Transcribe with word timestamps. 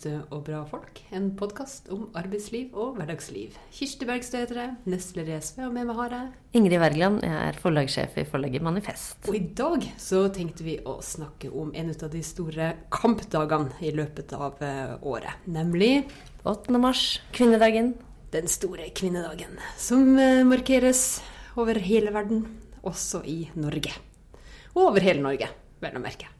'Bergstø 0.00 0.32
og 0.32 0.44
bra 0.46 0.60
folk'. 0.64 1.00
En 1.12 1.26
podkast 1.36 1.90
om 1.92 2.06
arbeidsliv 2.16 2.72
og 2.72 2.94
hverdagsliv. 2.96 3.56
Kirsti 3.74 4.06
Bergstø 4.08 4.38
heter 4.40 4.60
jeg, 4.60 4.70
nestleder 4.88 5.34
i 5.34 5.40
SV, 5.44 5.66
og 5.66 5.74
med 5.74 5.84
meg 5.90 5.98
har 5.98 6.14
jeg 6.14 6.56
Ingrid 6.56 6.80
Wergeland, 6.80 7.18
jeg 7.26 7.36
er 7.50 7.58
forlagssjef 7.60 8.16
i 8.16 8.24
forlaget 8.24 8.64
Manifest. 8.64 9.28
Og 9.28 9.36
i 9.36 9.42
dag 9.60 9.84
så 10.00 10.22
tenkte 10.32 10.64
vi 10.64 10.78
å 10.80 10.96
snakke 11.04 11.52
om 11.52 11.74
en 11.76 11.92
av 11.92 12.08
de 12.14 12.24
store 12.24 12.70
kampdagene 12.96 13.76
i 13.84 13.92
løpet 13.92 14.32
av 14.32 14.64
eh, 14.64 14.96
året. 15.04 15.44
Nemlig 15.44 16.06
8. 16.48 16.80
mars, 16.80 17.20
kvinnedagen. 17.36 17.94
den 18.32 18.48
store 18.48 18.88
kvinnedagen, 18.94 19.58
som 19.76 20.16
eh, 20.16 20.44
markeres 20.46 21.20
over 21.58 21.76
hele 21.76 22.14
verden, 22.14 22.46
også 22.80 23.20
i 23.26 23.50
Norge. 23.54 23.92
Og 24.72 24.86
over 24.94 25.04
hele 25.04 25.20
Norge, 25.20 25.50
vel 25.82 25.98
å 25.98 26.08
merke. 26.08 26.39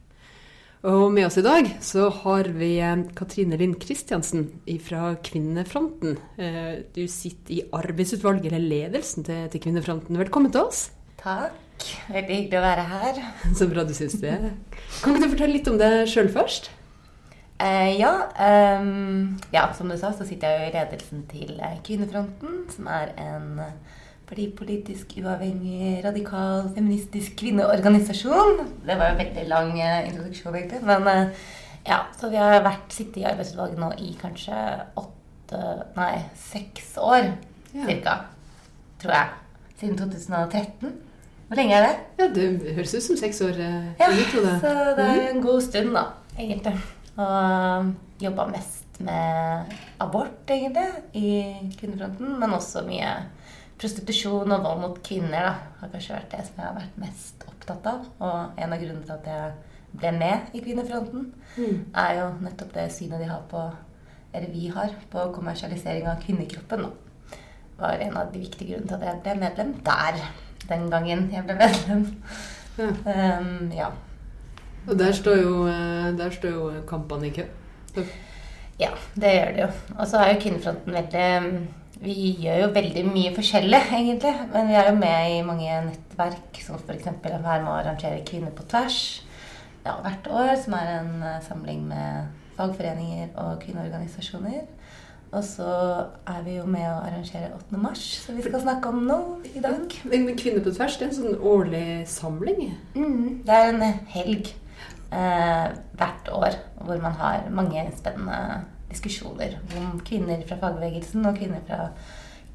Og 0.81 1.11
med 1.13 1.27
oss 1.27 1.37
i 1.37 1.43
dag 1.45 1.67
så 1.85 2.07
har 2.23 2.47
vi 2.57 2.71
eh, 2.81 3.03
Katrine 3.13 3.57
Lind 3.59 3.75
Kristiansen 3.83 4.47
fra 4.81 5.11
Kvinnefronten. 5.21 6.15
Eh, 6.41 6.81
Du 6.95 7.03
sitter 7.07 7.53
i 7.53 7.61
arbeidsutvalget, 7.71 8.49
eller 8.49 8.65
ledelsen 8.65 9.23
til, 9.27 9.43
til 9.53 9.61
Kvinnefronten. 9.61 10.17
Velkommen 10.17 10.49
til 10.51 10.65
oss. 10.65 10.87
Takk. 11.21 11.85
Veldig 12.09 12.33
hyggelig 12.39 12.57
å 12.57 12.65
være 12.65 12.87
her. 12.89 13.21
Så 13.57 13.69
bra 13.69 13.85
du 13.85 13.93
syns 13.93 14.17
det. 14.23 14.33
Kan 15.03 15.13
ikke 15.13 15.27
du 15.27 15.33
fortelle 15.35 15.59
litt 15.59 15.69
om 15.69 15.77
deg 15.81 16.01
sjøl 16.09 16.31
først? 16.33 16.71
Eh, 17.61 17.93
ja, 18.01 18.15
ehm, 18.41 19.37
ja, 19.53 19.67
som 19.77 19.91
du 19.91 19.93
sa, 20.01 20.09
så 20.17 20.25
sitter 20.25 20.49
jeg 20.49 20.63
jo 20.63 20.69
i 20.71 20.75
ledelsen 20.79 21.25
til 21.29 21.59
eh, 21.61 21.77
Kvinnefronten, 21.85 22.63
som 22.73 22.89
er 22.89 23.13
en 23.21 23.51
eh, 24.31 24.35
partipolitisk 24.35 25.11
uavhengig, 25.21 26.01
radikal, 26.05 26.69
feministisk 26.75 27.35
kvinneorganisasjon. 27.41 28.61
Det 28.87 28.95
var 28.97 29.11
jo 29.11 29.17
veldig 29.19 29.47
lang 29.49 29.73
eh, 29.79 30.07
introduksjon, 30.09 30.55
egentlig. 30.55 30.81
Men 30.87 31.07
eh, 31.07 31.27
ja, 31.87 31.97
så 32.19 32.29
vi 32.31 32.37
har 32.39 32.61
vært 32.63 32.91
sittet 32.95 33.17
i 33.21 33.25
arbeidsutvalget 33.27 33.79
nå 33.81 33.91
i 33.99 34.13
kanskje 34.21 34.55
åtte, 35.01 35.63
nei, 35.97 36.23
seks 36.35 36.93
år 36.97 37.33
Ja. 37.73 37.85
cirka. 37.87 38.13
Tror 39.01 39.13
jeg. 39.13 39.27
Siden 39.79 39.97
2013. 39.97 40.91
Hvor 41.47 41.55
lenge 41.57 41.73
er 41.75 41.85
det? 41.87 41.95
Ja, 42.19 42.27
Det 42.31 42.73
høres 42.75 42.93
ut 42.95 43.03
som 43.03 43.17
seks 43.17 43.41
år. 43.41 43.57
eh, 43.59 43.93
Ja, 43.99 44.07
så 44.61 44.95
det 44.95 45.05
er 45.05 45.29
en 45.33 45.41
god 45.41 45.61
stund, 45.61 45.93
da, 45.95 46.03
egentlig. 46.39 46.75
Og 47.17 47.93
jobba 48.21 48.45
mest 48.51 48.99
med 49.01 49.65
abort, 49.99 50.47
egentlig, 50.47 50.87
i 51.13 51.71
Kvinnefronten. 51.79 52.39
Men 52.39 52.53
også 52.53 52.85
mye 52.87 53.09
prostitusjon 53.81 54.51
og 54.53 54.63
vold 54.63 54.81
mot 54.83 55.01
kvinner, 55.03 55.49
da. 55.49 55.53
Har 55.81 55.91
kanskje 55.93 56.15
vært 56.15 56.31
det 56.35 56.45
som 56.47 56.59
jeg 56.61 56.67
har 56.69 56.77
vært 56.77 56.97
mest 57.01 57.45
opptatt 57.49 57.87
av. 57.91 58.05
Og 58.21 58.61
en 58.61 58.73
av 58.75 58.81
grunnene 58.81 59.05
til 59.07 59.15
at 59.17 59.29
jeg 59.31 59.53
ble 59.99 60.11
med 60.15 60.53
i 60.55 60.61
Kvinnefronten, 60.63 61.31
Mm. 61.57 61.85
er 61.95 62.13
jo 62.15 62.27
nettopp 62.45 62.69
det 62.73 62.91
synet 62.95 63.19
de 63.19 63.25
har 63.27 63.41
på 63.51 63.61
eller 64.33 64.47
vi 64.53 64.67
har 64.71 64.93
på 65.11 65.25
kommersialisering 65.35 66.05
av 66.07 66.21
kvinnekroppen. 66.23 66.85
Da. 66.85 66.89
var 67.81 67.97
en 67.99 68.15
av 68.17 68.31
de 68.31 68.39
viktige 68.39 68.69
grunnene 68.75 68.87
til 68.87 68.95
at 68.95 69.03
jeg 69.03 69.21
ble 69.23 69.33
medlem 69.41 69.73
der 69.83 70.19
den 70.69 70.89
gangen 70.91 71.29
jeg 71.33 71.43
ble 71.43 71.55
medlem. 71.59 72.05
Ja. 72.77 73.39
Um, 73.39 73.71
ja. 73.75 73.87
Og 74.87 74.97
der 74.99 75.11
står 75.11 75.41
jo, 75.41 75.67
eh, 75.67 76.11
der 76.17 76.29
står 76.31 76.49
jo 76.53 76.69
kampene 76.87 77.27
i 77.27 77.33
kø. 77.35 77.43
Ja, 78.79 78.89
det 79.15 79.33
gjør 79.33 79.51
det 79.55 79.61
jo. 79.65 79.67
Og 79.97 80.07
så 80.07 80.17
er 80.17 80.33
jo 80.33 80.39
Kvinnefronten 80.45 80.93
veldig 80.93 81.67
Vi 82.01 82.31
gjør 82.41 82.63
jo 82.63 82.69
veldig 82.73 83.03
mye 83.11 83.31
forskjellig, 83.35 83.81
egentlig. 83.93 84.33
Men 84.53 84.69
vi 84.71 84.77
er 84.79 84.89
jo 84.89 84.97
med 84.97 85.35
i 85.35 85.41
mange 85.45 85.81
nettverk, 85.85 86.61
som 86.65 86.79
f.eks. 86.79 87.09
være 87.21 87.61
med 87.61 87.69
å 87.69 87.77
arrangere 87.77 88.23
Kvinner 88.25 88.53
på 88.57 88.65
tvers 88.71 89.01
ja, 89.85 89.95
hvert 90.01 90.29
år, 90.29 90.55
som 90.61 90.77
er 90.77 90.89
en 90.99 91.11
eh, 91.25 91.41
samling 91.45 91.83
med 91.89 92.31
fagforeninger 92.57 93.31
og 93.41 93.61
kvinneorganisasjoner. 93.63 94.65
Og 95.31 95.43
så 95.47 95.69
er 96.27 96.41
vi 96.43 96.57
jo 96.57 96.65
med 96.67 96.83
å 96.89 96.97
arrangere 97.05 97.53
8. 97.55 97.77
mars, 97.79 98.01
som 98.25 98.35
vi 98.35 98.43
skal 98.43 98.65
snakke 98.65 98.89
om 98.91 99.05
nå 99.07 99.19
i 99.53 99.61
dag. 99.63 99.85
Men 100.03 100.25
men 100.27 100.41
Kvinner 100.41 100.65
på 100.65 100.73
tvers 100.75 100.97
det 100.99 101.07
er 101.07 101.13
en 101.13 101.19
sånn 101.21 101.45
årlig 101.53 101.85
samling? 102.11 102.73
Mm, 102.97 103.45
det 103.47 103.55
er 103.55 103.71
en 103.71 103.85
helg 104.11 104.51
eh, 105.13 105.71
hvert 106.01 106.33
år 106.35 106.59
hvor 106.81 106.99
man 107.03 107.15
har 107.21 107.47
mange 107.53 107.85
spennende 107.95 108.65
diskusjoner 108.91 109.57
om 109.79 109.99
kvinner 110.07 110.41
fra 110.47 110.57
fagbevegelsen 110.61 111.25
og 111.25 111.37
kvinner 111.39 111.61
fra 111.67 111.89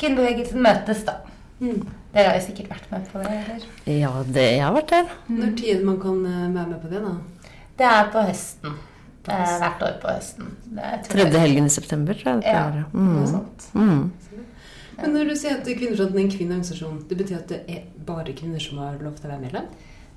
kvinnebevegelsen 0.00 0.62
møtes, 0.62 1.04
da. 1.08 1.14
Mm. 1.60 1.86
Dere 2.12 2.28
har 2.28 2.36
jo 2.36 2.44
sikkert 2.46 2.68
vært 2.74 2.90
med 2.92 3.06
på 3.12 3.22
det, 3.22 3.30
eller? 3.32 3.62
Ja, 3.88 4.10
det, 4.28 4.42
jeg 4.58 4.64
har 4.64 4.74
vært 4.76 4.92
der. 4.92 5.14
Når 5.32 5.54
tid 5.56 5.84
man 5.88 5.96
kan 6.02 6.18
eh, 6.28 6.42
være 6.52 6.68
med 6.74 6.82
på 6.82 6.90
det, 6.92 7.00
da? 7.06 7.14
Det 7.78 7.88
er 7.92 8.10
på 8.12 8.24
høsten. 8.28 8.76
Eh, 9.26 9.54
hvert 9.62 9.82
år 9.82 9.96
på 10.02 10.12
høsten. 10.12 10.52
Er- 10.78 11.00
Tredje 11.08 11.40
helgen 11.42 11.66
i 11.66 11.72
september, 11.72 12.14
tror 12.14 12.36
jeg 12.36 12.44
det 12.44 12.52
Ja, 12.52 12.84
mm. 12.92 13.08
noe 13.08 13.24
Mm. 13.24 13.26
sånt. 13.32 13.66
Mm. 13.74 14.12
Men 14.98 15.12
når 15.12 15.28
du 15.28 15.34
sier 15.36 15.58
at 15.58 15.66
Kvinnefronten 15.66 16.16
er 16.16 16.22
en 16.24 16.30
kvinneorganisasjon, 16.32 17.00
det 17.08 17.16
betyr 17.18 17.36
at 17.42 17.48
det 17.48 17.58
er 17.68 17.82
bare 18.06 18.32
kvinner 18.32 18.60
som 18.64 18.78
har 18.78 18.94
lov 19.02 19.16
til 19.18 19.26
å 19.28 19.32
være 19.34 19.42
medlem? 19.42 19.66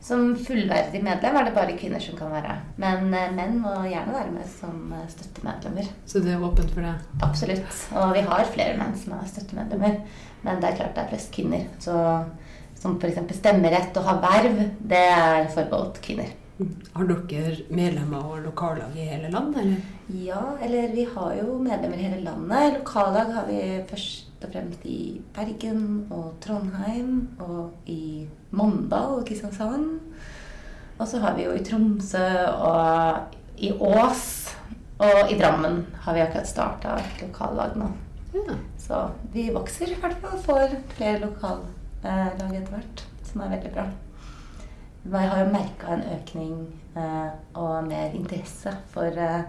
Som 0.01 0.31
fullverdig 0.39 1.01
medlem 1.03 1.35
er 1.35 1.47
det 1.47 1.55
bare 1.57 1.75
kvinner 1.77 1.99
som 1.99 2.15
kan 2.17 2.31
være. 2.31 2.53
Men 2.79 3.09
eh, 3.13 3.31
menn 3.35 3.57
må 3.59 3.73
gjerne 3.83 4.15
være 4.15 4.31
med 4.31 4.47
som 4.47 4.93
eh, 4.95 5.07
støttemedlemmer. 5.11 5.89
Så 6.07 6.21
det 6.23 6.33
er 6.33 6.45
åpent 6.45 6.71
for 6.71 6.87
det? 6.87 6.93
Absolutt. 7.25 7.81
Og 7.99 8.13
vi 8.15 8.23
har 8.29 8.53
flere 8.53 8.77
menn 8.79 8.95
som 8.97 9.17
er 9.17 9.27
støttemedlemmer. 9.27 9.99
Men 10.45 10.61
det 10.61 10.69
er 10.69 10.79
klart 10.79 10.95
det 10.95 11.03
er 11.03 11.11
flest 11.11 11.33
kvinner. 11.35 11.67
Så 11.83 11.97
som 12.79 12.95
f.eks. 12.95 13.19
stemmerett 13.35 13.97
og 13.99 14.07
ha 14.07 14.15
verv, 14.23 14.61
det 14.79 15.01
er 15.11 15.49
forbeholdt 15.51 15.99
kvinner. 16.05 16.31
Mm. 16.59 16.71
Har 16.95 17.11
dere 17.11 17.57
medlemmer 17.71 18.31
og 18.33 18.41
lokallag 18.43 18.95
i 18.95 19.07
hele 19.07 19.31
landet, 19.31 19.61
eller? 19.61 19.91
Ja, 20.25 20.41
eller 20.63 20.95
vi 20.95 21.05
har 21.07 21.35
jo 21.39 21.59
medlemmer 21.63 21.99
i 21.99 22.07
hele 22.07 22.23
landet. 22.23 22.79
Lokallag 22.79 23.35
har 23.35 23.47
vi 23.51 23.61
først 23.91 24.28
og 24.45 24.53
fremst 24.53 24.85
i 24.87 25.21
Bergen 25.35 26.07
og 26.13 26.35
Trondheim 26.43 27.27
og 27.43 27.89
i 27.89 28.27
Mandal 28.51 29.19
og 29.19 29.25
Kristiansand. 29.27 29.99
Og 30.99 31.07
så 31.07 31.19
har 31.23 31.35
vi 31.37 31.47
jo 31.47 31.55
i 31.55 31.63
Tromsø 31.63 32.27
og 32.51 33.35
i 33.59 33.71
Ås 33.71 34.25
og 34.99 35.31
i 35.31 35.37
Drammen 35.39 35.85
har 36.03 36.15
vi 36.15 36.21
akkurat 36.25 36.47
starta 36.47 36.97
et 36.99 37.21
lokallag 37.23 37.77
nå. 37.79 37.87
Ja. 38.33 38.57
Så 38.77 38.99
vi 39.31 39.47
vokser 39.55 39.93
i 39.93 39.95
hvert 39.99 40.19
fall. 40.19 40.41
Får 40.43 40.75
flere 40.97 41.21
lokallag 41.23 42.51
etter 42.51 42.73
hvert, 42.73 43.03
som 43.23 43.45
er 43.45 43.53
veldig 43.55 43.71
bra. 43.77 43.87
Jeg 45.09 45.31
har 45.31 45.39
jo 45.39 45.53
merka 45.53 45.93
en 45.95 46.03
økning 46.17 46.55
eh, 46.99 47.29
og 47.55 47.87
mer 47.87 48.11
interesse 48.11 48.73
for 48.91 49.07
eh, 49.07 49.47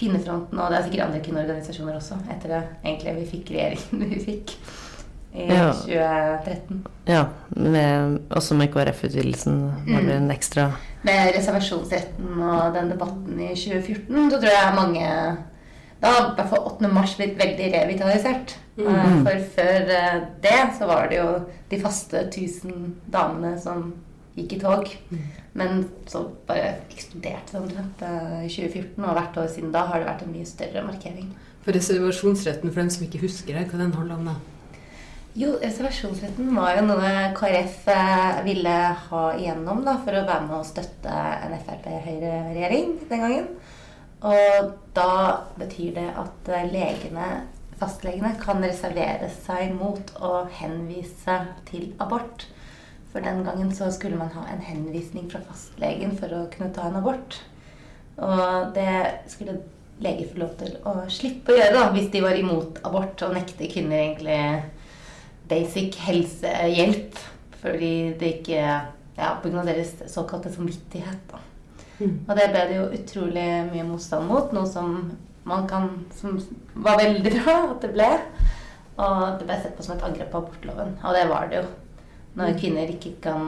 Kvinnefronten, 0.00 0.58
og 0.58 0.70
det 0.72 0.78
er 0.78 0.86
sikkert 0.88 1.06
andre 1.06 1.20
kvinneorganisasjoner 1.24 1.98
også, 2.00 2.16
etter 2.32 2.54
det 2.54 2.60
egentlig 2.84 3.16
vi 3.18 3.26
fikk 3.34 3.50
regjeringen 3.56 4.06
vi 4.14 4.20
fikk 4.24 4.54
i 5.30 5.44
Ja. 5.46 5.68
2013. 5.76 6.80
Ja, 7.06 7.20
med, 7.54 8.16
også 8.34 8.56
med 8.58 8.72
KrF-utvidelsen 8.74 9.60
var 9.86 10.02
det 10.08 10.16
en 10.16 10.30
ekstra 10.34 10.64
Med 11.06 11.30
reservasjonsretten 11.36 12.40
og 12.42 12.74
den 12.74 12.90
debatten 12.90 13.38
i 13.38 13.52
2014, 13.54 14.30
så 14.32 14.40
tror 14.40 14.50
jeg 14.56 14.74
mange 14.80 15.06
Da 16.02 16.10
har 16.16 16.26
i 16.32 16.34
hvert 16.40 16.50
fall 16.50 16.66
8. 16.72 16.88
mars 16.90 17.14
blitt 17.18 17.36
veldig 17.38 17.66
revitalisert. 17.76 18.56
Mm. 18.80 18.86
Eh, 18.88 19.16
For 19.26 19.42
før 19.58 19.90
eh, 20.00 20.20
det 20.42 20.58
så 20.78 20.86
var 20.88 21.10
det 21.10 21.18
jo 21.20 21.26
de 21.70 21.80
faste 21.82 22.22
1000 22.30 22.94
damene 23.12 23.50
som 23.60 23.90
gikk 24.40 24.56
i 24.56 24.62
tog. 24.62 24.90
Men 25.58 25.84
så 26.10 26.24
bare 26.48 26.76
eksploderte 26.90 27.56
det 27.56 27.62
omtrent 27.62 28.04
i 28.06 28.50
2014, 28.50 29.04
og 29.04 29.16
hvert 29.18 29.40
år 29.42 29.48
siden 29.50 29.72
da 29.74 29.86
har 29.88 30.02
det 30.02 30.10
vært 30.10 30.26
en 30.26 30.34
mye 30.34 30.48
større 30.48 30.84
markering. 30.86 31.30
For 31.64 31.76
reservasjonsretten, 31.76 32.70
for 32.70 32.80
dem 32.80 32.90
som 32.92 33.04
ikke 33.04 33.24
husker 33.26 33.58
det, 33.58 33.66
hva 33.68 33.82
den 33.82 33.92
handler 33.96 34.20
om 34.20 34.30
da? 34.30 34.38
Jo, 35.38 35.52
reservasjonsretten 35.62 36.48
var 36.56 36.74
jo 36.74 36.86
noe 36.88 37.10
KrF 37.36 37.84
eh, 37.92 38.40
ville 38.42 38.72
ha 39.04 39.20
igjennom 39.38 39.84
da, 39.86 39.94
for 40.02 40.16
å 40.18 40.24
være 40.26 40.46
med 40.48 40.56
å 40.56 40.66
støtte 40.66 41.12
en 41.46 41.54
Frp-Høyre-regjering 41.60 42.96
den 43.10 43.22
gangen. 43.22 43.46
Og 44.26 44.72
da 44.96 45.12
betyr 45.60 45.94
det 46.00 46.08
at 46.18 46.50
eh, 46.50 46.66
legene, 46.72 47.28
fastlegene 47.78 48.32
kan 48.42 48.58
reservere 48.64 49.30
seg 49.44 49.70
mot 49.76 50.10
å 50.18 50.48
henvise 50.58 51.38
til 51.70 51.92
abort. 52.02 52.48
For 53.10 53.24
den 53.24 53.42
gangen 53.46 53.72
så 53.74 53.90
skulle 53.92 54.18
man 54.18 54.30
ha 54.36 54.44
en 54.52 54.62
henvisning 54.62 55.26
fra 55.30 55.42
fastlegen 55.42 56.14
for 56.18 56.30
å 56.36 56.44
kunne 56.52 56.70
ta 56.74 56.86
en 56.86 57.00
abort. 57.00 57.40
Og 58.20 58.70
det 58.76 58.92
skulle 59.32 59.58
leger 60.00 60.30
få 60.30 60.42
lov 60.44 60.52
til 60.60 60.76
å 60.88 60.94
slippe 61.12 61.52
å 61.52 61.58
gjøre 61.58 61.76
da, 61.76 61.88
hvis 61.94 62.08
de 62.12 62.22
var 62.24 62.38
imot 62.38 62.78
abort 62.88 63.20
og 63.26 63.34
nekte 63.36 63.68
kvinner 63.70 64.00
egentlig 64.00 64.38
basic 65.50 65.98
helsehjelp 66.06 67.18
fordi 67.60 68.14
det 68.20 68.36
ikke 68.38 68.60
ja, 69.20 69.34
Pga. 69.42 69.64
deres 69.66 69.92
såkalte 70.08 70.52
samvittighet. 70.52 71.18
Da. 71.28 71.40
Mm. 71.98 72.14
Og 72.24 72.30
det 72.38 72.46
ble 72.54 72.62
det 72.70 72.78
jo 72.78 72.86
utrolig 72.96 73.48
mye 73.68 73.84
motstand 73.84 74.30
mot, 74.30 74.54
noe 74.56 74.68
som 74.70 74.94
man 75.44 75.66
kan 75.68 75.88
Som 76.14 76.36
var 76.74 76.98
veldig 77.00 77.20
bra 77.24 77.54
at 77.72 77.84
det 77.84 77.92
ble. 77.92 78.08
Og 79.00 79.20
det 79.40 79.46
ble 79.48 79.56
sett 79.60 79.76
på 79.76 79.84
som 79.84 79.96
et 79.96 80.04
angrep 80.06 80.32
på 80.32 80.40
abortloven. 80.40 80.96
Og 81.04 81.16
det 81.16 81.28
var 81.28 81.48
det 81.50 81.62
jo. 81.62 81.68
Når 82.38 82.58
kvinner 82.60 82.90
ikke 82.92 83.16
kan 83.24 83.46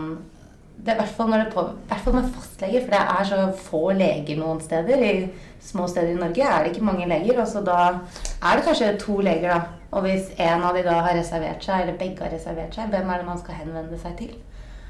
det 0.82 0.90
er 0.90 0.98
hvert 0.98 1.14
fall 1.14 2.14
med 2.16 2.30
fastleger, 2.34 2.82
for 2.82 2.90
det 2.90 3.00
er 3.00 3.26
så 3.28 3.42
få 3.68 3.82
leger 3.94 4.38
noen 4.40 4.58
steder. 4.60 5.02
I 5.04 5.60
små 5.62 5.86
steder 5.86 6.10
i 6.10 6.18
Norge 6.18 6.42
er 6.42 6.64
det 6.64 6.72
ikke 6.72 6.86
mange 6.88 7.06
leger, 7.06 7.38
og 7.38 7.46
så 7.46 7.62
da 7.62 7.76
er 7.92 8.56
det 8.56 8.64
kanskje 8.66 8.88
to 8.98 9.20
leger, 9.22 9.52
da. 9.52 9.60
Og 9.92 10.06
hvis 10.06 10.32
en 10.40 10.64
av 10.64 10.74
de 10.74 10.82
da 10.82 10.96
har 11.04 11.14
reservert 11.14 11.62
seg, 11.62 11.84
eller 11.84 12.00
begge 12.00 12.24
har 12.24 12.34
reservert 12.34 12.74
seg, 12.74 12.90
hvem 12.90 13.12
er 13.12 13.22
det 13.22 13.28
man 13.28 13.38
skal 13.38 13.60
henvende 13.60 14.00
seg 14.00 14.16
til? 14.18 14.34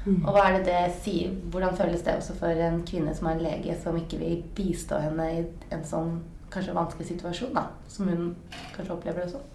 Og 0.07 0.33
hva 0.33 0.47
er 0.47 0.57
det 0.57 0.65
det 0.67 0.95
sier? 1.03 1.35
Hvordan 1.51 1.77
føles 1.77 2.01
det 2.03 2.17
også 2.17 2.33
for 2.39 2.63
en 2.65 2.81
kvinne 2.87 3.13
som 3.15 3.29
har 3.29 3.37
en 3.37 3.45
lege 3.45 3.75
som 3.83 3.95
ikke 3.99 4.19
vil 4.19 4.41
bistå 4.55 4.99
henne 4.99 5.29
i 5.31 5.43
en 5.71 5.85
sånn 5.87 6.17
kanskje 6.51 6.75
vanskelig 6.75 7.07
situasjon, 7.13 7.53
da, 7.55 7.67
som 7.87 8.09
hun 8.09 8.33
kanskje 8.73 8.97
opplever 8.97 9.23
det 9.23 9.35
sånn? 9.35 9.47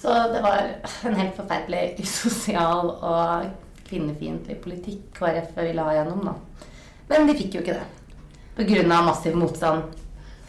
Så 0.00 0.14
det 0.32 0.40
var 0.44 0.62
en 1.08 1.18
helt 1.18 1.36
forferdelig 1.36 1.84
usosial 2.04 2.94
og 2.94 3.52
kvinnefiendtlig 3.88 4.56
politikk 4.62 5.10
KrF 5.18 5.52
ville 5.58 5.84
ha 5.84 5.98
gjennom, 5.98 6.24
da. 6.24 6.70
Men 7.10 7.28
de 7.28 7.36
fikk 7.38 7.58
jo 7.58 7.64
ikke 7.64 7.76
det. 7.76 7.86
Pga. 8.56 9.02
massiv 9.02 9.36
motstand. 9.36 9.82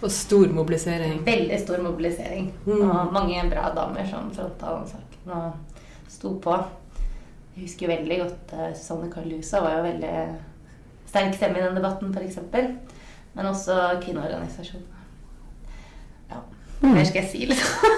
Og 0.02 0.12
stor 0.12 0.48
mobilisering. 0.54 1.22
Veldig 1.26 1.60
stor 1.60 1.82
mobilisering. 1.82 2.54
Mm. 2.66 2.82
Og 2.90 3.14
mange 3.14 3.44
bra 3.50 3.70
damer 3.76 4.08
som 4.10 4.32
fronta 4.36 4.76
den 4.76 4.90
saken 4.92 5.32
og 5.36 6.12
sto 6.12 6.36
på. 6.40 6.58
Jeg 7.56 7.64
husker 7.64 7.88
veldig 7.88 8.18
godt 8.20 8.54
uh, 8.54 8.68
Susanne 8.76 9.12
Carlusa 9.12 9.62
var 9.64 9.78
jo 9.78 9.86
veldig 9.88 10.16
sterk 11.08 11.38
stemme 11.38 11.62
i 11.62 11.64
den 11.64 11.78
debatten, 11.80 12.12
f.eks. 12.12 12.40
Men 13.36 13.46
også 13.46 13.78
kvinneorganisasjonen. 14.04 14.88
Ja. 16.30 16.42
Hva 16.82 16.92
mer 16.92 17.08
skal 17.08 17.22
jeg 17.24 17.32
si, 17.32 17.46
liksom? 17.50 17.96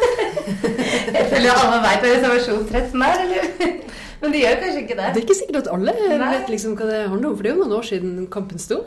jeg 1.18 1.26
føler 1.32 1.58
alle 1.58 1.82
veit 1.84 2.06
hva 2.06 2.14
reservasjonsretten 2.14 3.06
er, 3.10 3.24
eller? 3.26 3.78
Men 4.22 4.34
de 4.34 4.44
gjør 4.44 4.62
kanskje 4.64 4.84
ikke 4.84 5.00
det. 5.00 5.10
Det 5.14 5.22
er 5.22 5.26
ikke 5.26 5.40
sikkert 5.42 5.60
at 5.64 5.74
alle 5.74 5.96
Nei. 5.98 6.30
vet 6.34 6.54
liksom 6.54 6.78
hva 6.78 6.88
det 6.90 7.02
handler 7.08 7.30
om, 7.30 7.36
for 7.36 7.46
det 7.46 7.52
er 7.52 7.58
jo 7.58 7.64
noen 7.64 7.76
år 7.78 7.90
siden 7.92 8.16
kampen 8.34 8.62
sto. 8.62 8.82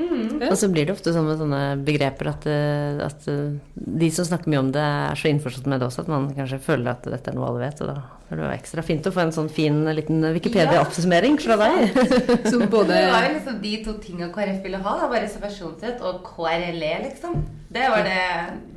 Mm. 0.00 0.38
Ja. 0.40 0.48
Og 0.48 0.56
så 0.56 0.68
blir 0.70 0.86
det 0.86 0.94
ofte 0.94 1.12
sånn 1.12 1.26
med 1.26 1.40
sånne 1.40 1.60
begreper 1.84 2.30
at, 2.30 2.46
eh, 2.48 3.00
at 3.04 3.26
eh, 3.28 3.58
de 3.74 4.08
som 4.14 4.24
snakker 4.24 4.48
mye 4.52 4.62
om 4.62 4.70
det, 4.72 4.80
er 4.80 5.18
så 5.18 5.28
innforstått 5.28 5.66
med 5.68 5.82
det 5.82 5.88
også 5.88 6.04
at 6.04 6.12
man 6.12 6.28
kanskje 6.36 6.60
føler 6.62 6.92
at 6.94 7.08
dette 7.10 7.32
er 7.32 7.36
noe 7.36 7.48
alle 7.50 7.64
vet. 7.64 7.82
Og 7.84 7.90
da 7.90 7.96
er 8.30 8.38
det 8.38 8.44
jo 8.46 8.52
ekstra 8.54 8.84
fint 8.86 9.08
å 9.10 9.12
få 9.14 9.24
en 9.24 9.34
sånn 9.34 9.50
fin 9.52 9.82
liten 9.96 10.22
Wikipedia-oppsummering 10.36 11.36
fra 11.42 11.58
deg. 11.60 11.98
Som 12.52 12.64
både 12.72 12.94
Det 12.94 13.08
var 13.10 13.26
jo 13.26 13.34
liksom 13.36 13.58
de 13.64 13.74
to 13.86 13.96
tinga 14.04 14.30
KrF 14.34 14.62
ville 14.64 14.82
ha. 14.84 14.94
Da 15.02 15.10
var 15.10 15.24
reservasjonsrett 15.26 16.04
og 16.06 16.22
KRLE, 16.28 16.94
liksom. 17.08 17.42
Det 17.70 17.90
var 17.92 18.06
det 18.06 18.22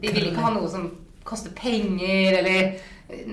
De 0.02 0.10
ville 0.10 0.34
ikke 0.34 0.44
ha 0.44 0.56
noe 0.58 0.72
som 0.72 0.90
koster 1.24 1.54
penger, 1.56 2.42
eller 2.42 2.74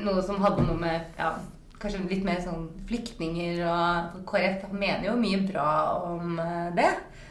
noe 0.05 0.23
som 0.23 0.39
hadde 0.45 0.63
noe 0.69 0.79
med 0.79 1.19
ja, 1.19 1.33
Kanskje 1.81 2.01
litt 2.11 2.25
mer 2.27 2.41
sånn 2.45 2.67
flyktninger 2.89 3.63
og 3.65 4.19
KrF 4.29 4.67
mener 4.73 5.07
jo 5.09 5.15
mye 5.17 5.39
bra 5.49 5.69
om 6.11 6.39
eh, 6.43 6.67
det. 6.77 6.91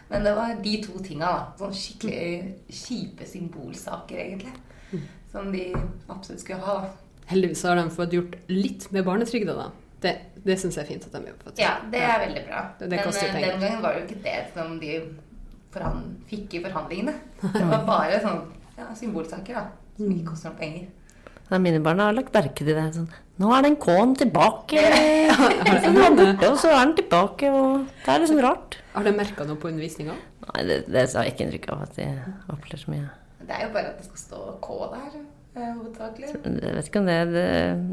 Men 0.09 0.23
det 0.25 0.31
var 0.33 0.55
de 0.63 0.71
to 0.81 0.97
tinga, 1.05 1.27
da. 1.29 1.51
Sånn 1.59 1.75
skikkelig 1.77 2.55
kjipe 2.73 3.27
symbolsaker, 3.29 4.17
egentlig. 4.23 4.55
Som 5.29 5.51
de 5.53 5.67
absolutt 6.09 6.41
skulle 6.41 6.63
ha. 6.65 6.79
da. 6.87 6.89
Heldigvis 7.29 7.61
har 7.69 7.77
de 7.77 7.83
fått 7.93 8.15
gjort 8.17 8.33
litt 8.49 8.87
med 8.95 9.05
barnetrygda, 9.05 9.53
da. 9.53 9.67
Det, 10.01 10.15
det 10.47 10.55
syns 10.57 10.79
jeg 10.79 10.85
er 10.85 10.89
fint 10.95 11.05
at 11.05 11.13
de 11.13 11.21
har 11.29 11.37
fått. 11.43 11.59
Ja, 11.61 11.75
det 11.91 12.01
er 12.01 12.23
veldig 12.25 12.45
bra. 12.47 12.61
Det- 12.79 12.89
det 12.89 13.03
Men 13.05 13.13
eh, 13.13 13.33
den 13.35 13.59
gangen 13.61 13.81
var 13.83 13.93
det 13.93 13.99
jo 14.01 14.07
ikke 14.07 14.23
det 14.23 14.37
som 14.55 14.79
de 14.79 14.95
fikk 16.31 16.53
i 16.57 16.63
forhandlingene. 16.63 17.13
Det 17.53 17.65
var 17.69 17.83
bare 17.85 18.17
sånn 18.23 18.41
ja, 18.79 18.87
symbolsaker, 18.95 19.53
da. 19.59 19.67
Som 19.99 20.09
ikke 20.15 20.31
koster 20.31 20.49
noen 20.49 20.59
penger. 20.63 20.87
Ja, 21.49 21.57
mine 21.57 21.79
barn 21.81 22.01
har 22.03 22.13
lagt 22.13 22.35
merke 22.35 22.61
til 22.61 22.75
det. 22.77 22.83
Sånn, 22.93 23.07
nå 23.41 23.49
er 23.55 23.63
den 23.65 23.77
K-en 23.81 24.11
tilbake. 24.19 24.83
Den 25.85 25.95
var 25.97 26.13
borte, 26.13 26.51
og 26.51 26.59
så 26.61 26.69
er 26.75 26.83
den 26.83 26.93
tilbake. 26.99 27.49
Og 27.49 27.87
det 28.05 28.13
er 28.13 28.21
liksom 28.21 28.41
rart. 28.43 28.77
Har 28.93 29.07
du 29.07 29.11
merka 29.17 29.47
noe 29.47 29.57
på 29.61 29.71
undervisninga? 29.71 30.13
Nei, 30.45 30.63
det, 30.67 30.77
det 30.91 31.05
har 31.07 31.25
jeg 31.25 31.33
ikke 31.33 31.45
inntrykk 31.47 31.67
av 31.73 31.83
at 31.87 31.97
de 31.97 32.07
opplever 32.53 32.81
så 32.83 32.93
mye. 32.93 33.07
Det 33.49 33.55
er 33.55 33.63
jo 33.65 33.69
bare 33.73 33.93
at 33.93 34.01
det 34.01 34.05
skal 34.09 34.21
stå 34.21 34.41
K 34.61 34.77
der, 34.91 35.15
eh, 35.55 35.71
hovedsakelig. 35.71 36.33
Jeg 36.35 36.75
vet 36.75 36.91
ikke 36.91 37.01
om 37.01 37.09
det, 37.09 37.17
det 37.33 37.45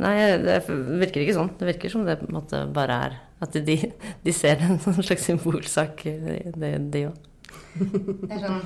Nei, 0.02 0.14
det 0.42 0.58
virker 0.68 1.24
ikke 1.24 1.38
sånn. 1.38 1.52
Det 1.60 1.70
virker 1.70 1.94
som 1.94 2.04
det 2.08 2.18
på 2.20 2.28
en 2.28 2.36
måte 2.40 2.60
bare 2.76 2.98
er 3.06 3.16
At 3.46 3.56
de, 3.56 3.78
de 4.24 4.32
ser 4.36 4.60
en 4.66 4.76
slags 5.08 5.24
symbolsak, 5.30 6.04
det, 6.04 6.74
de 6.92 7.06
òg. 7.08 7.16
Det 7.76 8.32
er 8.32 8.40
sånn 8.42 8.62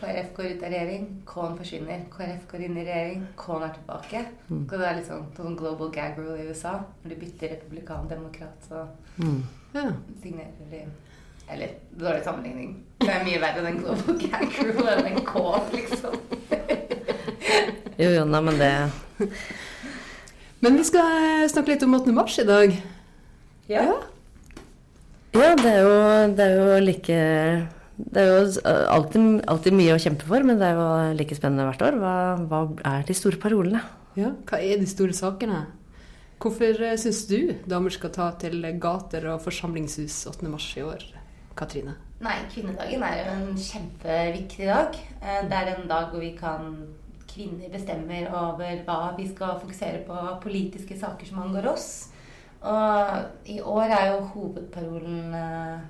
KrF 0.00 0.28
går 0.36 0.46
ut 0.54 0.62
av 0.64 0.70
regjering, 0.72 1.04
K-en 1.28 1.56
forsvinner. 1.58 2.04
KrF 2.12 2.46
går 2.50 2.64
inn 2.66 2.76
i 2.80 2.84
regjering, 2.86 3.24
K-en 3.40 3.62
er 3.66 3.74
tilbake. 3.76 4.22
Mm. 4.50 4.62
det 4.70 4.78
er 4.88 4.96
litt 4.98 5.08
sånn, 5.10 5.26
sånn 5.36 5.56
global 5.58 5.90
gag 5.94 6.16
rule 6.18 6.38
i 6.42 6.46
USA. 6.48 6.74
Når 7.02 7.12
de 7.14 7.18
bytter 7.24 7.54
republikan 7.56 8.08
demokrat, 8.10 8.68
så 8.68 8.86
Mm. 9.18 9.42
Ja. 9.74 9.90
signerer 10.22 10.70
de 10.70 10.84
Eller 11.50 11.68
dårlig 12.00 12.24
sammenligning. 12.24 12.70
Det 13.00 13.08
er 13.12 13.24
mye 13.24 13.40
verre 13.42 13.62
den 13.66 13.76
global 13.82 14.16
gag 14.18 14.54
rule 14.64 14.94
enn 14.96 15.06
en 15.12 15.24
K, 15.28 15.42
liksom. 15.74 16.14
Jo, 17.98 18.08
jo, 18.10 18.24
nei, 18.24 18.40
men 18.40 18.56
det 18.58 18.70
Men 20.64 20.76
vi 20.80 20.84
skal 20.88 21.44
snakke 21.52 21.74
litt 21.74 21.82
om 21.84 21.94
8. 21.94 22.12
mars 22.16 22.38
i 22.40 22.46
dag. 22.48 22.72
Ja. 23.68 23.84
Ja, 25.34 25.50
det 25.60 25.66
er 25.70 25.80
jo, 25.82 25.94
det 26.38 26.44
er 26.46 26.56
jo 26.56 26.80
like 26.84 27.18
Det 27.96 28.20
er 28.20 28.30
jo 28.30 28.60
alltid, 28.90 29.44
alltid 29.50 29.76
mye 29.76 29.94
å 29.94 30.00
kjempe 30.02 30.26
for, 30.26 30.42
men 30.46 30.58
det 30.58 30.66
er 30.66 30.78
jo 30.78 31.16
like 31.18 31.36
spennende 31.38 31.68
hvert 31.68 31.84
år. 31.86 31.98
Hva, 32.02 32.14
hva 32.50 32.62
er 32.90 33.06
de 33.06 33.14
store 33.14 33.38
parolene? 33.42 33.82
Ja, 34.18 34.32
Hva 34.46 34.60
er 34.62 34.78
de 34.78 34.86
store 34.86 35.14
sakene? 35.14 35.64
Hvorfor 36.42 36.76
syns 37.00 37.22
du 37.30 37.54
damer 37.70 37.94
skal 37.94 38.12
ta 38.14 38.28
til 38.38 38.58
gater 38.82 39.30
og 39.32 39.40
forsamlingshus 39.46 40.24
8. 40.30 40.50
mars 40.50 40.66
i 40.76 40.82
år, 40.84 41.06
Katrine? 41.56 41.94
Nei, 42.24 42.36
kvinnedagen 42.52 43.02
er 43.06 43.20
jo 43.20 43.32
en 43.38 43.56
kjempeviktig 43.58 44.68
dag. 44.68 44.98
Eh, 45.22 45.40
Det 45.48 45.56
er 45.56 45.74
en 45.74 45.88
dag 45.88 46.10
hvor 46.10 46.20
vi 46.20 46.34
kan 46.38 46.76
Kvinner 47.34 47.66
bestemmer 47.72 48.28
over 48.30 48.84
hva 48.86 48.98
vi 49.16 49.24
skal 49.26 49.56
fokusere 49.58 50.04
på 50.06 50.14
av 50.14 50.36
politiske 50.42 50.94
saker 50.94 51.26
som 51.26 51.40
angår 51.42 51.66
oss. 51.66 51.88
Og 52.62 53.48
i 53.50 53.56
år 53.58 53.90
er 53.90 54.04
jo 54.12 54.20
hovedparolen 54.34 55.34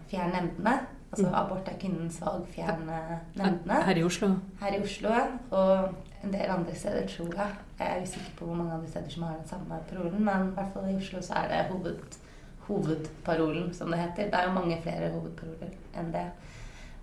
'fjern 0.09 0.33
nemndene'. 0.33 0.94
Altså 1.15 1.31
abort 1.39 1.69
er 1.71 1.77
kvinnens 1.79 2.17
valg, 2.23 2.47
fjern 2.51 2.89
eh, 2.91 3.15
nemndene. 3.39 3.79
Her 3.87 4.01
i 4.01 4.03
Oslo? 4.03 4.33
Her 4.61 4.75
i 4.75 4.81
Oslo, 4.83 5.13
ja. 5.15 5.27
Og 5.55 6.25
en 6.25 6.33
del 6.33 6.51
andre 6.51 6.75
steder, 6.75 7.07
tror 7.07 7.37
jeg. 7.39 7.61
Jeg 7.79 7.87
er 7.87 8.03
usikker 8.03 8.33
på 8.39 8.49
hvor 8.49 8.59
mange 8.59 8.75
andre 8.75 8.91
steder 8.91 9.15
som 9.15 9.27
har 9.29 9.37
den 9.39 9.49
samme 9.49 9.79
parolen, 9.91 10.25
men 10.25 10.49
i 10.49 10.57
hvert 10.57 10.73
fall 10.75 10.91
i 10.91 10.97
Oslo 10.99 11.23
så 11.23 11.39
er 11.43 11.53
det 11.53 11.61
hoved, 11.71 12.19
hovedparolen, 12.67 13.71
som 13.75 13.93
det 13.93 14.01
heter. 14.01 14.31
Det 14.33 14.41
er 14.41 14.49
jo 14.49 14.59
mange 14.59 14.81
flere 14.83 15.13
hovedparoler 15.15 15.79
enn 16.01 16.11
det. 16.15 16.27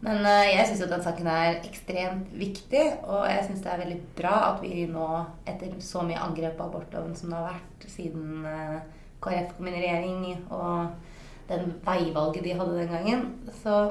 Men 0.01 0.25
eh, 0.25 0.56
jeg 0.56 0.65
syns 0.68 0.82
jo 0.82 0.89
den 0.89 1.03
saken 1.06 1.30
er 1.30 1.60
ekstremt 1.62 2.34
viktig, 2.34 2.86
og 3.06 3.27
jeg 3.30 3.46
syns 3.48 3.62
det 3.62 3.72
er 3.72 3.84
veldig 3.84 4.00
bra 4.18 4.34
at 4.48 4.63
vi 4.63 4.88
nå, 4.89 5.08
etter 5.48 5.77
så 5.86 6.01
mye 6.08 6.20
angrep 6.20 6.58
på 6.58 6.68
abortloven 6.68 7.13
som 7.15 7.30
det 7.30 7.38
har 7.38 7.53
vært 7.53 7.88
siden 7.91 8.48
eh, 8.50 8.80
KrF 9.22 9.53
kom 9.56 9.70
inn 9.70 9.77
i 9.77 9.84
regjering, 9.86 10.48
og 10.50 11.11
den 11.51 11.75
veivalget 11.86 12.46
de 12.48 12.55
hadde 12.58 12.77
den 12.79 12.93
gangen, 12.96 13.27
så 13.62 13.81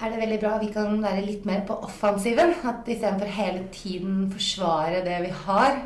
er 0.00 0.12
det 0.12 0.20
veldig 0.22 0.40
bra 0.40 0.56
vi 0.60 0.70
kan 0.72 1.00
være 1.02 1.24
litt 1.26 1.46
mer 1.48 1.64
på 1.68 1.76
offensiven. 1.84 2.54
At 2.64 2.88
istedenfor 2.88 3.32
hele 3.36 3.66
tiden 3.74 4.28
forsvare 4.32 5.02
det 5.04 5.18
vi 5.26 5.32
har, 5.44 5.80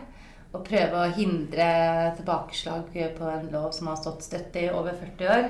og 0.55 0.63
prøve 0.63 1.01
å 1.01 1.15
hindre 1.17 1.69
tilbakeslag 2.15 2.93
på 3.17 3.31
en 3.31 3.49
lov 3.51 3.73
som 3.75 3.89
har 3.91 3.99
stått 3.99 4.23
støtt 4.23 4.55
i 4.61 4.69
over 4.71 4.95
40 4.95 5.33
år, 5.35 5.49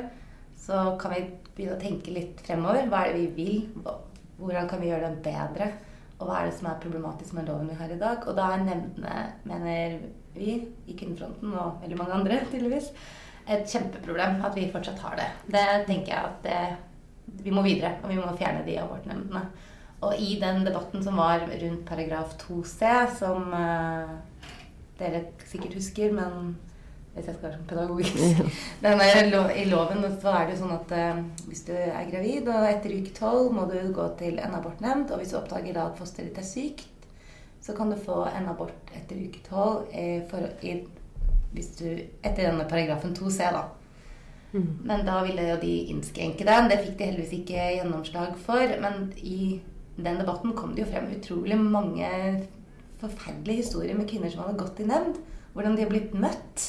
så 0.64 0.84
kan 1.00 1.12
vi 1.12 1.24
begynne 1.54 1.76
å 1.76 1.82
tenke 1.82 2.14
litt 2.14 2.40
fremover. 2.46 2.86
Hva 2.88 3.02
er 3.04 3.12
det 3.12 3.26
vi 3.34 3.44
vil? 3.44 3.90
Hvordan 4.38 4.70
kan 4.70 4.80
vi 4.80 4.88
gjøre 4.88 5.10
den 5.10 5.20
bedre? 5.26 5.68
Og 6.14 6.24
hva 6.28 6.38
er 6.38 6.48
det 6.48 6.56
som 6.56 6.70
er 6.70 6.80
problematisk 6.80 7.36
med 7.36 7.50
loven 7.50 7.68
vi 7.68 7.76
har 7.76 7.92
i 7.92 8.00
dag? 8.00 8.24
Og 8.24 8.38
da 8.38 8.48
er 8.54 8.64
nemndene, 8.64 9.16
mener 9.44 9.98
vi 10.34 10.56
i 10.88 10.96
Kvinnefronten, 10.96 11.52
og 11.52 11.82
veldig 11.84 12.00
mange 12.00 12.16
andre 12.16 12.40
tydeligvis, 12.48 12.88
et 13.46 13.66
kjempeproblem 13.68 14.40
at 14.46 14.56
vi 14.56 14.70
fortsatt 14.72 14.98
har 15.04 15.16
det. 15.20 15.28
Det 15.52 15.64
tenker 15.88 16.12
jeg 16.14 16.24
at 16.24 16.42
det, 16.46 16.60
vi 17.44 17.52
må 17.52 17.62
videre, 17.66 17.96
og 18.02 18.10
vi 18.12 18.16
må 18.20 18.30
fjerne 18.38 18.64
de 18.66 18.78
abortnemndene. 18.80 19.44
Og 20.04 20.14
i 20.20 20.34
den 20.40 20.64
debatten 20.66 21.02
som 21.04 21.16
var 21.16 21.44
rundt 21.48 21.84
paragraf 21.88 22.34
2c, 22.42 22.92
som 23.18 23.52
uh, 23.52 24.14
dere 24.98 25.22
sikkert 25.48 25.76
husker, 25.78 26.12
men 26.12 26.54
hvis 27.14 27.28
jeg 27.30 27.36
skal 27.36 27.46
være 27.46 27.58
sånn 27.60 27.68
pedagogisk 27.70 28.16
Den 28.84 29.00
er 29.04 29.28
lo 29.30 29.44
I 29.54 29.64
loven 29.70 30.02
så 30.20 30.32
er 30.34 30.48
det 30.48 30.56
jo 30.56 30.64
sånn 30.64 30.74
at 30.74 30.94
uh, 30.98 31.20
hvis 31.46 31.62
du 31.68 31.72
er 31.76 32.08
gravid, 32.10 32.48
og 32.50 32.66
etter 32.68 32.96
uke 32.98 33.14
tolv 33.16 33.52
må 33.54 33.68
du 33.70 33.78
gå 33.94 34.08
til 34.18 34.40
en 34.42 34.56
abortnemnd, 34.58 35.12
og 35.14 35.22
hvis 35.22 35.32
du 35.32 35.38
oppdager 35.40 35.76
da 35.76 35.86
at 35.92 36.00
fosteret 36.00 36.32
ditt 36.32 36.42
er 36.42 36.48
sykt, 36.48 36.90
så 37.64 37.72
kan 37.76 37.88
du 37.88 37.96
få 37.96 38.26
en 38.28 38.50
abort 38.50 38.90
etter 38.92 39.16
uke 39.24 39.40
tolv 39.46 39.86
eh, 39.92 40.20
for- 40.28 40.50
i- 40.66 40.82
hvis 41.54 41.72
du 41.78 41.86
Etter 41.86 42.48
denne 42.48 42.66
paragrafen 42.68 43.14
2c, 43.16 43.50
da. 43.54 43.64
Men 44.54 45.02
da 45.06 45.18
ville 45.26 45.48
jo 45.48 45.56
de 45.62 45.72
innskrenke 45.90 46.46
den. 46.46 46.68
Det 46.70 46.80
fikk 46.84 46.98
de 46.98 47.08
heldigvis 47.08 47.38
ikke 47.40 47.70
gjennomslag 47.78 48.36
for. 48.44 48.74
Men 48.82 49.08
i 49.18 49.60
den 49.96 50.20
debatten 50.20 50.54
kom 50.54 50.74
det 50.74 50.84
jo 50.84 50.92
frem 50.92 51.10
utrolig 51.16 51.58
mange 51.58 52.10
forferdelige 53.02 53.64
historier 53.64 53.98
med 53.98 54.08
kvinner 54.10 54.30
som 54.30 54.44
hadde 54.44 54.60
gått 54.60 54.82
i 54.82 54.88
nemnd. 54.88 55.18
Hvordan 55.54 55.76
de 55.76 55.84
har 55.84 55.90
blitt 55.90 56.14
møtt. 56.14 56.68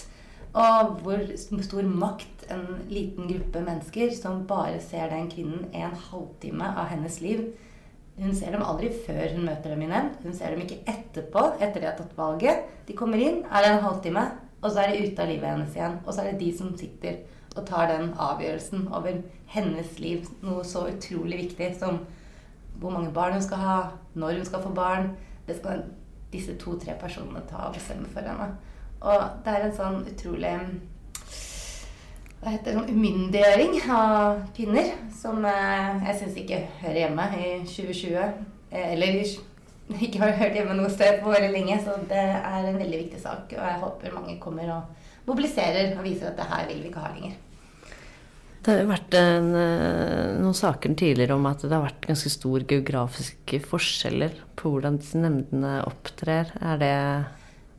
Og 0.56 0.98
hvor 1.04 1.22
stor 1.38 1.86
makt 1.86 2.48
en 2.54 2.66
liten 2.90 3.28
gruppe 3.28 3.62
mennesker 3.66 4.14
som 4.16 4.46
bare 4.48 4.80
ser 4.82 5.10
den 5.12 5.30
kvinnen 5.30 5.68
en 5.76 5.96
halvtime 6.10 6.70
av 6.80 6.88
hennes 6.94 7.18
liv 7.20 7.42
Hun 8.16 8.32
ser 8.32 8.54
dem 8.56 8.64
aldri 8.64 8.88
før 9.04 9.34
hun 9.34 9.44
møter 9.44 9.74
dem 9.74 9.82
i 9.84 9.90
nemnd. 9.92 10.14
Hun 10.24 10.34
ser 10.34 10.54
dem 10.54 10.62
ikke 10.64 10.78
etterpå, 10.88 11.42
etter 11.60 11.82
de 11.82 11.90
har 11.90 11.98
tatt 11.98 12.14
valget. 12.16 12.62
De 12.88 12.96
kommer 12.96 13.20
inn, 13.20 13.42
er 13.44 13.66
det 13.66 13.72
en 13.74 13.84
halvtime, 13.84 14.24
og 14.66 14.72
så 14.74 14.82
er 14.82 14.92
det 14.92 15.12
ute 15.12 15.22
av 15.22 15.30
livet 15.30 15.52
hennes 15.52 15.76
igjen. 15.78 16.00
Og 16.06 16.14
så 16.14 16.24
er 16.24 16.32
det 16.32 16.42
de 16.42 16.52
som 16.58 16.72
sitter 16.78 17.20
og 17.56 17.68
tar 17.70 17.92
den 17.92 18.14
avgjørelsen 18.20 18.88
over 18.90 19.20
hennes 19.54 20.00
liv. 20.02 20.26
Noe 20.44 20.66
så 20.68 20.88
utrolig 20.90 21.44
viktig 21.46 21.70
som 21.80 22.02
hvor 22.82 22.92
mange 22.92 23.14
barn 23.14 23.38
hun 23.38 23.46
skal 23.46 23.62
ha, 23.62 23.78
når 24.14 24.40
hun 24.40 24.50
skal 24.50 24.64
få 24.66 24.74
barn. 24.76 25.14
Det 25.48 25.60
skal 25.60 25.86
disse 26.34 26.58
to-tre 26.60 26.98
personene 27.00 27.46
ta 27.48 27.70
og 27.70 27.78
bestemme 27.78 28.10
for 28.12 28.26
henne. 28.26 28.50
Og 29.06 29.24
det 29.46 29.54
er 29.54 29.68
en 29.68 29.78
sånn 29.78 30.02
utrolig 30.10 30.58
hva 32.42 32.52
heter 32.52 32.68
det, 32.68 32.74
sånn 32.76 32.92
umyndiggjøring 32.94 33.78
av 33.90 34.42
kvinner 34.54 34.90
som 35.16 35.46
eh, 35.50 36.04
jeg 36.10 36.18
syns 36.20 36.36
ikke 36.42 36.60
hører 36.82 37.00
hjemme 37.00 37.24
i 37.40 37.48
2020. 37.66 38.18
Eh, 38.70 38.92
eller 38.94 39.22
ikke 40.06 40.22
har 40.24 40.38
hørt 40.40 40.56
hjemme 40.58 40.76
noe 40.78 40.90
sted 40.90 41.22
på 41.22 41.34
veldig 41.34 41.52
lenge. 41.54 41.80
Så 41.86 41.96
det 42.10 42.22
er 42.22 42.70
en 42.70 42.80
veldig 42.80 43.02
viktig 43.06 43.22
sak. 43.22 43.50
Og 43.54 43.62
jeg 43.62 43.82
håper 43.84 44.16
mange 44.16 44.38
kommer 44.42 44.72
og 44.80 45.28
mobiliserer 45.30 45.96
og 45.98 46.06
viser 46.06 46.32
at 46.32 46.40
det 46.40 46.48
her 46.50 46.70
vil 46.70 46.82
vi 46.84 46.92
ikke 46.92 47.04
ha 47.04 47.12
lenger. 47.14 47.42
Det 48.66 48.74
har 48.74 48.88
vært 48.90 49.14
en, 49.20 49.48
eh, 49.54 50.34
noen 50.42 50.58
saker 50.58 50.96
tidligere 50.98 51.36
om 51.36 51.46
at 51.46 51.62
det 51.62 51.70
har 51.70 51.84
vært 51.84 52.08
ganske 52.08 52.32
stor 52.34 52.64
geografiske 52.66 53.60
forskjeller 53.62 54.40
på 54.58 54.72
hvordan 54.74 54.98
disse 54.98 55.22
nemndene 55.22 55.84
opptrer. 55.86 56.50
Er 56.62 56.78
det, 56.82 56.96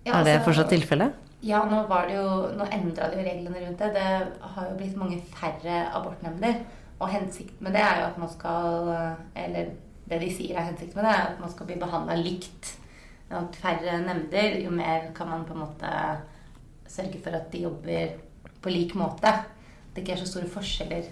Ja, 0.07 0.21
er 0.21 0.25
det 0.25 0.39
altså- 0.39 0.45
fortsatt 0.45 0.71
tilfellet? 0.71 1.13
Ja, 1.43 1.65
nå, 1.65 1.89
var 1.89 2.07
det 2.07 2.15
jo, 2.15 2.29
nå 2.57 2.65
endra 2.71 3.11
de 3.11 3.19
jo 3.19 3.25
reglene 3.27 3.67
rundt 3.67 3.79
det. 3.79 3.95
Det 3.95 4.33
har 4.41 4.69
jo 4.71 4.77
blitt 4.77 4.97
mange 4.97 5.21
færre 5.35 5.91
abortnemnder. 5.93 6.55
Og 7.01 7.09
hensikten 7.09 7.61
med 7.61 7.73
det 7.73 7.83
er 7.83 8.01
jo 8.01 8.07
at 8.07 8.19
man 8.19 8.29
skal 8.29 9.17
Eller 9.35 9.67
det 10.07 10.21
de 10.23 10.31
sier 10.33 10.57
er 10.57 10.69
hensikten 10.71 11.01
med 11.01 11.09
det, 11.09 11.15
er 11.15 11.31
at 11.33 11.43
man 11.43 11.53
skal 11.53 11.69
bli 11.69 11.79
behandla 11.81 12.17
likt. 12.21 12.73
At 13.35 13.59
færre 13.59 13.99
nemnder, 14.05 14.59
jo 14.63 14.71
mer 14.71 15.11
kan 15.15 15.31
man 15.31 15.45
på 15.47 15.57
en 15.57 15.65
måte 15.65 15.93
sørge 16.87 17.21
for 17.23 17.35
at 17.35 17.51
de 17.53 17.65
jobber 17.67 18.17
på 18.63 18.71
lik 18.71 18.95
måte. 18.99 19.33
At 19.33 19.95
det 19.95 20.05
ikke 20.05 20.15
er 20.15 20.23
så 20.23 20.31
store 20.31 20.51
forskjeller. 20.53 21.09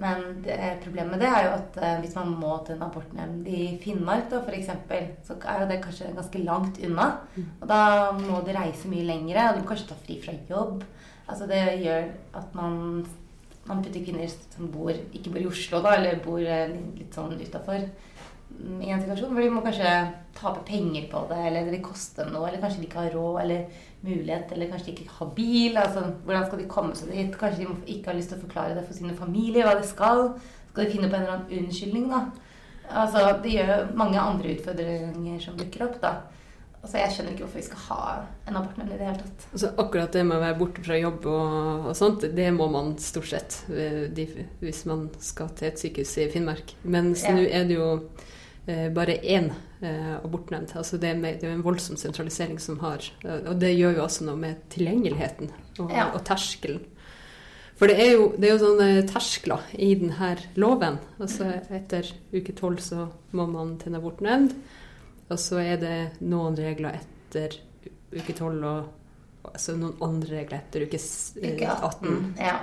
Men 0.00 0.42
det, 0.44 0.56
problemet 0.84 1.12
med 1.12 1.20
det 1.20 1.28
er 1.28 1.46
jo 1.46 1.54
at 1.58 1.78
eh, 1.82 1.98
hvis 2.00 2.14
man 2.16 2.30
må 2.40 2.54
til 2.64 2.76
en 2.76 2.84
abortnemnd 2.86 3.48
i 3.50 3.64
Finnmark, 3.82 4.30
da, 4.30 4.40
f.eks., 4.40 4.70
så 5.26 5.36
er 5.42 5.64
jo 5.64 5.68
det 5.68 5.80
kanskje 5.84 6.12
ganske 6.16 6.44
langt 6.46 6.80
unna. 6.86 7.08
Og 7.60 7.66
da 7.68 7.80
må 8.16 8.40
du 8.46 8.52
reise 8.56 8.88
mye 8.88 9.04
lengre, 9.04 9.48
og 9.48 9.58
du 9.58 9.64
må 9.64 9.68
kanskje 9.68 9.90
ta 9.90 9.98
fri 10.00 10.16
fra 10.22 10.36
jobb. 10.48 10.84
Altså 11.28 11.46
Det 11.50 11.60
gjør 11.82 12.08
at 12.40 12.54
man, 12.56 12.78
man 13.68 13.82
putter 13.84 14.06
kvinner 14.06 14.30
som 14.30 14.70
bor, 14.72 14.94
ikke 14.94 15.34
bor 15.34 15.42
i 15.42 15.50
Oslo, 15.50 15.82
da, 15.84 15.96
eller 15.98 16.22
bor 16.24 16.40
eh, 16.40 16.72
litt 16.96 17.18
sånn 17.18 17.36
utafor, 17.36 17.84
i 18.84 18.90
en 18.92 19.00
situasjon 19.02 19.32
hvor 19.34 19.42
de 19.44 19.50
må 19.54 19.62
kanskje 19.64 19.92
tape 20.36 20.62
penger 20.68 21.06
på 21.10 21.22
det, 21.30 21.38
eller 21.48 21.64
det 21.66 21.74
vil 21.76 21.84
koste 21.84 22.22
dem 22.24 22.34
noe, 22.34 22.48
eller 22.48 22.60
kanskje 22.62 22.80
de 22.82 22.86
ikke 22.88 23.00
har 23.04 23.14
råd 23.16 23.40
eller 23.42 23.64
mulighet, 24.06 24.52
eller 24.52 24.70
kanskje 24.70 24.86
de 24.90 24.94
ikke 24.98 25.16
har 25.18 25.30
bil. 25.36 25.76
altså 25.80 26.04
Hvordan 26.24 26.46
skal 26.46 26.58
de 26.62 26.68
komme 26.70 26.94
seg 26.96 27.10
dit? 27.14 27.38
Kanskje 27.40 27.64
de 27.66 27.94
ikke 27.96 28.12
har 28.12 28.18
lyst 28.20 28.32
til 28.32 28.38
å 28.38 28.44
forklare 28.46 28.76
det 28.78 28.84
for 28.86 28.96
sine 28.96 29.16
familier, 29.18 29.66
hva 29.68 29.76
de 29.80 29.86
skal. 29.88 30.26
Skal 30.70 30.84
de 30.86 30.90
finne 30.94 31.10
på 31.10 31.16
en 31.18 31.24
eller 31.26 31.38
annen 31.38 31.64
unnskyldning, 31.64 32.10
da? 32.12 32.24
Altså, 32.90 33.24
Det 33.42 33.52
gjør 33.54 33.90
mange 33.98 34.18
andre 34.20 34.54
utfordringer 34.56 35.40
som 35.42 35.56
dukker 35.58 35.86
opp, 35.88 36.00
da. 36.02 36.14
Altså, 36.82 36.96
Jeg 36.96 37.12
skjønner 37.12 37.34
ikke 37.34 37.44
hvorfor 37.44 37.60
vi 37.60 37.66
skal 37.66 37.82
ha 37.90 38.04
en 38.48 38.56
abortnemnd 38.56 38.94
i 38.94 38.96
det 38.96 39.06
hele 39.10 39.20
tatt. 39.20 39.46
Altså, 39.52 39.68
akkurat 39.82 40.12
det 40.16 40.22
med 40.24 40.38
å 40.38 40.40
være 40.46 40.58
borte 40.62 40.84
fra 40.86 40.96
jobb 40.96 41.26
og, 41.28 41.88
og 41.90 41.96
sånt, 41.98 42.24
det 42.38 42.46
må 42.56 42.70
man 42.72 42.94
stort 42.98 43.28
sett 43.28 43.58
eh, 43.68 44.06
de, 44.16 44.24
hvis 44.62 44.86
man 44.88 45.10
skal 45.20 45.50
til 45.58 45.68
et 45.68 45.82
sykehus 45.82 46.14
i 46.24 46.30
Finnmark. 46.32 46.72
Mens 46.84 47.26
Ja. 47.26 47.34
nå 47.36 47.44
er 47.44 47.68
det 47.68 47.76
jo 47.76 47.90
bare 48.94 49.16
én 49.22 49.50
abortnevnt. 49.50 50.24
abortnemnd. 50.24 50.76
Altså 50.76 50.98
det, 51.00 51.08
er 51.10 51.20
det 51.40 51.44
er 51.48 51.52
en 51.54 51.62
voldsom 51.64 51.96
sentralisering 51.96 52.58
som 52.60 52.78
har 52.82 52.98
eh, 53.24 53.48
Og 53.48 53.58
det 53.60 53.70
gjør 53.78 53.96
jo 53.96 54.02
også 54.04 54.24
noe 54.26 54.36
med 54.36 54.56
tilgjengeligheten 54.70 55.50
og, 55.80 55.90
Ja. 55.94 56.10
og 56.14 56.24
terskelen. 56.28 56.82
For 57.80 57.88
det 57.88 57.96
er 57.98 58.10
jo, 58.12 58.26
det 58.36 58.44
er 58.50 58.52
jo 58.58 58.60
sånne 58.66 58.88
terskler 59.08 59.62
i 59.80 59.94
denne 59.96 60.34
loven. 60.60 60.98
Altså 61.18 61.46
etter 61.72 62.10
uke 62.34 62.52
tolv 62.52 62.78
så 62.84 63.06
må 63.32 63.46
man 63.48 63.78
til 63.80 63.94
en 63.94 64.00
abortnemnd. 64.02 64.52
Og 65.30 65.38
så 65.40 65.62
er 65.64 65.76
det 65.80 65.96
noen 66.20 66.58
regler 66.60 66.98
etter 67.00 67.56
uke 68.12 68.34
tolv 68.36 68.64
og 68.68 69.48
altså 69.54 69.78
noen 69.78 69.96
andre 70.04 70.42
regler 70.42 70.58
etter 70.60 70.84
uke 70.84 70.98
s- 71.00 71.32
eh, 71.40 71.54
Uke 71.54 71.70
18. 71.72 72.34
18. 72.36 72.36
Ja, 72.36 72.58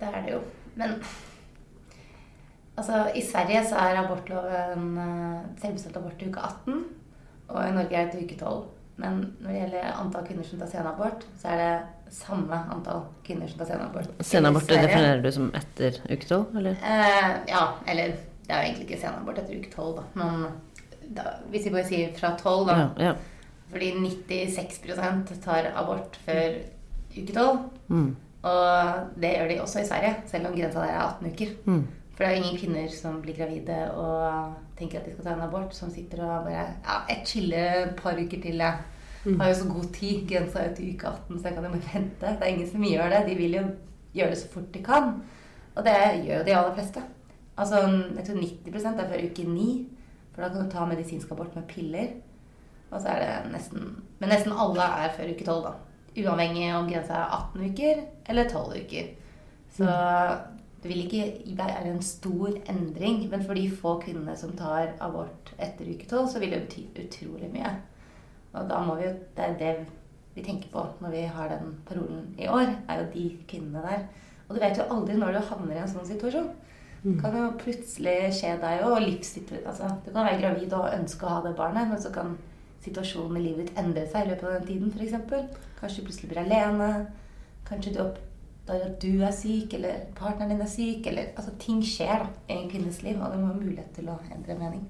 det 0.00 0.08
er 0.12 0.22
det 0.26 0.32
jo. 0.34 0.40
Men 0.76 0.98
altså, 2.76 3.02
i 3.14 3.24
Sverige 3.24 3.64
så 3.68 3.80
er 3.82 4.00
abortloven 4.02 4.86
eh, 5.02 5.42
selvbestemt 5.62 5.96
abort 5.96 6.16
til 6.20 6.32
uke 6.32 6.40
18. 6.40 6.84
Og 7.48 7.60
i 7.62 7.74
Norge 7.76 7.96
er 7.96 8.08
det 8.08 8.16
til 8.16 8.26
uke 8.26 8.38
12. 8.40 8.64
Men 8.96 9.18
når 9.40 9.50
det 9.50 9.58
gjelder 9.60 9.98
antall 10.00 10.24
kvinner 10.26 10.46
som 10.48 10.60
tar 10.60 10.70
senabort, 10.72 11.26
så 11.40 11.52
er 11.52 11.60
det 11.60 12.14
samme 12.16 12.60
antall 12.72 13.02
kvinner 13.26 13.50
som 13.50 13.60
tar 13.60 13.70
senabort. 13.74 14.14
Senabort 14.24 14.70
definerer 14.70 15.20
du 15.24 15.28
som 15.34 15.50
etter 15.58 15.98
uke 16.06 16.28
tolv, 16.28 16.56
eller? 16.56 16.78
Eh, 16.80 17.32
ja, 17.50 17.64
eller 17.86 18.14
det 18.46 18.54
er 18.54 18.62
jo 18.62 18.68
egentlig 18.70 18.86
ikke 18.86 19.02
senabort 19.02 19.42
etter 19.42 19.58
uke 19.58 19.72
12, 19.74 19.96
da. 19.98 20.06
Men 20.22 20.46
da, 21.16 21.34
hvis 21.52 21.66
vi 21.66 21.74
bare 21.74 21.88
sier 21.88 22.14
fra 22.16 22.32
12, 22.40 22.70
da. 22.70 22.78
Ja, 22.78 23.10
ja. 23.10 23.16
Fordi 23.70 23.90
96% 23.98 25.34
tar 25.44 25.72
abort 25.74 26.16
før 26.24 26.60
uke 27.16 27.32
12. 27.34 27.60
Mm. 27.88 28.10
Og 28.46 29.20
det 29.20 29.32
gjør 29.34 29.48
de 29.50 29.60
også 29.60 29.82
i 29.82 29.88
Sverige, 29.88 30.16
selv 30.30 30.48
om 30.48 30.56
grensa 30.56 30.84
der 30.84 30.94
er 30.94 31.00
18 31.04 31.32
uker. 31.32 31.54
Mm. 31.66 31.86
For 32.16 32.24
det 32.24 32.28
er 32.28 32.36
jo 32.36 32.42
ingen 32.42 32.60
kvinner 32.60 32.92
som 32.96 33.18
blir 33.20 33.36
gravide 33.36 33.74
og 33.92 34.54
tenker 34.78 34.98
at 34.98 35.08
de 35.08 35.12
skal 35.12 35.26
ta 35.26 35.34
en 35.34 35.42
abort, 35.44 35.74
som 35.76 35.90
sitter 35.92 36.22
og 36.24 36.46
bare 36.46 36.62
Ja, 36.64 37.02
et 37.12 37.28
chiller 37.28 37.82
et 37.82 37.96
par 37.96 38.16
uker 38.16 38.40
til, 38.40 38.56
jeg. 38.56 38.78
Har 39.26 39.48
jo 39.48 39.54
så 39.58 39.66
god 39.68 39.90
tid. 39.92 40.22
Grensa 40.28 40.58
er 40.58 40.68
jo 40.70 40.76
til 40.76 40.94
uke 40.94 41.08
18, 41.08 41.38
så 41.38 41.48
jeg 41.48 41.54
kan 41.54 41.64
jo 41.64 41.70
bare 41.70 41.94
vente. 41.94 42.26
Det 42.26 42.42
er 42.42 42.54
ingen 42.54 42.70
som 42.70 42.86
gjør 42.86 43.10
det. 43.12 43.22
De 43.28 43.34
vil 43.34 43.58
jo 43.58 43.64
gjøre 44.14 44.30
det 44.30 44.38
så 44.38 44.48
fort 44.48 44.74
de 44.74 44.82
kan. 44.86 45.12
Og 45.74 45.84
det 45.84 45.96
gjør 46.24 46.38
jo 46.38 46.46
de 46.46 46.56
aller 46.56 46.74
fleste. 46.74 47.02
Altså, 47.56 47.80
jeg 48.16 48.24
tror 48.26 48.40
90 48.40 48.86
er 48.86 49.08
før 49.08 49.26
uke 49.30 49.48
9. 49.50 49.66
For 50.32 50.42
da 50.42 50.48
kan 50.48 50.64
du 50.64 50.70
ta 50.70 50.86
medisinsk 50.86 51.30
abort 51.30 51.56
med 51.56 51.68
piller. 51.68 52.08
Og 52.90 53.00
så 53.00 53.08
er 53.08 53.18
det 53.24 53.52
nesten 53.52 53.96
Men 54.20 54.28
nesten 54.30 54.52
alle 54.52 54.82
er 55.04 55.12
før 55.16 55.32
uke 55.34 55.44
12, 55.44 55.62
da. 55.64 55.72
Uavhengig 56.16 56.74
om 56.74 56.88
grensa 56.88 57.12
er 57.12 57.34
18 57.52 57.70
uker 57.70 58.04
eller 58.28 58.48
12 58.48 58.84
uker. 58.84 59.08
Så 59.76 59.88
det 60.86 60.94
vil 60.94 61.04
ikke 61.04 61.56
være 61.58 61.90
en 61.90 62.02
stor 62.02 62.54
endring. 62.70 63.24
Men 63.30 63.42
for 63.44 63.58
de 63.58 63.66
få 63.70 63.96
kvinnene 64.04 64.36
som 64.38 64.54
tar 64.56 64.94
abort 65.02 65.52
etter 65.58 65.88
uke 65.90 66.06
12, 66.06 66.28
så 66.30 66.42
vil 66.42 66.54
det 66.54 66.62
bety 66.68 66.86
utrolig 67.02 67.50
mye. 67.52 67.72
Og 68.54 68.68
da 68.70 68.78
må 68.86 68.94
vi 68.94 69.08
jo 69.08 69.14
Det 69.36 69.44
er 69.44 69.58
det 69.58 69.76
vi 70.36 70.44
tenker 70.44 70.68
på 70.68 70.84
når 71.00 71.10
vi 71.10 71.22
har 71.32 71.48
den 71.48 71.74
parolen 71.88 72.34
i 72.38 72.46
år, 72.46 72.68
er 72.88 73.00
jo 73.00 73.12
de 73.14 73.38
kvinnene 73.48 73.82
der. 73.82 74.02
Og 74.48 74.54
du 74.54 74.60
vet 74.60 74.78
jo 74.78 74.84
aldri 74.92 75.16
når 75.16 75.32
du 75.32 75.38
havner 75.48 75.76
i 75.76 75.82
en 75.82 75.88
sånn 75.88 76.06
situasjon. 76.06 76.50
Det 77.06 77.14
kan 77.22 77.36
jo 77.38 77.46
plutselig 77.60 78.32
skje 78.34 78.52
deg 78.60 78.84
òg. 78.84 79.06
Altså, 79.64 79.88
du 80.04 80.10
kan 80.12 80.26
være 80.26 80.40
gravid 80.40 80.72
og 80.76 80.92
ønske 80.92 81.26
å 81.26 81.32
ha 81.36 81.40
det 81.44 81.54
barnet, 81.56 81.88
men 81.88 82.00
så 82.02 82.10
kan 82.12 82.36
situasjonen 82.84 83.38
i 83.40 83.44
livet 83.46 83.68
ditt 83.68 83.80
endre 83.80 84.04
seg 84.10 84.26
i 84.26 84.30
løpet 84.30 84.48
av 84.48 84.56
den 84.56 84.68
tiden, 84.68 84.92
f.eks. 84.92 85.56
Kanskje 85.80 86.02
du 86.02 86.08
plutselig 86.08 86.30
blir 86.30 86.42
alene. 86.42 86.90
Kanskje 87.66 87.94
du 87.94 88.00
oppdager 88.66 88.90
at 88.90 89.00
du 89.00 89.22
er 89.22 89.32
syk, 89.32 89.74
eller 89.78 90.04
partneren 90.18 90.50
din 90.50 90.60
er 90.64 90.70
syk. 90.70 91.06
Eller, 91.06 91.32
altså, 91.36 91.54
ting 91.62 91.82
skjer 91.86 92.24
da, 92.24 92.28
i 92.50 92.58
en 92.58 92.70
kvinnes 92.70 93.02
liv, 93.02 93.16
og 93.20 93.32
det 93.32 93.40
må 93.40 93.46
ha 93.52 93.54
mulighet 93.60 93.94
til 93.94 94.10
å 94.10 94.18
endre 94.34 94.58
mening. 94.58 94.84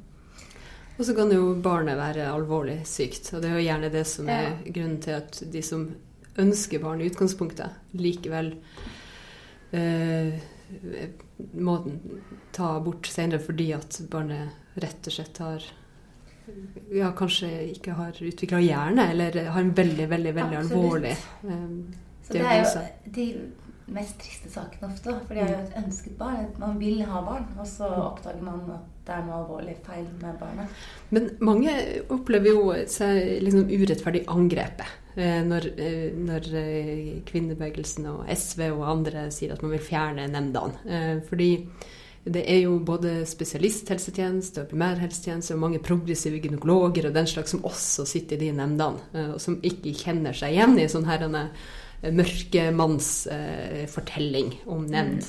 Og 0.97 1.05
så 1.05 1.15
kan 1.15 1.31
jo 1.31 1.55
barnet 1.61 1.99
være 1.99 2.31
alvorlig 2.33 2.81
sykt. 2.89 3.35
Og 3.35 3.43
det 3.43 3.51
er 3.51 3.59
jo 3.59 3.67
gjerne 3.69 3.93
det 3.93 4.07
som 4.09 4.29
er 4.29 4.43
Ja. 4.43 4.73
grunnen 4.73 5.01
til 5.03 5.13
at 5.13 5.43
de 5.53 5.63
som 5.63 5.95
ønsker 6.39 6.81
barn 6.81 7.01
i 7.01 7.09
utgangspunktet, 7.11 7.71
likevel 7.97 8.55
eh, 9.73 10.41
må 11.55 11.77
ta 12.53 12.77
abort 12.77 13.07
senere 13.07 13.41
fordi 13.41 13.73
at 13.77 14.01
barnet 14.11 14.49
rett 14.77 15.07
og 15.07 15.13
slett 15.13 15.39
har 15.39 15.63
ja, 16.93 17.13
kanskje 17.17 17.49
ikke 17.73 17.93
har 17.99 18.13
utvikla 18.13 18.61
hjerne, 18.63 19.11
eller 19.11 19.49
har 19.51 19.61
en 19.61 19.73
veldig, 19.75 20.09
veldig, 20.09 20.35
veldig 20.35 20.59
Absolutt. 20.61 20.77
alvorlig 20.77 21.17
eh, 21.49 21.97
Så 22.27 22.35
det 22.35 22.43
er 22.43 22.61
jo 22.63 22.85
de 23.15 23.29
mest 23.95 24.19
triste 24.19 24.51
sakene 24.51 24.91
ofte. 24.91 25.15
For 25.27 25.37
de 25.37 25.45
har 25.45 25.53
jo 25.53 25.63
et 25.63 25.81
ønsket 25.85 26.19
barn. 26.19 26.51
Man 26.61 26.79
vil 26.81 27.03
ha 27.07 27.23
barn, 27.25 27.49
og 27.59 27.67
så 27.71 27.89
oppdager 28.09 28.43
man 28.45 28.65
at 28.75 28.93
det 29.07 29.15
er 29.15 29.27
noe 29.27 29.41
alvorlig 29.45 29.77
feil 29.87 30.07
med 30.19 30.39
barnet. 30.41 30.79
Men 31.15 31.29
mange 31.47 31.75
opplever 32.11 32.51
jo 32.51 32.73
seg 32.91 33.37
liksom 33.45 33.69
urettferdig 33.71 34.25
angrepet 34.33 34.89
eh, 35.15 35.43
når, 35.47 35.69
eh, 35.79 36.09
når 36.19 36.49
eh, 36.59 37.13
kvinnebevegelsen 37.29 38.09
og 38.11 38.25
SV 38.33 38.65
og 38.73 38.89
andre 38.91 39.29
sier 39.35 39.55
at 39.55 39.63
man 39.63 39.77
vil 39.77 39.87
fjerne 39.87 40.27
nemndene. 40.33 41.23
Fordi 41.29 41.53
det 42.27 42.43
er 42.51 42.65
jo 42.65 42.81
både 42.83 43.21
spesialisthelsetjeneste 43.31 44.65
og 44.65 44.73
primærhelsetjeneste 44.73 45.55
og 45.55 45.63
mange 45.63 45.79
progressive 45.79 46.41
gynekologer 46.43 47.07
og 47.07 47.15
den 47.15 47.31
slags 47.31 47.55
som 47.55 47.63
også 47.63 48.03
sitter 48.11 48.41
i 48.41 48.49
de 48.49 48.57
nemndene, 48.59 49.29
og 49.31 49.39
som 49.39 49.61
ikke 49.63 49.95
kjenner 49.95 50.35
seg 50.35 50.57
igjen 50.57 50.75
i 50.83 50.89
sånne 50.91 51.13
her, 51.13 51.29
mørkemannsfortelling 52.03 54.55
om 54.71 54.87
nemnd. 54.91 55.23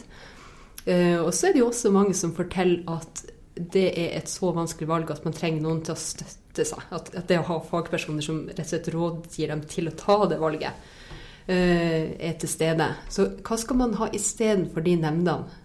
Eh, 0.87 1.19
og 1.19 1.33
så 1.35 1.47
er 1.47 1.51
det 1.55 1.61
jo 1.63 1.71
også 1.71 1.91
mange 1.91 2.13
som 2.15 2.35
forteller 2.35 2.83
at 2.91 3.25
det 3.57 3.87
er 3.97 4.19
et 4.19 4.29
så 4.29 4.51
vanskelig 4.55 4.89
valg 4.89 5.11
at 5.11 5.25
man 5.25 5.35
trenger 5.35 5.63
noen 5.63 5.81
til 5.85 5.95
å 5.95 5.99
støtte 5.99 6.65
seg. 6.67 6.83
At, 6.93 7.11
at 7.17 7.27
det 7.29 7.39
å 7.41 7.47
ha 7.49 7.57
fagpersoner 7.65 8.23
som 8.23 8.45
rett 8.47 8.63
og 8.63 8.69
slett 8.69 8.91
rådgir 8.93 9.51
dem 9.51 9.63
til 9.69 9.89
å 9.89 9.95
ta 9.97 10.17
det 10.29 10.39
valget, 10.41 10.73
eh, 11.49 12.13
er 12.19 12.37
til 12.39 12.51
stede. 12.51 12.91
Så 13.13 13.21
hva 13.41 13.57
skal 13.59 13.81
man 13.81 13.97
ha 14.01 14.11
istedenfor 14.13 14.85
de 14.85 14.99
nemndene? 15.01 15.63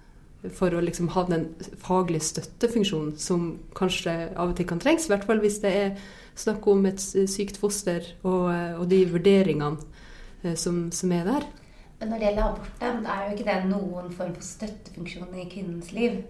For 0.59 0.75
å 0.75 0.81
liksom 0.83 1.13
ha 1.15 1.23
den 1.29 1.45
faglige 1.79 2.27
støttefunksjonen 2.27 3.13
som 3.15 3.45
kanskje 3.79 4.33
av 4.35 4.51
og 4.51 4.57
til 4.59 4.67
kan 4.67 4.81
trengs. 4.83 5.05
I 5.07 5.13
hvert 5.13 5.29
fall 5.29 5.39
hvis 5.39 5.61
det 5.63 5.71
er 5.71 5.93
snakk 6.35 6.67
om 6.67 6.83
et 6.89 6.99
sykt 7.31 7.61
foster 7.63 8.03
og, 8.25 8.49
eh, 8.51 8.75
og 8.81 8.89
de 8.91 9.05
vurderingene 9.13 9.79
eh, 9.79 9.92
som, 10.57 10.85
som, 10.93 11.13
er 11.13 11.27
der. 11.29 11.49
Men 12.01 12.11
når 12.11 12.19
det 12.19 12.29
gjelder 12.29 12.47
abortnemnd, 12.49 13.07
er 13.07 13.25
jo 13.25 13.35
ikke 13.35 13.49
det 13.49 13.59
noen 13.71 14.15
form 14.15 14.33
for 14.35 14.47
støttefunksjon 14.47 15.37
i 15.39 15.49
kvinnens 15.51 15.93
liv. 15.95 16.23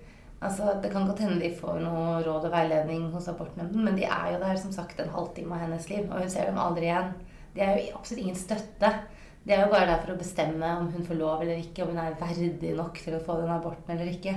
Altså, 0.42 0.74
Det 0.82 0.90
kan 0.92 1.06
godt 1.06 1.22
hende 1.22 1.40
de 1.40 1.52
får 1.54 1.80
noe 1.80 2.18
råd 2.26 2.48
og 2.48 2.52
veiledning 2.52 3.06
hos 3.12 3.28
abortnemnden, 3.30 3.84
men 3.84 3.96
de 3.96 4.04
er 4.04 4.32
jo 4.34 4.42
der 4.42 4.58
som 4.58 4.72
sagt 4.74 5.00
en 5.00 5.14
halvtime 5.14 5.54
av 5.54 5.64
hennes 5.64 5.88
liv, 5.88 6.08
og 6.10 6.20
hun 6.20 6.30
ser 6.30 6.50
dem 6.50 6.58
aldri 6.58 6.90
igjen. 6.90 7.12
De 7.54 7.62
er 7.62 7.78
jo 7.78 7.96
absolutt 7.98 8.22
ingen 8.24 8.38
støtte. 8.40 8.92
De 9.46 9.54
er 9.54 9.64
jo 9.64 9.72
bare 9.72 9.88
der 9.88 10.02
for 10.02 10.14
å 10.14 10.18
bestemme 10.18 10.68
om 10.80 10.90
hun 10.92 11.06
får 11.06 11.18
lov 11.18 11.42
eller 11.42 11.62
ikke, 11.62 11.82
om 11.82 11.94
hun 11.94 12.02
er 12.02 12.18
verdig 12.20 12.76
nok 12.78 13.00
til 13.02 13.16
å 13.16 13.24
få 13.24 13.40
den 13.40 13.54
aborten 13.54 13.94
eller 13.94 14.10
ikke. 14.10 14.36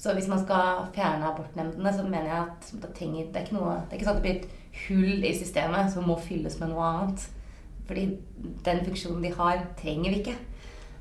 Så 0.00 0.12
hvis 0.16 0.28
man 0.28 0.42
skal 0.42 0.84
fjerne 0.94 1.30
abortnemndene, 1.30 1.92
så 1.94 2.02
mener 2.04 2.28
jeg 2.28 2.40
at 2.42 2.72
det, 2.82 2.90
trenger, 2.96 3.30
det, 3.30 3.40
er 3.40 3.46
ikke 3.46 3.56
noe, 3.56 3.76
det 3.84 3.94
er 3.94 4.00
ikke 4.00 4.08
sånn 4.08 4.18
at 4.18 4.22
det 4.22 4.26
blir 4.26 4.40
et 4.42 4.82
hull 4.88 5.24
i 5.24 5.32
systemet 5.38 5.92
som 5.94 6.08
må 6.08 6.18
fylles 6.20 6.58
med 6.60 6.72
noe 6.72 6.88
annet. 6.90 7.28
Fordi 7.88 8.04
den 8.64 8.82
funksjonen 8.86 9.24
de 9.24 9.32
har, 9.36 9.64
trenger 9.80 10.14
vi 10.14 10.20
ikke. 10.22 10.36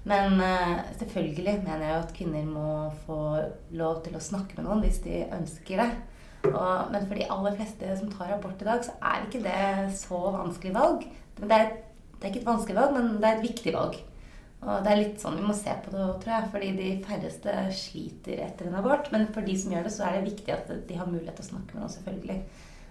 Men 0.09 0.35
uh, 0.41 0.81
selvfølgelig 0.99 1.61
mener 1.63 1.85
jeg 1.85 1.99
at 2.01 2.15
kvinner 2.17 2.49
må 2.49 2.71
få 3.05 3.19
lov 3.71 4.01
til 4.03 4.17
å 4.19 4.23
snakke 4.23 4.57
med 4.57 4.67
noen 4.67 4.83
hvis 4.83 4.99
de 5.05 5.21
ønsker 5.31 5.79
det. 5.79 5.89
Og, 6.49 6.91
men 6.91 7.05
for 7.07 7.15
de 7.15 7.29
aller 7.31 7.55
fleste 7.55 7.95
som 7.95 8.11
tar 8.11 8.33
abort 8.35 8.59
i 8.59 8.67
dag, 8.67 8.83
så 8.83 8.97
er 8.99 9.23
ikke 9.23 9.45
det 9.45 9.95
så 9.95 10.19
vanskelig 10.35 10.73
valg. 10.75 11.05
Det 11.39 11.47
er 11.47 11.71
det 12.23 12.29
er 12.29 12.37
ikke 12.37 12.45
et 12.45 12.47
vanskelig 12.47 12.75
valg, 12.77 12.93
men 12.95 13.07
det 13.19 13.27
er 13.27 13.33
et 13.35 13.43
viktig 13.43 13.71
valg. 13.75 13.95
Og 14.63 14.85
det 14.85 14.91
er 14.93 14.99
litt 15.01 15.17
sånn 15.19 15.35
vi 15.35 15.43
må 15.43 15.55
se 15.59 15.73
på 15.83 15.91
det, 15.91 16.03
tror 16.23 16.31
jeg. 16.31 16.51
Fordi 16.53 16.69
de 16.77 16.91
færreste 17.03 17.55
sliter 17.75 18.43
etter 18.45 18.69
en 18.69 18.77
abort. 18.79 19.09
Men 19.11 19.25
for 19.35 19.43
de 19.43 19.55
som 19.59 19.73
gjør 19.75 19.89
det, 19.89 19.91
så 19.91 20.05
er 20.07 20.15
det 20.15 20.29
viktig 20.29 20.53
at 20.55 20.71
de 20.87 20.99
har 20.99 21.09
mulighet 21.09 21.35
til 21.35 21.43
å 21.43 21.49
snakke 21.49 21.75
med 21.75 21.83
noen, 21.83 21.91
selvfølgelig. 21.91 22.37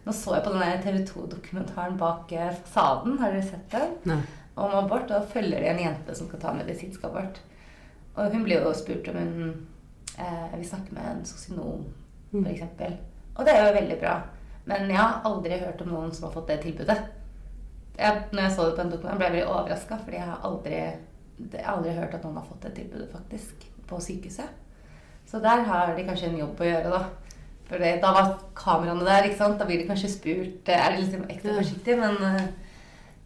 Nå 0.02 0.14
så 0.16 0.36
jeg 0.36 0.44
på 0.44 0.52
denne 0.54 0.82
TV 0.82 1.00
2-dokumentaren 1.06 1.98
bak 2.00 2.32
eh, 2.34 2.52
fasaden. 2.64 3.18
Har 3.20 3.34
dere 3.34 3.46
sett 3.46 3.68
den? 3.70 3.94
Nei. 4.10 4.20
Om 4.54 4.76
abort. 4.82 5.06
Og 5.06 5.14
da 5.14 5.22
følger 5.32 5.62
de 5.62 5.70
en 5.70 5.82
jente 5.84 6.16
som 6.18 6.28
skal 6.28 6.42
ta 6.42 6.54
medisinsk 6.56 7.04
abort. 7.08 7.40
Og 8.16 8.34
hun 8.34 8.44
blir 8.44 8.64
jo 8.64 8.74
spurt 8.76 9.08
om 9.12 9.18
hun 9.22 9.54
eh, 10.18 10.52
vil 10.56 10.68
snakke 10.68 10.92
med 10.96 11.08
en 11.14 11.24
sosionom, 11.24 11.86
f.eks. 12.34 12.66
Mm. 12.80 13.00
Og 13.32 13.46
det 13.46 13.54
er 13.54 13.66
jo 13.66 13.78
veldig 13.78 13.98
bra. 14.02 14.18
Men 14.68 14.90
jeg 14.90 15.00
har 15.00 15.22
aldri 15.26 15.58
hørt 15.62 15.80
om 15.82 15.94
noen 15.94 16.12
som 16.14 16.28
har 16.28 16.34
fått 16.34 16.50
det 16.52 16.60
tilbudet 16.66 17.00
jeg, 17.98 18.22
når 18.32 18.42
jeg 18.42 18.52
så 18.52 18.66
det 18.66 18.76
på 18.76 18.84
en 18.84 18.92
dokument, 18.92 19.18
ble 19.18 19.28
jeg 19.28 19.34
veldig 19.36 19.48
overraska, 19.50 19.98
fordi 20.04 20.18
jeg 20.18 20.28
har 20.28 20.44
aldri, 20.48 20.76
jeg 21.52 21.64
har 21.64 21.76
aldri 21.76 21.94
hørt 21.96 22.14
at 22.16 22.26
noen 22.26 22.38
har 22.40 22.48
fått 22.48 22.66
det 22.66 22.74
tilbudet, 22.78 23.08
faktisk, 23.12 23.66
på 23.88 24.00
sykehuset. 24.00 24.60
Så 25.28 25.40
der 25.42 25.64
har 25.68 25.92
de 25.96 26.06
kanskje 26.06 26.30
en 26.30 26.40
jobb 26.40 26.60
å 26.60 26.68
gjøre, 26.68 26.92
da. 26.92 27.02
For 27.68 27.80
det, 27.80 27.94
da 28.02 28.10
var 28.12 28.34
kameraene 28.58 29.06
der, 29.06 29.28
ikke 29.28 29.38
sant. 29.38 29.58
Da 29.60 29.66
blir 29.68 29.80
de 29.80 29.88
kanskje 29.88 30.10
spurt 30.12 30.68
eh, 30.68 30.76
Er 30.76 30.92
de 30.92 31.02
liksom 31.02 31.24
ekstra 31.30 31.56
forsiktig? 31.56 31.94
Men 32.00 32.14
eh, 32.28 32.42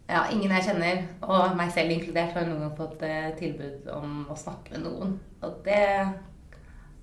ja, 0.07 0.21
ingen 0.31 0.53
jeg 0.55 0.63
kjenner, 0.69 1.01
og 1.27 1.55
meg 1.59 1.71
selv 1.75 1.91
inkludert, 1.91 2.33
har 2.37 2.47
noen 2.47 2.63
gang 2.63 2.75
fått 2.77 3.01
eh, 3.03 3.31
tilbud 3.39 3.89
om 3.91 4.21
å 4.31 4.35
snakke 4.39 4.75
med 4.75 4.81
noen. 4.87 5.11
Og 5.43 5.51
det 5.65 5.83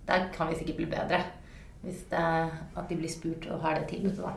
Der 0.05 0.29
kan 0.33 0.49
vi 0.49 0.59
sikkert 0.59 0.77
bli 0.77 0.87
bedre. 0.87 1.21
Hvis 1.85 2.03
det, 2.11 2.17
at 2.77 2.89
de 2.89 2.97
blir 2.97 3.13
spurt 3.13 3.47
og 3.53 3.61
har 3.61 3.75
det 3.79 3.89
tilbudet, 3.89 4.25
da. 4.25 4.33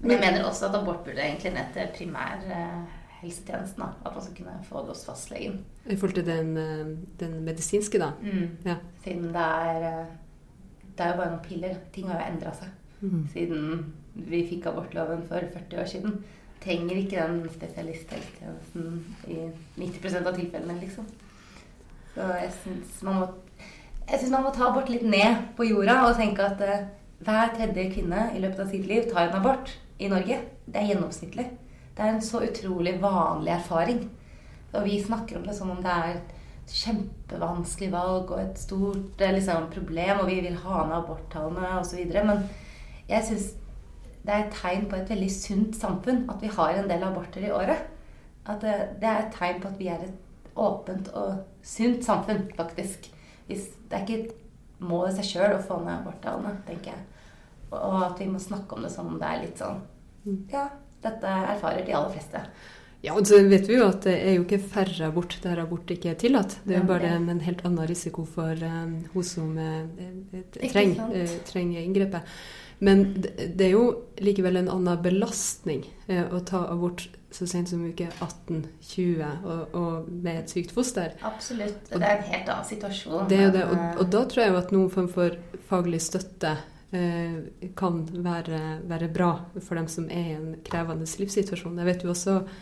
Men 0.00 0.10
jeg 0.10 0.20
mener 0.20 0.44
også 0.44 0.66
at 0.68 0.74
abort 0.74 1.04
burde 1.04 1.20
egentlig 1.20 1.52
ned 1.52 1.66
til 1.72 1.88
primærhelsetjenesten. 1.96 3.82
Eh, 3.82 3.88
at 4.04 4.14
man 4.14 4.22
skal 4.24 4.36
kunne 4.36 4.64
få 4.68 4.78
det 4.80 4.88
hos 4.88 5.04
fastlegen. 5.06 5.64
I 5.86 5.96
forhold 5.96 6.14
til 6.14 6.26
den, 6.26 6.48
den 7.20 7.44
medisinske, 7.44 7.98
da? 8.00 8.10
Mm. 8.20 8.48
Ja. 8.64 8.76
Siden 9.04 9.28
det 9.32 9.46
er 9.46 10.06
Det 10.96 11.04
er 11.04 11.12
jo 11.12 11.18
bare 11.22 11.32
noen 11.32 11.44
piller. 11.46 11.76
Ting 11.94 12.08
har 12.10 12.20
jo 12.20 12.28
endra 12.28 12.54
seg 12.56 12.70
mm. 13.02 13.26
siden 13.32 13.92
vi 14.14 14.42
fikk 14.48 14.68
abortloven 14.70 15.24
for 15.28 15.44
40 15.54 15.82
år 15.82 15.90
siden. 15.90 16.16
Trenger 16.62 16.98
ikke 17.00 17.22
den 17.22 17.42
spesialisthelsetjenesten 17.50 18.98
i 19.32 19.38
90% 19.80 20.28
av 20.28 20.36
tilfellene, 20.36 20.78
liksom. 20.82 21.08
Så 22.12 22.28
jeg 22.36 22.52
syns 22.60 23.00
man 23.06 23.22
må 23.22 23.30
jeg 24.02 24.18
syns 24.18 24.32
man 24.34 24.44
må 24.44 24.50
ta 24.52 24.66
abort 24.68 24.90
litt 24.90 25.04
ned 25.06 25.46
på 25.56 25.64
jorda 25.68 26.02
og 26.08 26.16
tenke 26.18 26.44
at 26.44 26.62
uh, 26.66 26.86
hver 27.22 27.52
tredje 27.54 27.86
kvinne 27.94 28.26
i 28.34 28.42
løpet 28.42 28.64
av 28.64 28.72
sitt 28.72 28.86
liv 28.90 29.06
tar 29.08 29.28
en 29.28 29.36
abort 29.38 29.70
i 30.02 30.10
Norge. 30.10 30.40
Det 30.66 30.80
er 30.80 30.90
gjennomsnittlig. 30.90 31.46
Det 31.96 32.02
er 32.02 32.16
en 32.16 32.24
så 32.24 32.42
utrolig 32.42 32.96
vanlig 33.02 33.54
erfaring. 33.54 34.02
Og 34.72 34.84
vi 34.86 34.98
snakker 35.02 35.38
om 35.38 35.46
det 35.46 35.54
som 35.56 35.70
om 35.70 35.82
det 35.84 35.92
er 35.92 36.18
kjempevanskelig 36.70 37.90
valg 37.92 38.30
og 38.30 38.40
et 38.40 38.60
stort 38.60 39.20
liksom, 39.20 39.68
problem, 39.72 40.22
og 40.22 40.30
vi 40.30 40.40
vil 40.44 40.58
ha 40.64 40.84
ned 40.86 40.98
aborttallene 41.00 41.72
osv. 41.80 42.04
Men 42.12 42.44
jeg 43.08 43.26
syns 43.28 43.48
det 44.22 44.30
er 44.30 44.44
et 44.44 44.54
tegn 44.54 44.86
på 44.90 44.98
et 44.98 45.08
veldig 45.10 45.30
sunt 45.34 45.76
samfunn 45.76 46.28
at 46.30 46.42
vi 46.42 46.50
har 46.52 46.76
en 46.78 46.90
del 46.90 47.02
aborter 47.06 47.48
i 47.48 47.54
året. 47.54 47.88
At 48.46 48.62
det, 48.62 48.74
det 49.02 49.08
er 49.08 49.24
et 49.24 49.34
tegn 49.34 49.58
på 49.62 49.70
at 49.70 49.80
vi 49.80 49.88
er 49.90 50.04
et 50.06 50.58
åpent 50.58 51.08
og 51.16 51.42
sunt 51.64 52.04
samfunn, 52.04 52.44
faktisk. 52.56 53.08
Hvis, 53.46 53.72
det 53.90 53.98
er 53.98 54.04
ikke 54.06 54.20
et 54.24 54.82
mål 54.82 55.08
i 55.10 55.16
seg 55.16 55.28
sjøl 55.28 55.56
å 55.56 55.64
få 55.64 55.80
ned 55.82 55.94
aborttallene, 55.96 56.54
tenker 56.66 56.94
jeg. 56.94 57.08
Og 57.72 57.98
at 58.04 58.20
vi 58.20 58.28
må 58.30 58.38
snakke 58.42 58.76
om 58.76 58.84
det 58.84 58.92
som 58.92 59.08
om 59.08 59.18
det 59.20 59.28
er 59.28 59.42
litt 59.46 59.60
sånn 59.62 59.78
mm. 60.26 60.40
Ja, 60.52 60.66
dette 61.02 61.30
erfarer 61.54 61.86
de 61.86 61.94
aller 61.96 62.12
fleste. 62.12 62.42
Ja, 63.02 63.16
og 63.18 63.26
så 63.26 63.40
vet 63.50 63.66
vi 63.66 63.76
jo 63.80 63.86
at 63.90 64.04
det 64.06 64.14
er 64.14 64.36
jo 64.36 64.44
ikke 64.44 64.60
færre 64.62 65.08
abort 65.08 65.34
der 65.42 65.58
abort 65.64 65.90
ikke 65.90 66.12
er 66.12 66.18
tillatt. 66.20 66.60
Det 66.62 66.76
er 66.76 66.84
jo 66.84 66.90
bare 66.90 67.10
en, 67.16 67.26
en 67.32 67.40
helt 67.42 67.64
annen 67.66 67.88
risiko 67.90 68.22
for 68.28 68.58
um, 68.62 69.00
hun 69.10 69.26
som 69.26 69.56
uh, 69.58 70.42
trenger, 70.54 71.10
uh, 71.10 71.32
trenger 71.48 71.82
inngrepet. 71.82 72.36
Men 72.82 73.04
det, 73.16 73.32
det, 73.58 73.66
er 73.68 73.74
jo 73.74 73.82
likevel 74.22 74.60
en 74.60 74.70
annen 74.70 75.02
belastning 75.02 75.82
uh, 76.10 76.30
å 76.30 76.44
ta 76.46 76.62
abort 76.70 77.08
så 77.32 77.46
sent 77.48 77.72
som 77.72 77.82
uke 77.82 78.06
18-20 78.20 79.22
og, 79.24 79.74
og, 79.78 80.10
med 80.12 80.44
et 80.44 80.52
sykt 80.52 80.74
foster. 80.74 81.16
Absolutt. 81.26 81.88
Det 81.90 81.98
er 81.98 82.20
en 82.20 82.28
helt 82.28 82.50
annen 82.52 82.68
situasjon. 82.68 83.24
Det 83.30 83.38
er 83.38 83.48
jo 83.48 83.54
det, 83.56 83.64
og, 83.66 83.80
og, 83.96 84.04
da 84.14 84.26
tror 84.30 84.44
jeg 84.44 84.52
jo 84.52 84.60
at 84.60 84.74
noen 84.76 84.92
form 84.92 85.08
for 85.10 85.40
faglig 85.70 86.02
støtte 86.04 86.58
Eh, 86.92 87.36
kan 87.72 88.02
være, 88.04 88.58
være, 88.84 89.06
bra 89.08 89.30
for 89.64 89.78
dem 89.80 89.86
som 89.88 90.10
er 90.12 90.26
i 90.28 90.34
en 90.36 90.50
krevende 90.60 91.06
livssituasjon. 91.08 91.78
Jeg 91.80 91.88
vet 91.88 92.02
jo 92.04 92.10
også 92.12 92.34
eh, 92.42 92.58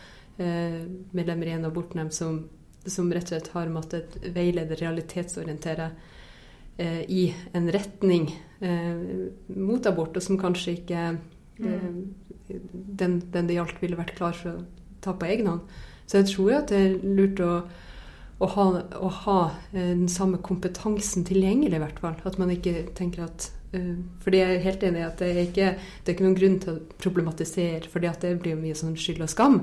medlemmer 1.11 1.49
i 1.49 1.55
en 1.55 1.67
abortnemnd 1.67 2.13
som, 2.15 2.41
som, 2.85 3.11
rett 3.13 3.29
og 3.29 3.35
slett 3.35 3.51
har 3.55 3.73
måttet 3.73 4.17
veilede, 4.35 4.77
realitetsorientere 4.79 5.91
eh, 6.77 7.03
i 7.09 7.27
en 7.57 7.69
retning 7.73 8.29
eh, 8.59 9.05
mot 9.57 9.85
abort, 9.85 10.17
og 10.17 10.25
som 10.25 10.39
kanskje 10.41 10.77
ikke 10.79 11.05
eh, 11.11 11.85
mm. 11.85 12.01
den, 13.01 13.21
den, 13.31 13.47
det 13.47 13.59
gjaldt, 13.59 13.79
ville 13.83 13.99
vært 13.99 14.17
klar 14.17 14.37
for 14.37 14.57
å 14.57 14.65
ta 15.01 15.15
på 15.17 15.29
egen 15.29 15.49
hånd. 15.51 15.79
Så 16.05 16.21
jeg 16.21 16.33
tror 16.33 16.57
at 16.59 16.73
det 16.73 16.83
er 16.83 16.99
lurt 17.05 17.45
å 17.45 17.53
å 18.41 18.47
ha, 18.49 18.63
å 18.97 19.09
ha, 19.21 19.41
den 19.69 20.07
samme 20.09 20.39
kompetansen 20.41 21.21
tilgjengelig, 21.29 21.75
i 21.77 21.81
hvert 21.83 21.99
fall. 22.01 22.15
At 22.25 22.39
man 22.41 22.49
ikke 22.49 22.87
tenker 22.97 23.27
at 23.27 23.51
Eh, 23.71 23.95
fordi 24.19 24.41
jeg 24.41 24.55
er 24.55 24.65
helt 24.65 24.83
enig 24.83 24.99
i 24.99 25.07
at 25.07 25.21
det 25.21 25.29
er 25.31 25.41
ikke, 25.45 25.67
det 25.79 26.11
er 26.11 26.15
ikke 26.15 26.25
noen 26.25 26.37
grunn 26.39 26.59
til 26.59 26.73
å 26.73 26.97
problematisere, 26.99 27.87
fordi 27.91 28.09
at 28.09 28.25
det 28.25 28.35
blir 28.43 28.59
mye 28.59 28.75
sånn 28.77 28.97
skyld 28.99 29.23
og 29.23 29.31
skam. 29.31 29.61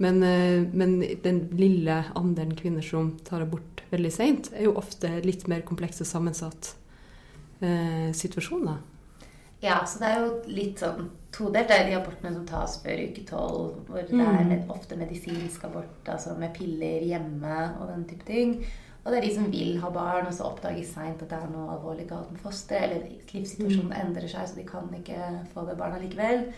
Men, 0.00 0.22
eh, 0.24 0.62
men, 0.72 1.00
den 1.22 1.42
lille 1.52 2.04
andelen 2.16 2.56
kvinner 2.56 2.84
som 2.84 3.12
tar 3.24 3.44
abort 3.44 3.82
veldig 3.90 4.12
seint, 4.12 4.48
er 4.56 4.64
jo 4.70 4.78
ofte 4.80 5.10
litt 5.26 5.44
mer 5.50 5.60
kompleks 5.66 6.00
og 6.00 6.08
sammensatt 6.08 6.74
eh, 7.60 8.08
situasjoner. 8.16 8.78
Ja, 9.60 9.82
så 9.84 10.00
det 10.00 10.08
er 10.08 10.22
jo 10.22 10.30
litt 10.48 10.80
sånn 10.80 11.10
todelt. 11.36 11.68
Det 11.68 11.76
er 11.76 11.90
de 11.90 11.98
abortene 11.98 12.32
som 12.32 12.46
tas 12.48 12.78
før 12.80 13.02
uke 13.10 13.26
tolv, 13.28 13.74
hvor 13.90 14.00
det 14.00 14.16
er 14.16 14.46
mm. 14.48 14.70
ofte 14.72 14.96
medisinsk 14.96 15.66
abort, 15.68 16.00
altså 16.08 16.32
med 16.40 16.54
piller 16.56 17.04
hjemme 17.04 17.58
og 17.76 17.90
den 17.92 18.06
type 18.08 18.24
ting. 18.24 18.56
Og 19.04 19.12
det 19.12 19.18
er 19.18 19.26
de 19.26 19.34
som 19.36 19.52
vil 19.52 19.76
ha 19.82 19.92
barn, 19.92 20.26
og 20.28 20.32
så 20.36 20.48
oppdager 20.48 20.84
seint 20.88 21.20
at 21.20 21.28
det 21.28 21.36
er 21.36 21.52
noe 21.52 21.74
alvorlig 21.76 22.08
galt 22.08 22.32
med 22.32 22.40
fosteret, 22.40 22.96
eller 22.96 23.36
livssituasjonen 23.36 23.92
mm. 23.92 24.00
endrer 24.00 24.32
seg, 24.32 24.48
så 24.48 24.56
de 24.56 24.64
kan 24.68 24.88
ikke 24.96 25.28
få 25.52 25.68
det 25.68 25.76
barna 25.76 26.00
likevel. 26.00 26.48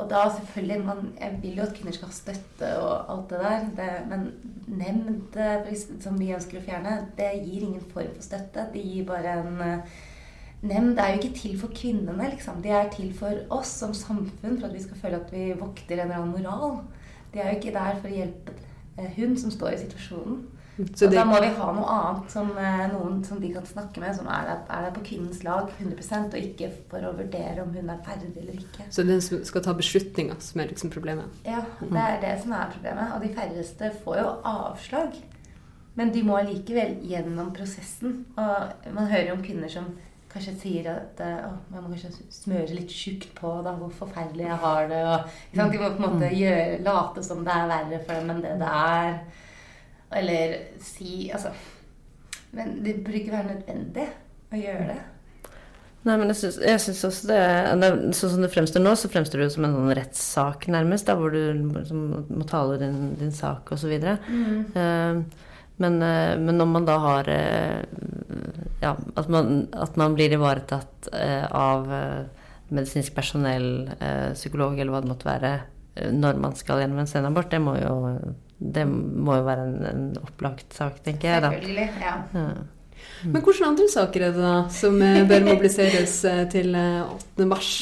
Og 0.00 0.10
da 0.10 0.24
selvfølgelig 0.36 0.84
man, 0.84 1.12
Jeg 1.20 1.38
vil 1.42 1.56
jo 1.56 1.62
at 1.62 1.74
kvinner 1.76 1.92
skal 1.96 2.08
ha 2.08 2.14
støtte 2.16 2.70
og 2.82 3.12
alt 3.12 3.30
det 3.30 3.40
der. 3.44 3.66
Det, 3.78 3.90
men 4.10 4.30
nemnd, 4.66 5.40
som 6.00 6.20
vi 6.20 6.32
ønsker 6.34 6.60
å 6.60 6.64
fjerne, 6.64 6.94
det 7.18 7.32
gir 7.44 7.66
ingen 7.66 7.84
form 7.92 8.14
for 8.14 8.24
støtte. 8.24 8.70
Det 8.72 8.84
gir 8.84 9.06
bare 9.08 9.40
en 9.40 9.84
Nemnd 10.60 10.98
er 10.98 11.14
jo 11.14 11.20
ikke 11.22 11.36
til 11.38 11.54
for 11.56 11.72
kvinnene, 11.72 12.26
liksom. 12.34 12.58
De 12.62 12.68
er 12.68 12.90
til 12.92 13.14
for 13.16 13.38
oss 13.56 13.70
som 13.80 13.94
samfunn, 13.96 14.58
for 14.58 14.66
at 14.68 14.74
vi 14.74 14.82
skal 14.82 14.98
føle 15.00 15.20
at 15.22 15.30
vi 15.32 15.46
vokter 15.56 15.94
en 15.94 16.02
eller 16.02 16.18
annen 16.18 16.34
moral. 16.36 16.82
De 17.32 17.40
er 17.40 17.48
jo 17.48 17.56
ikke 17.56 17.72
der 17.72 17.96
for 17.96 18.10
å 18.10 18.18
hjelpe 18.18 18.56
eh, 18.98 19.08
hun 19.16 19.38
som 19.40 19.54
står 19.54 19.72
i 19.72 19.78
situasjonen. 19.86 20.42
Så 20.94 21.06
og 21.06 21.12
det, 21.12 21.18
da 21.18 21.24
må 21.28 21.40
vi 21.42 21.50
ha 21.56 21.70
noe 21.76 21.94
annet, 21.96 22.28
som 22.32 22.50
eh, 22.58 22.84
noen 22.92 23.20
som 23.26 23.40
de 23.42 23.52
kan 23.54 23.66
snakke 23.66 24.02
med, 24.02 24.14
som 24.16 24.28
er 24.30 24.46
der, 24.48 24.62
er 24.68 24.86
der 24.86 24.94
på 24.96 25.04
kvinnens 25.06 25.42
lag 25.46 25.70
100% 25.76 26.36
og 26.36 26.50
ikke 26.50 26.70
for 26.90 27.08
å 27.08 27.14
vurdere 27.18 27.64
om 27.64 27.72
hun 27.74 27.90
er 27.92 28.02
ferdig 28.06 28.30
eller 28.34 28.60
ikke. 28.60 28.86
så 28.90 29.04
den 29.06 29.22
som 29.24 29.42
skal 29.46 29.64
ta 29.66 29.74
beslutninger, 29.76 30.38
som 30.44 30.62
er 30.62 30.70
liksom 30.72 30.92
problemet. 30.94 31.40
Ja, 31.46 31.64
det 31.80 32.06
er 32.06 32.20
det 32.22 32.36
som 32.44 32.54
er 32.56 32.70
problemet. 32.72 33.16
Og 33.16 33.24
de 33.24 33.34
færreste 33.34 33.92
får 34.04 34.22
jo 34.22 34.30
avslag. 34.54 35.18
Men 35.98 36.12
de 36.14 36.22
må 36.24 36.36
allikevel 36.38 37.00
gjennom 37.04 37.50
prosessen. 37.52 38.22
Og 38.38 38.92
man 38.94 39.10
hører 39.10 39.32
jo 39.32 39.36
om 39.36 39.42
kvinner 39.44 39.72
som 39.72 39.90
kanskje 40.30 40.54
sier 40.60 40.88
at 40.92 41.20
eh, 41.24 41.46
å, 41.48 41.54
man 41.72 41.84
må 41.84 41.92
kanskje 41.92 42.28
smøre 42.32 42.76
litt 42.76 42.92
tjukt 42.94 43.32
på 43.38 43.50
da, 43.66 43.74
hvor 43.78 43.90
forferdelig 44.04 44.46
jeg 44.46 44.58
har 44.64 44.90
det. 44.90 45.00
Og? 45.10 45.38
De 45.52 45.60
må 45.60 45.68
på 45.74 45.88
en 45.90 46.04
måte 46.04 46.32
gjøre, 46.36 46.82
late 46.86 47.24
som 47.26 47.42
det 47.46 47.56
er 47.56 47.70
verre 47.72 48.02
for 48.04 48.20
dem 48.20 48.34
enn 48.34 48.44
det 48.44 48.56
det 48.60 48.74
er. 48.80 49.16
Eller 50.10 50.56
si 50.82 51.30
Altså 51.30 51.52
Men 52.56 52.80
det 52.84 53.00
burde 53.04 53.20
ikke 53.20 53.36
være 53.36 53.54
nødvendig 53.54 54.06
å 54.50 54.58
gjøre 54.58 54.86
det. 54.88 55.00
Nei, 56.00 56.14
men 56.16 56.30
jeg 56.32 56.38
syns, 56.80 57.02
også 57.04 57.28
det, 57.28 57.40
det 57.82 57.90
Sånn 58.16 58.32
som 58.34 58.44
det 58.44 58.50
fremstår 58.54 58.82
nå, 58.82 58.94
så 58.96 59.10
fremstår 59.12 59.42
det 59.42 59.50
jo 59.50 59.54
som 59.58 59.66
en 59.68 59.76
sånn 59.76 59.92
rettssak, 59.98 60.64
nærmest, 60.72 61.10
da, 61.10 61.16
hvor 61.20 61.34
du 61.34 61.42
liksom 61.76 62.00
må 62.32 62.46
tale 62.48 62.78
din, 62.80 63.12
din 63.20 63.34
sak 63.36 63.68
osv. 63.76 63.92
Mm. 64.00 64.62
Uh, 64.72 65.50
men, 65.80 65.98
uh, 66.00 66.34
men 66.40 66.56
når 66.56 66.70
man 66.72 66.88
da 66.88 66.96
har 67.04 67.28
uh, 67.28 67.84
Ja, 68.80 68.94
at 68.96 69.28
man, 69.28 69.66
at 69.76 70.00
man 70.00 70.16
blir 70.16 70.32
ivaretatt 70.32 71.10
av 71.12 71.90
medisinsk 72.72 73.12
personell, 73.12 73.90
psykolog 74.32 74.78
eller 74.78 74.94
hva 74.94 75.02
det 75.04 75.10
måtte 75.10 75.28
være, 75.28 75.50
når 76.12 76.42
man 76.42 76.58
skal 76.58 76.82
gjennom 76.82 77.02
en 77.02 77.10
senabort, 77.10 77.50
det 77.52 77.60
må 77.62 77.76
jo, 77.78 77.94
det 78.58 78.84
må 78.88 79.38
jo 79.40 79.46
være 79.46 79.64
en, 79.68 79.80
en 79.90 80.04
opplagt 80.22 80.76
sak, 80.76 81.00
tenker 81.06 81.34
jeg 81.34 81.46
da. 81.46 81.54
Selvfølgelig. 81.56 81.88
Ja. 82.02 82.18
Ja. 82.34 82.50
Men 83.24 83.42
hvilke 83.44 83.66
andre 83.66 83.88
saker 83.90 84.28
er 84.28 84.36
det 84.36 84.44
da 84.44 84.54
som 84.72 85.00
eh, 85.04 85.24
bør 85.28 85.42
mobiliseres 85.48 86.20
eh, 86.28 86.44
til 86.52 86.76
eh, 86.76 87.02
8. 87.16 87.48
mars 87.48 87.72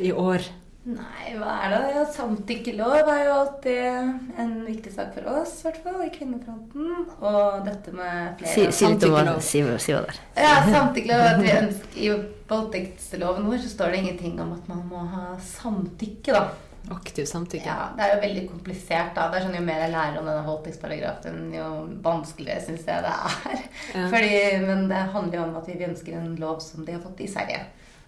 i 0.00 0.12
år? 0.12 0.48
Nei, 0.82 1.36
hva 1.38 1.52
er 1.62 1.70
det? 1.76 1.80
Ja, 1.94 2.00
Samtykkelov 2.10 2.94
er 2.98 3.20
jo 3.22 3.34
alltid 3.36 4.38
en 4.42 4.54
viktig 4.66 4.90
sak 4.90 5.12
for 5.14 5.28
oss, 5.30 5.52
i 5.60 5.68
hvert 5.68 5.78
fall, 5.84 6.00
i 6.02 6.10
kvinnefronten. 6.10 6.88
Og 7.22 7.60
dette 7.68 7.94
med 7.94 8.40
flere 8.40 8.50
Si, 8.50 8.64
si 8.74 8.90
litt 8.90 9.06
om 9.06 9.14
hva, 9.14 9.36
si, 9.38 9.62
si 9.78 9.94
hva 9.94 10.00
det 10.02 10.16
er. 10.16 10.18
Ja, 10.42 10.56
samtykkelov. 10.66 11.22
At 11.28 11.38
vi 11.44 11.54
ønsker, 11.54 12.00
I 12.02 12.10
voldtektsloven 12.50 13.46
vår 13.46 13.62
så 13.62 13.70
står 13.76 13.94
det 13.94 14.02
ingenting 14.02 14.42
om 14.42 14.50
at 14.56 14.66
man 14.72 14.82
må 14.90 15.06
ha 15.12 15.24
samtykke, 15.52 16.34
da. 16.34 16.71
Aktiv 16.90 17.24
samtykke. 17.30 17.66
Ja, 17.66 17.90
Det 17.96 18.02
er 18.04 18.14
jo 18.14 18.20
veldig 18.22 18.48
komplisert, 18.50 19.12
da. 19.14 19.28
Det 19.30 19.38
er 19.38 19.44
sånn 19.46 19.54
Jo 19.54 19.62
mer 19.66 19.84
jeg 19.84 19.92
lærer 19.92 20.18
om 20.18 20.26
denne 20.26 20.46
voldtektsparagrafen, 20.46 21.38
jo 21.54 21.68
vanskeligere 22.02 22.64
syns 22.64 22.88
jeg 22.88 23.04
det 23.04 23.12
er. 23.12 23.62
Ja. 23.92 24.08
Fordi, 24.10 24.40
men 24.66 24.88
det 24.90 25.04
handler 25.14 25.38
jo 25.38 25.44
om 25.44 25.56
at 25.60 25.68
vi 25.70 25.86
ønsker 25.86 26.18
en 26.18 26.34
lov 26.40 26.58
som 26.64 26.84
de 26.84 26.96
har 26.96 27.04
fått 27.04 27.22
i 27.22 27.30
Sverige. 27.30 27.62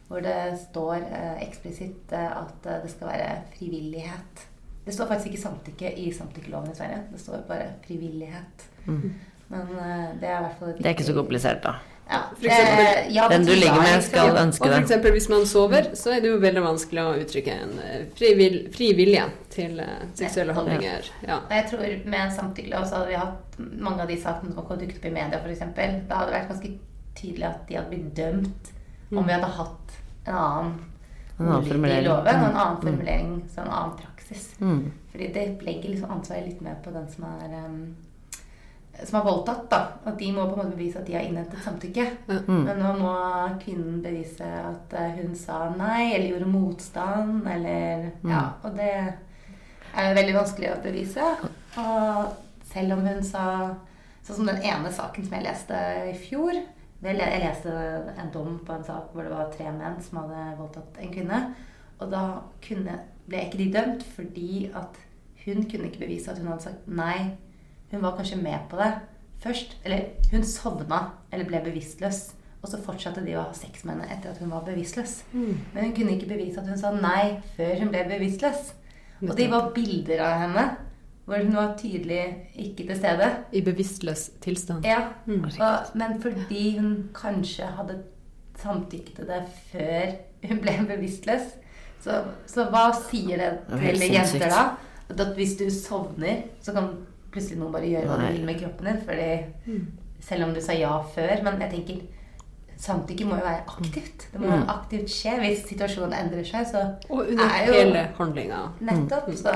Hvor 0.08 0.20
det 0.20 0.37
står 0.66 0.96
eh, 1.06 1.38
eksplisitt 1.46 2.12
eh, 2.12 2.26
at 2.42 2.66
eh, 2.66 2.82
det 2.82 2.90
skal 2.92 3.08
være 3.12 3.30
frivillighet. 3.54 4.44
Det 4.84 4.92
står 4.92 5.08
faktisk 5.08 5.32
ikke 5.32 5.42
samtykke 5.46 5.94
i 6.02 6.10
samtykkeloven 6.12 6.72
i 6.72 6.76
Sverige. 6.76 7.02
Det 7.12 7.20
står 7.22 7.46
bare 7.48 7.70
frivillighet. 7.87 8.66
Men 8.84 9.60
eh, 9.78 10.08
det 10.20 10.28
er 10.28 10.38
i 10.38 10.44
hvert 10.44 10.58
fall 10.58 10.74
Det 10.76 10.87
er 10.87 10.96
ikke 10.96 11.08
så 11.08 11.16
komplisert, 11.16 11.62
da. 11.64 11.78
Ja, 12.11 12.19
For 12.37 12.47
eksempel, 12.47 13.14
ja, 13.14 13.29
Den 13.29 13.45
du 13.47 13.53
ligger 13.55 13.79
er 13.81 13.81
med, 13.97 14.03
skal 14.05 14.37
ønske 14.37 14.69
deg. 14.69 15.12
hvis 15.14 15.29
man 15.33 15.47
sover, 15.47 15.87
så 15.97 16.12
er 16.12 16.21
det 16.21 16.29
jo 16.29 16.38
veldig 16.43 16.62
vanskelig 16.62 17.01
å 17.01 17.14
uttrykke 17.23 17.55
en 17.62 17.79
eh, 17.81 18.03
frivill, 18.19 18.59
fri 18.75 18.90
vilje 18.99 19.23
til 19.51 19.81
eh, 19.81 20.03
seksuelle 20.14 20.53
handlinger. 20.53 21.09
Ja. 21.27 21.40
Jeg 21.51 21.71
tror 21.71 21.87
med 22.05 22.21
en 22.21 22.35
samtykkelov 22.37 22.85
så 22.90 22.97
hadde 23.01 23.09
vi 23.09 23.14
hatt 23.23 23.59
mange 23.81 24.03
av 24.03 24.09
de 24.12 24.19
sakene 24.21 24.53
som 24.53 24.67
har 24.69 24.77
dukket 24.77 24.99
opp 25.01 25.05
i 25.09 25.14
media 25.17 25.40
f.eks. 25.40 25.59
Da 26.09 26.14
hadde 26.21 26.31
det 26.31 26.38
vært 26.40 26.49
ganske 26.53 26.73
tydelig 27.17 27.47
at 27.49 27.64
de 27.69 27.75
hadde 27.81 27.88
blitt 27.95 28.14
dømt 28.17 28.73
om 29.14 29.25
vi 29.25 29.33
hadde 29.33 29.53
hatt 29.57 29.97
en 30.27 30.35
annen 30.35 30.75
En 31.38 31.47
annen 31.49 31.64
i 31.64 31.69
formulering. 31.69 32.05
loven 32.05 32.27
og 32.27 32.45
en 32.45 32.53
Mm. 32.53 32.57
annen 32.61 32.81
formulering, 32.83 33.43
så 33.55 33.61
en 33.64 33.71
annen 33.71 33.97
praksis. 33.99 34.45
Mm. 34.61 34.93
Fordi 35.12 35.33
det 35.35 35.62
legger 35.62 35.88
liksom 35.90 36.11
ansvaret 36.11 36.47
litt 36.47 36.61
mer 36.61 36.77
på 36.85 36.93
den 36.93 37.09
som 37.11 37.25
er 37.25 37.64
um, 37.64 37.97
som 39.02 39.18
er 39.18 39.24
voldtatt, 39.26 39.64
da. 39.70 39.80
At 40.07 40.18
de 40.18 40.28
må 40.33 40.44
på 40.46 40.54
en 40.54 40.61
måte 40.62 40.76
bevise 40.76 41.00
at 41.00 41.07
de 41.09 41.16
har 41.16 41.24
innhentet 41.26 41.62
samtykke. 41.64 42.04
Mm. 42.30 42.61
Men 42.68 42.78
nå 42.78 42.92
må 43.00 43.14
kvinnen 43.62 43.98
bevise 44.04 44.46
at 44.46 44.94
eh, 44.98 45.16
hun 45.18 45.35
sa 45.38 45.64
nei, 45.76 46.12
eller 46.14 46.30
gjorde 46.30 46.52
motstand, 46.52 47.46
eller 47.46 48.07
Mm. 48.24 48.30
Ja. 48.30 48.44
Og 48.64 48.76
det 48.78 48.92
er 49.94 50.14
veldig 50.16 50.35
vanskelig 50.37 50.70
å 50.72 50.78
bevise. 50.83 51.26
Og 51.80 52.64
selv 52.72 52.96
om 52.96 53.04
hun 53.07 53.22
sa 53.26 53.74
Sånn 54.24 54.38
som 54.38 54.46
den 54.48 54.62
ene 54.64 54.88
saken 54.88 55.26
som 55.26 55.35
jeg 55.37 55.44
leste 55.44 55.78
i 56.09 56.14
fjor 56.16 56.54
vel, 57.04 57.18
Jeg 57.20 57.42
leste 57.42 57.68
en 58.16 58.30
dom 58.33 58.54
på 58.64 58.72
en 58.72 58.85
sak 58.87 59.11
hvor 59.12 59.26
det 59.26 59.35
var 59.35 59.50
tre 59.52 59.66
menn 59.68 59.98
som 60.00 60.22
hadde 60.22 60.54
voldtatt 60.57 60.96
en 61.04 61.12
kvinne. 61.12 61.40
Og 62.00 62.09
da 62.09 62.22
kunne, 62.64 62.94
ble 63.28 63.42
ikke 63.44 63.61
de 63.61 63.66
dømt 63.74 64.07
fordi 64.14 64.70
at 64.72 64.96
hun 65.44 65.66
kunne 65.68 65.90
ikke 65.90 66.07
bevise 66.07 66.33
at 66.33 66.40
hun 66.40 66.48
hadde 66.54 66.64
sagt 66.70 66.88
nei. 66.88 67.35
Hun 67.94 68.02
var 68.02 68.16
kanskje 68.18 68.40
med 68.42 68.68
på 68.70 68.78
det 68.80 68.92
først. 69.44 69.76
Eller 69.85 70.09
hun 70.33 70.44
sovna 70.44 71.00
eller 71.33 71.48
ble 71.48 71.62
bevisstløs. 71.64 72.24
Og 72.64 72.70
så 72.72 72.80
fortsatte 72.80 73.20
de 73.24 73.35
å 73.37 73.42
ha 73.44 73.52
sex 73.57 73.85
med 73.85 73.98
henne 73.98 74.09
etter 74.14 74.33
at 74.33 74.40
hun 74.40 74.52
var 74.52 74.64
bevisstløs. 74.64 75.18
Men 75.74 75.85
hun 75.85 75.92
kunne 75.96 76.16
ikke 76.16 76.30
bevise 76.33 76.62
at 76.62 76.70
hun 76.70 76.80
sa 76.80 76.94
nei 76.96 77.37
før 77.59 77.76
hun 77.83 77.92
ble 77.92 78.07
bevisstløs. 78.09 78.72
Og 79.24 79.37
de 79.37 79.48
var 79.52 79.70
bilder 79.76 80.22
av 80.24 80.40
henne 80.40 80.64
hvor 81.24 81.40
hun 81.40 81.54
var 81.57 81.76
tydelig 81.80 82.22
ikke 82.61 82.87
til 82.87 82.96
stede. 82.98 83.30
I 83.52 83.62
bevisstløs 83.64 84.30
tilstand. 84.44 84.85
Ja, 84.85 84.98
og, 85.26 85.96
Men 85.96 86.20
fordi 86.22 86.78
hun 86.78 87.11
kanskje 87.16 87.68
hadde 87.78 88.02
samtykket 88.61 89.16
til 89.16 89.28
det 89.28 89.42
før 89.72 90.16
hun 90.48 90.61
ble 90.61 90.74
bevisstløs, 90.88 91.54
så, 92.04 92.20
så 92.46 92.66
hva 92.68 92.90
sier 93.09 93.40
det 93.40 93.50
til 93.80 94.04
jenter 94.12 94.50
da? 94.52 94.64
At 95.09 95.35
hvis 95.37 95.57
du 95.61 95.64
sovner, 95.72 96.42
så 96.64 96.72
kan 96.76 96.90
plutselig 97.35 97.59
noen 97.61 97.73
bare 97.75 97.90
gjøre 97.92 98.09
hva 98.09 98.18
de 98.23 98.33
vil 98.38 98.47
med 98.49 98.61
kroppen 98.62 98.90
din. 98.92 99.05
Fordi 99.07 99.31
Selv 100.25 100.44
om 100.47 100.55
du 100.57 100.61
sa 100.64 100.73
ja 100.73 100.94
før. 101.14 101.42
Men 101.44 101.61
jeg 101.61 101.70
tenker 101.75 101.99
samtykke 102.85 103.25
må 103.29 103.37
jo 103.38 103.44
være 103.47 103.62
aktivt. 103.70 104.25
Det 104.33 104.40
må 104.42 104.49
Mm. 104.51 104.64
aktivt 104.68 105.09
skje. 105.09 105.35
Hvis 105.40 105.61
situasjonen 105.68 106.12
endrer 106.12 106.44
seg, 106.44 106.66
så 106.66 106.81
Og 107.09 107.20
under 107.31 107.44
er 107.44 107.66
jo 107.66 107.73
hele 107.73 108.09
handlinga. 108.18 108.59
nettopp 108.83 109.29
så 109.38 109.53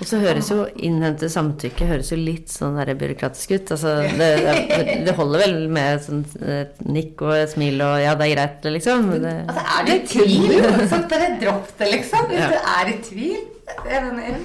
Og 0.00 0.06
så 0.06 0.18
høres 0.20 0.50
jo 0.50 0.66
innhente 0.76 1.28
samtykke 1.30 1.86
høres 1.86 2.10
jo 2.10 2.16
litt 2.16 2.48
sånn 2.48 2.76
der 2.76 2.92
byråkratisk 2.94 3.50
ut. 3.54 3.70
Altså, 3.76 3.94
det, 4.18 4.30
det, 4.68 5.04
det 5.06 5.14
holder 5.14 5.38
vel 5.38 5.68
med 5.68 6.00
sånn 6.00 6.24
et 6.42 6.80
nikk 6.84 7.22
og 7.22 7.32
et 7.36 7.50
smil 7.54 7.80
og 7.80 8.00
'ja, 8.02 8.14
det 8.14 8.26
er 8.26 8.34
greit', 8.36 8.72
liksom. 8.72 9.10
Det, 9.22 9.46
Altså, 9.48 9.62
er 9.78 9.84
du 9.86 9.92
i 9.92 10.06
tvil, 10.06 10.88
Sånn, 10.88 11.08
bare 11.08 11.38
dropp 11.40 11.78
det, 11.78 11.92
liksom. 11.92 12.26
Hvis 12.28 12.38
Ja. 12.40 12.48
du 12.48 12.56
er 12.56 12.88
i 12.92 12.98
tvil. 13.02 13.40
Jeg 13.90 14.02
mener, 14.02 14.38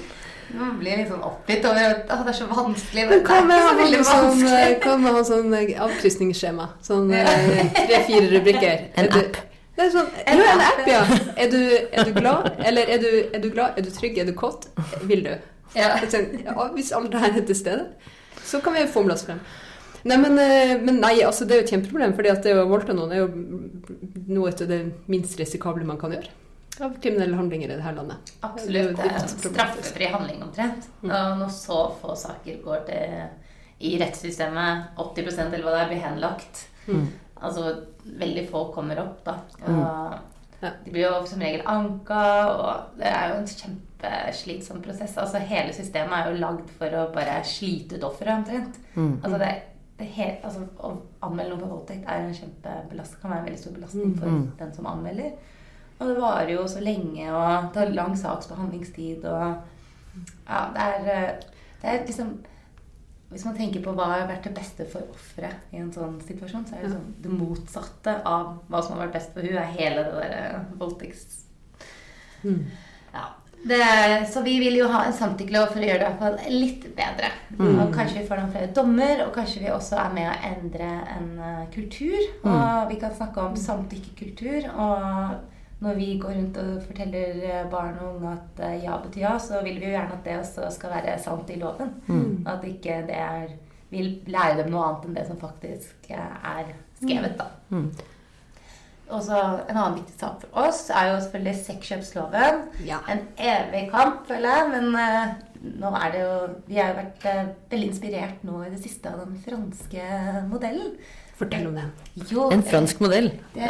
man 0.58 0.74
blir 0.80 0.98
litt 1.00 1.08
sånn 1.10 1.22
oppgitt 1.24 1.64
over 1.68 1.86
at 1.86 2.10
«Å, 2.10 2.18
det 2.26 2.32
er 2.32 2.36
så 2.36 2.48
vanskelig. 2.50 3.06
Men 3.08 3.12
det 3.14 3.22
hva 3.28 3.38
med 3.46 3.56
å 3.56 3.62
ha 3.68 4.02
sånn, 4.08 5.06
ha 5.06 5.22
sånn 5.28 5.56
eh, 5.58 5.72
avkrysningsskjema? 5.86 6.68
Sånn 6.84 7.08
tre-fire 7.12 8.28
rubrikker. 8.34 8.86
En 9.00 9.10
app. 9.20 9.40
Det 9.72 9.86
er 9.86 9.92
sånn, 9.94 10.10
jo, 10.28 10.44
en 10.52 10.62
app, 10.66 10.82
ja. 10.88 11.00
Er 11.40 11.48
du, 11.52 11.60
er 11.72 12.08
du 12.08 12.12
glad? 12.18 12.50
Eller 12.60 12.92
er 12.92 13.00
du, 13.00 13.08
er 13.32 13.40
du 13.40 13.48
glad? 13.54 13.78
Er 13.80 13.86
du 13.86 13.90
trygg? 13.94 14.20
Er 14.20 14.28
du 14.28 14.34
kåt? 14.36 14.68
Vil 15.08 15.24
du? 15.24 15.32
Ja. 15.76 15.94
Hvis 16.76 16.92
alt 16.92 17.12
det 17.14 17.22
her 17.22 17.38
er 17.40 17.46
til 17.48 17.56
stede, 17.56 17.86
så 18.44 18.60
kan 18.60 18.76
vi 18.76 18.84
fomle 18.92 19.16
oss 19.16 19.24
frem. 19.24 19.40
Nei, 20.04 20.18
men, 20.18 20.36
eh, 20.42 20.76
men 20.82 20.98
nei, 21.00 21.14
altså 21.24 21.46
det 21.46 21.56
er 21.56 21.62
jo 21.62 21.66
et 21.68 21.72
kjempeproblem, 21.76 22.12
fordi 22.18 22.32
at 22.34 22.44
det 22.44 22.58
å 22.58 22.68
voldta 22.68 22.94
noen 22.96 23.14
er 23.14 23.22
jo 23.22 23.28
noe 24.34 24.50
av 24.50 24.68
det 24.68 24.82
minst 25.12 25.38
risikable 25.38 25.86
man 25.86 26.00
kan 26.00 26.12
gjøre 26.12 26.41
av 26.80 26.94
kriminelle 27.02 27.36
handlinger 27.36 27.70
i 27.70 27.76
dette 27.76 27.92
landet. 27.96 28.32
Absolutt. 28.40 28.96
Det 28.96 29.06
er 29.08 29.18
en 29.20 29.28
straffefri 29.28 30.08
handling 30.12 30.42
omtrent. 30.42 30.88
Mm. 31.02 31.10
Og 31.10 31.38
når 31.42 31.50
så 31.54 31.78
få 32.00 32.14
saker 32.16 32.62
går 32.64 32.84
til 32.88 33.22
i 33.82 33.96
rettssystemet, 34.00 34.92
80% 34.96 35.52
eller 35.52 35.66
hva 35.66 35.74
det 35.76 35.80
er, 35.84 35.88
blir 35.90 36.04
henlagt. 36.06 36.66
Mm. 36.86 37.08
Altså 37.42 37.72
veldig 38.06 38.44
få 38.50 38.64
kommer 38.74 39.00
opp, 39.02 39.24
da. 39.26 39.34
Mm. 39.66 39.80
Og 39.82 40.68
de 40.84 40.92
blir 40.94 41.08
jo 41.08 41.26
som 41.26 41.42
regel 41.42 41.64
anka, 41.66 42.22
og 42.54 42.98
det 43.00 43.10
er 43.10 43.32
jo 43.32 43.40
en 43.40 43.50
kjempeslitsom 43.50 44.82
prosess. 44.84 45.16
Altså 45.18 45.42
hele 45.42 45.74
systemet 45.74 46.14
er 46.20 46.30
jo 46.30 46.40
lagd 46.42 46.70
for 46.78 46.94
å 47.00 47.08
bare 47.14 47.40
slite 47.46 47.98
ut 47.98 48.06
offeret, 48.06 48.36
omtrent. 48.38 48.78
Mm. 48.94 49.16
Altså 49.24 49.38
det, 49.42 49.52
det 49.98 50.10
Helt, 50.16 50.44
altså, 50.44 50.64
Å 50.82 50.92
anmelde 51.22 51.52
noe 51.52 51.60
for 51.62 51.74
voldtekt 51.76 52.06
er 52.10 52.24
en 52.24 52.32
kjempebelastning, 52.34 53.20
kan 53.22 53.30
være 53.30 53.42
en 53.42 53.44
veldig 53.50 53.60
stor 53.60 53.74
belastning 53.76 54.14
for 54.18 54.26
Mm. 54.32 54.46
den 54.58 54.72
som 54.74 54.86
anmelder. 54.90 55.34
Og 55.98 56.08
det 56.08 56.16
varer 56.20 56.54
jo 56.54 56.64
så 56.68 56.80
lenge, 56.82 57.26
og 57.32 57.68
det 57.74 57.80
har 57.82 57.92
lang 57.94 58.16
saksbehandlingstid, 58.18 59.24
og 59.24 59.68
Ja, 60.46 60.66
det 60.74 60.82
er, 60.82 61.06
eh, 61.08 61.34
det 61.80 61.88
er 61.88 62.06
liksom 62.06 62.32
Hvis 63.30 63.44
man 63.46 63.54
tenker 63.56 63.80
på 63.80 63.94
hva 63.96 64.04
har 64.10 64.26
vært 64.28 64.44
det 64.44 64.54
beste 64.54 64.84
for 64.92 65.00
offeret 65.08 65.72
i 65.72 65.78
en 65.80 65.92
sånn 65.92 66.18
situasjon, 66.20 66.66
så 66.68 66.74
er 66.76 66.82
det 66.82 66.90
Ja. 66.90 66.96
sånn 66.98 67.14
det 67.22 67.30
motsatte 67.30 68.16
av 68.26 68.58
hva 68.68 68.82
som 68.82 68.98
har 68.98 69.06
vært 69.06 69.14
best 69.14 69.32
for 69.32 69.40
hun 69.40 69.56
er 69.56 69.72
hele 69.78 70.04
det 70.04 70.12
derre 70.12 70.66
voldtekts... 70.76 71.38
Mm. 72.44 72.66
Ja. 73.14 73.24
Det, 73.64 73.78
så 74.28 74.42
vi 74.42 74.58
vil 74.58 74.74
jo 74.76 74.88
ha 74.88 75.04
en 75.06 75.12
samtykkelov 75.14 75.68
for 75.70 75.78
å 75.78 75.86
gjøre 75.86 75.98
det 75.98 76.06
i 76.06 76.10
hvert 76.10 76.18
fall 76.18 76.52
litt 76.52 76.86
bedre. 76.96 77.28
Og 77.60 77.92
kanskje 77.94 78.18
vi 78.20 78.26
får 78.26 78.40
noen 78.40 78.50
flere 78.52 78.72
dommer, 78.74 79.22
og 79.26 79.32
kanskje 79.36 79.60
vi 79.62 79.70
også 79.70 79.96
er 80.02 80.12
med 80.12 80.28
å 80.28 80.38
endre 80.50 80.88
en 81.16 81.28
eh, 81.38 81.66
kultur. 81.72 82.18
Og 82.42 82.88
vi 82.90 82.96
kan 83.00 83.14
snakke 83.14 83.40
om 83.40 83.54
samtykkekultur. 83.56 84.66
Og 84.74 85.51
når 85.82 85.98
vi 85.98 86.08
går 86.22 86.36
rundt 86.36 86.58
og 86.62 86.70
forteller 86.86 87.42
eh, 87.48 87.66
barn 87.70 87.98
og 88.02 88.16
unge 88.16 88.36
at 88.36 88.62
eh, 88.68 88.78
ja 88.84 88.96
betyr 89.02 89.24
ja, 89.24 89.34
så 89.42 89.62
vil 89.64 89.80
vi 89.80 89.88
jo 89.88 89.96
gjerne 89.96 90.16
at 90.18 90.24
det 90.26 90.38
også 90.38 90.70
skal 90.76 90.94
være 90.94 91.18
sant 91.22 91.50
i 91.50 91.58
loven. 91.60 91.92
At 92.46 92.64
ikke 92.68 93.02
det 93.08 93.18
er 93.18 93.52
Vi 93.92 94.22
lærer 94.32 94.56
dem 94.62 94.70
noe 94.72 94.86
annet 94.86 95.04
enn 95.04 95.16
det 95.18 95.26
som 95.28 95.38
faktisk 95.40 96.10
eh, 96.10 96.36
er 96.54 96.70
skrevet, 97.00 97.34
da. 97.40 97.48
Og 99.12 99.20
så 99.26 99.38
En 99.68 99.76
annen 99.76 99.98
viktig 99.98 100.14
sak 100.16 100.38
for 100.40 100.68
oss 100.68 100.86
er 100.88 101.10
jo 101.10 101.18
selvfølgelig 101.20 101.64
sexkjøpsloven. 101.66 102.62
Ja. 102.86 103.02
En 103.12 103.26
evig 103.36 103.90
kamp, 103.90 104.22
føler 104.30 104.48
jeg. 104.48 104.70
Men 104.72 105.74
nå 105.82 105.90
er 105.98 106.14
det 106.14 106.22
jo 106.22 106.36
Vi 106.70 106.78
har 106.78 106.92
jo 106.92 107.00
vært 107.02 107.26
veldig 107.74 107.90
inspirert 107.90 108.46
nå 108.46 108.62
i 108.62 108.70
det 108.72 108.80
siste 108.86 109.12
av 109.12 109.26
den 109.26 109.36
franske 109.42 110.06
modellen. 110.48 110.94
Fortell 111.42 111.66
om 111.68 111.76
den. 111.78 111.92
Jo, 112.30 112.48
En 112.54 112.62
fransk 112.62 113.00
modell. 113.02 113.30
det, 113.54 113.68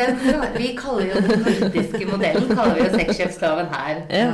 den, 0.00 0.16
Vi 0.56 0.72
kaller 0.78 1.06
jo 1.10 1.20
den 1.26 1.44
nordiske 1.46 2.06
modellen 2.10 2.48
kaller 2.56 2.74
vi 2.76 2.86
jo 2.86 2.90
sexkjøpsloven 2.98 3.70
her. 3.74 4.02
Ja. 4.10 4.32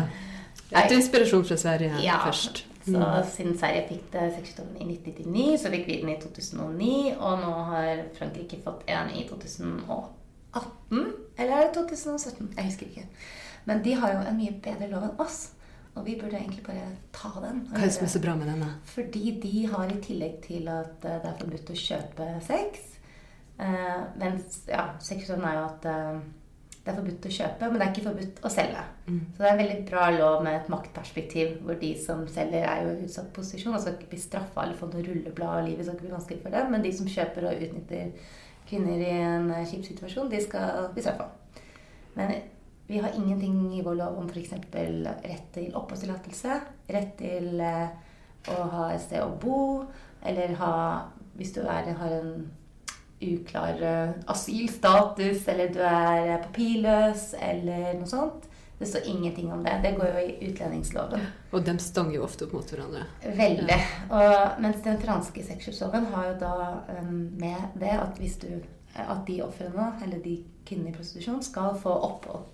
Etter 0.72 0.96
inspirasjon 0.98 1.44
fra 1.46 1.56
Sverige 1.60 2.00
Ja, 2.02 2.18
først. 2.26 2.64
Så 2.86 3.06
siden 3.34 3.54
Sverige 3.58 3.84
fikk 3.88 4.04
det 4.12 4.28
sexkjøpsloven 4.36 4.76
i 4.82 4.92
1999, 4.94 5.60
så 5.62 5.70
fikk 5.74 5.86
vi 5.90 6.00
den 6.02 6.12
i 6.12 6.18
2009. 6.22 6.90
Og 7.18 7.40
nå 7.42 7.54
har 7.70 8.02
Frankrike 8.18 8.60
fått 8.64 8.84
en 8.90 9.10
i 9.14 9.24
2018. 9.30 11.06
Eller 11.38 11.52
er 11.56 11.66
det 11.66 11.74
2017? 11.74 12.52
Jeg 12.56 12.64
husker 12.64 12.86
ikke. 12.86 13.06
Men 13.66 13.82
de 13.84 13.94
har 13.98 14.12
jo 14.14 14.22
en 14.30 14.38
mye 14.38 14.54
bedre 14.62 14.90
lov 14.90 15.02
enn 15.08 15.20
oss. 15.22 15.40
Og 15.96 16.04
vi 16.04 16.18
burde 16.20 16.36
egentlig 16.36 16.62
bare 16.66 16.90
ta 17.12 17.30
den. 17.40 17.62
Hva 17.70 17.80
er 17.80 17.88
det 17.88 17.94
som 17.96 18.04
er 18.04 18.12
så 18.12 18.20
bra 18.20 18.34
med 18.36 18.50
denne? 18.52 18.68
fordi 18.84 19.38
de 19.42 19.66
har 19.72 19.92
i 19.92 20.00
tillegg 20.04 20.40
til 20.44 20.68
at 20.68 21.04
eh, 21.04 21.20
det 21.22 21.30
er 21.30 21.38
forbudt 21.40 21.72
å 21.72 21.78
kjøpe 21.82 22.26
sex 22.44 22.82
eh, 23.58 24.02
Men 24.20 24.42
ja, 24.68 24.90
sexkjøpsloven 25.00 25.48
er 25.48 25.56
jo 25.56 25.68
at 25.70 25.88
eh, 25.92 26.18
det 26.86 26.92
er 26.92 26.98
forbudt 27.00 27.24
å 27.26 27.30
kjøpe, 27.34 27.68
men 27.68 27.80
det 27.80 27.86
er 27.86 27.94
ikke 27.94 28.04
forbudt 28.04 28.44
å 28.46 28.50
selge. 28.52 28.82
Så 29.08 29.40
det 29.40 29.46
er 29.48 29.56
en 29.56 29.58
veldig 29.58 29.78
bra 29.88 30.04
lov 30.14 30.44
med 30.46 30.54
et 30.54 30.68
maktperspektiv, 30.70 31.56
hvor 31.66 31.80
de 31.80 31.88
som 31.98 32.20
selger, 32.30 32.62
er 32.62 32.84
jo 32.84 32.92
i 32.92 33.08
utsatt 33.08 33.32
posisjon 33.34 33.74
og 33.74 33.82
skal 33.82 33.96
ikke 33.96 34.12
bli 34.12 34.20
straffa 34.22 34.62
eller 34.62 34.78
få 34.78 34.86
noe 34.92 35.02
rulleblad, 35.02 35.64
og 35.64 35.66
livet 35.66 35.82
skal 35.82 35.96
ikke 35.96 36.06
bli 36.06 36.12
vanskelig 36.14 36.44
for 36.44 36.54
dem. 36.54 36.70
Men 36.70 36.84
de 36.84 36.92
som 36.94 37.10
kjøper 37.10 37.48
og 37.48 37.64
utnytter 37.66 38.30
kvinner 38.70 39.02
i 39.02 39.10
en 39.16 39.50
eh, 39.56 39.66
kjip 39.66 39.82
situasjon, 39.88 40.30
de 40.30 40.44
skal 40.44 40.86
bli 40.94 41.02
straffa. 41.02 41.26
Men 42.14 42.36
vi 42.86 42.98
har 42.98 43.10
ingenting 43.14 43.78
i 43.78 43.82
vår 43.82 43.94
lov 43.94 44.18
om 44.18 44.28
f.eks. 44.30 44.52
rett 44.72 45.48
til 45.54 45.72
oppholdstillatelse, 45.74 46.60
rett 46.94 47.16
til 47.18 47.60
eh, 47.60 47.88
å 48.54 48.66
ha 48.70 48.90
et 48.94 49.02
sted 49.02 49.24
å 49.24 49.34
bo, 49.42 49.84
eller 50.22 50.54
ha 50.62 50.76
Hvis 51.36 51.52
du 51.52 51.60
er, 51.60 51.90
har 51.92 52.12
en 52.16 52.46
uklar 53.20 53.82
eh, 53.82 54.12
asylstatus, 54.26 55.48
eller 55.48 55.68
du 55.68 55.82
er 55.84 56.38
papirløs, 56.46 57.34
eller 57.36 57.98
noe 57.98 58.08
sånt. 58.08 58.46
Det 58.78 58.86
står 58.88 59.08
ingenting 59.08 59.52
om 59.52 59.60
det. 59.64 59.74
Det 59.82 59.92
går 59.96 60.06
jo 60.14 60.22
i 60.22 60.48
utlendingsloven. 60.48 61.26
Og 61.52 61.64
de 61.64 61.76
stanger 61.80 62.18
jo 62.18 62.24
ofte 62.24 62.44
opp 62.44 62.56
mot 62.56 62.72
hverandre. 62.72 63.04
Veldig. 63.36 63.78
Og, 64.08 64.32
mens 64.64 64.82
den 64.84 64.98
franske 65.00 65.44
sexkjøpsloven 65.44 66.08
har 66.12 66.26
jo 66.30 66.34
da 66.40 66.56
um, 67.00 67.14
med 67.40 67.78
det 67.80 67.94
at 67.96 68.20
hvis 68.20 68.36
du 68.44 68.50
at 68.96 69.24
de 69.28 69.42
ofrene, 69.44 69.90
eller 70.04 70.20
de 70.24 70.38
kvinnene 70.64 70.92
i 70.92 70.96
prostitusjon, 70.96 71.42
skal 71.44 71.76
få 71.80 71.92
opphold. 71.92 72.44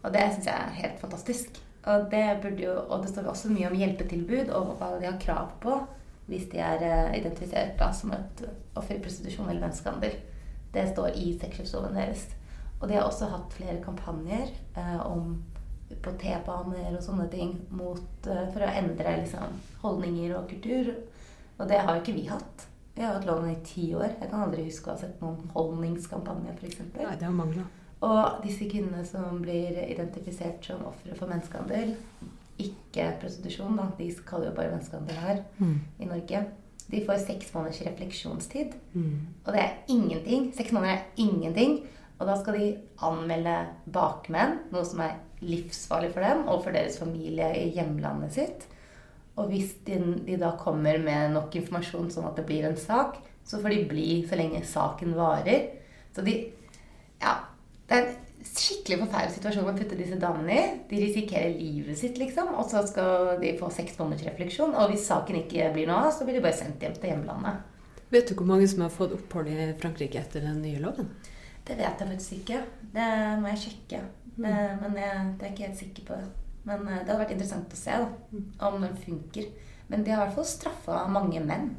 Og 0.00 0.12
det 0.14 0.26
syns 0.32 0.48
jeg 0.48 0.56
er 0.56 0.78
helt 0.80 1.00
fantastisk. 1.02 1.60
Og 1.90 2.10
det, 2.12 2.24
burde 2.42 2.64
jo, 2.64 2.74
og 2.88 3.02
det 3.02 3.12
står 3.12 3.30
også 3.30 3.52
mye 3.52 3.70
om 3.70 3.78
hjelpetilbud 3.78 4.52
og 4.56 4.74
hva 4.80 4.92
de 5.00 5.08
har 5.08 5.20
krav 5.22 5.54
på 5.62 5.78
hvis 6.30 6.46
de 6.52 6.60
er 6.62 6.82
eh, 6.86 7.16
identifisert 7.18 7.72
da, 7.80 7.88
som 7.96 8.12
et 8.14 8.44
offer 8.78 8.94
i 8.94 9.00
prostitusjon 9.02 9.48
eller 9.48 9.64
menneskehandel. 9.64 10.12
Det 10.70 10.84
står 10.92 11.16
i 11.18 11.32
sexkjøpsloven 11.40 11.96
deres. 11.98 12.28
Og 12.78 12.86
de 12.86 12.94
har 12.94 13.02
også 13.08 13.28
hatt 13.32 13.56
flere 13.56 13.80
kampanjer 13.82 14.52
eh, 14.78 15.00
om 15.02 15.40
på 15.90 16.12
T-baner 16.20 16.94
og 16.94 17.02
sånne 17.02 17.26
ting 17.32 17.56
mot, 17.74 18.28
eh, 18.30 18.46
for 18.54 18.62
å 18.62 18.70
endre 18.78 19.16
liksom, 19.24 19.58
holdninger 19.82 20.36
og 20.38 20.46
kultur. 20.52 20.92
Og 21.58 21.66
det 21.68 21.80
har 21.82 21.96
jo 21.96 22.04
ikke 22.04 22.16
vi 22.20 22.28
hatt. 22.30 22.66
Vi 22.94 23.02
har 23.02 23.16
hatt 23.16 23.26
loven 23.26 23.50
i 23.50 23.60
ti 23.66 23.90
år. 23.96 24.14
Jeg 24.20 24.30
kan 24.30 24.46
aldri 24.46 24.68
huske 24.68 24.90
å 24.90 24.94
ha 24.94 25.02
sett 25.02 25.20
noen 25.24 25.50
holdningskampanje, 25.56 26.54
f.eks. 26.60 26.82
Nei, 26.94 27.16
det 27.18 27.26
har 27.26 27.34
mangla. 27.34 27.66
Og 28.00 28.40
disse 28.44 28.64
kvinnene 28.70 29.04
som 29.04 29.42
blir 29.42 29.76
identifisert 29.84 30.64
som 30.64 30.86
ofre 30.88 31.14
for 31.18 31.28
menneskehandel, 31.28 31.94
ikke 32.60 33.10
prostitusjon, 33.20 33.76
da, 33.76 33.88
de 33.98 34.08
kaller 34.28 34.50
jo 34.50 34.56
bare 34.56 34.72
menneskehandel 34.72 35.16
her 35.20 35.42
i 36.00 36.08
Norge, 36.08 36.44
de 36.90 37.04
får 37.06 37.20
seks 37.22 37.52
måneders 37.54 37.82
refleksjonstid. 37.86 38.72
Og 39.46 39.52
det 39.54 39.60
er 39.62 39.76
ingenting. 39.88 40.52
Seks 40.56 40.72
måneder 40.72 40.96
er 40.96 41.04
ingenting. 41.16 41.86
Og 42.18 42.26
da 42.26 42.34
skal 42.36 42.58
de 42.58 42.70
anmelde 43.06 43.56
bakmenn, 43.92 44.58
noe 44.72 44.84
som 44.84 45.00
er 45.04 45.20
livsfarlig 45.40 46.10
for 46.12 46.20
dem 46.20 46.42
og 46.48 46.64
for 46.64 46.72
deres 46.74 46.98
familie 47.00 47.46
i 47.56 47.70
hjemlandet 47.76 48.34
sitt. 48.34 48.66
Og 49.36 49.48
hvis 49.52 49.76
de, 49.86 50.00
de 50.26 50.36
da 50.36 50.50
kommer 50.58 50.98
med 51.00 51.32
nok 51.32 51.54
informasjon 51.56 52.10
sånn 52.12 52.26
at 52.28 52.36
det 52.36 52.44
blir 52.48 52.66
en 52.68 52.76
sak, 52.76 53.20
så 53.46 53.60
får 53.62 53.72
de 53.72 53.86
bli 53.88 54.08
så 54.28 54.36
lenge 54.36 54.64
saken 54.66 55.14
varer. 55.16 55.70
Så 56.14 56.26
de 56.26 56.52
Ja. 57.20 57.49
Det 57.90 57.96
er 57.98 58.04
en 58.06 58.46
skikkelig 58.46 59.00
forferdelig 59.00 59.34
situasjon 59.34 59.66
å 59.66 59.74
putte 59.74 59.96
disse 59.98 60.18
damene 60.20 60.54
i. 60.54 60.66
De 60.86 61.00
risikerer 61.02 61.56
livet 61.56 61.98
sitt, 61.98 62.20
liksom. 62.22 62.52
Og 62.54 62.68
så 62.70 62.84
skal 62.86 63.34
de 63.42 63.50
få 63.58 63.70
seks 63.74 63.98
måneders 63.98 64.28
refleksjon. 64.28 64.76
Og 64.78 64.92
hvis 64.92 65.08
saken 65.10 65.40
ikke 65.40 65.72
blir 65.74 65.90
noe 65.90 66.04
av, 66.06 66.14
så 66.14 66.26
blir 66.28 66.38
de 66.38 66.44
bare 66.44 66.54
sendt 66.60 66.86
hjem 66.86 66.94
til 66.94 67.10
hjemlandet. 67.10 67.66
Vet 68.14 68.30
du 68.30 68.36
hvor 68.38 68.46
mange 68.46 68.70
som 68.70 68.84
har 68.86 68.94
fått 68.94 69.16
opphold 69.18 69.50
i 69.50 69.68
Frankrike 69.82 70.22
etter 70.22 70.46
den 70.46 70.62
nye 70.62 70.78
loven? 70.82 71.10
Det 71.66 71.76
vet 71.78 72.00
jeg 72.00 72.14
faktisk 72.14 72.38
ikke. 72.38 72.62
Det 72.94 73.10
må 73.42 73.52
jeg 73.52 73.62
sjekke. 73.66 74.02
Det, 74.40 74.56
men 74.80 74.96
jeg, 75.02 75.28
det 75.38 75.46
er 75.46 75.52
ikke 75.52 75.66
helt 75.68 75.82
sikker 75.82 76.08
på. 76.08 76.22
Men 76.70 76.86
eh, 76.86 77.02
det 77.02 77.10
hadde 77.10 77.20
vært 77.24 77.36
interessant 77.36 77.74
å 77.74 77.78
se 77.82 78.00
da, 78.02 78.40
om 78.70 78.82
den 78.86 78.98
funker. 79.02 79.50
Men 79.90 80.06
de 80.06 80.14
har 80.14 80.22
i 80.22 80.28
hvert 80.28 80.38
fall 80.38 80.52
straffa 80.54 81.04
mange 81.10 81.42
menn. 81.42 81.72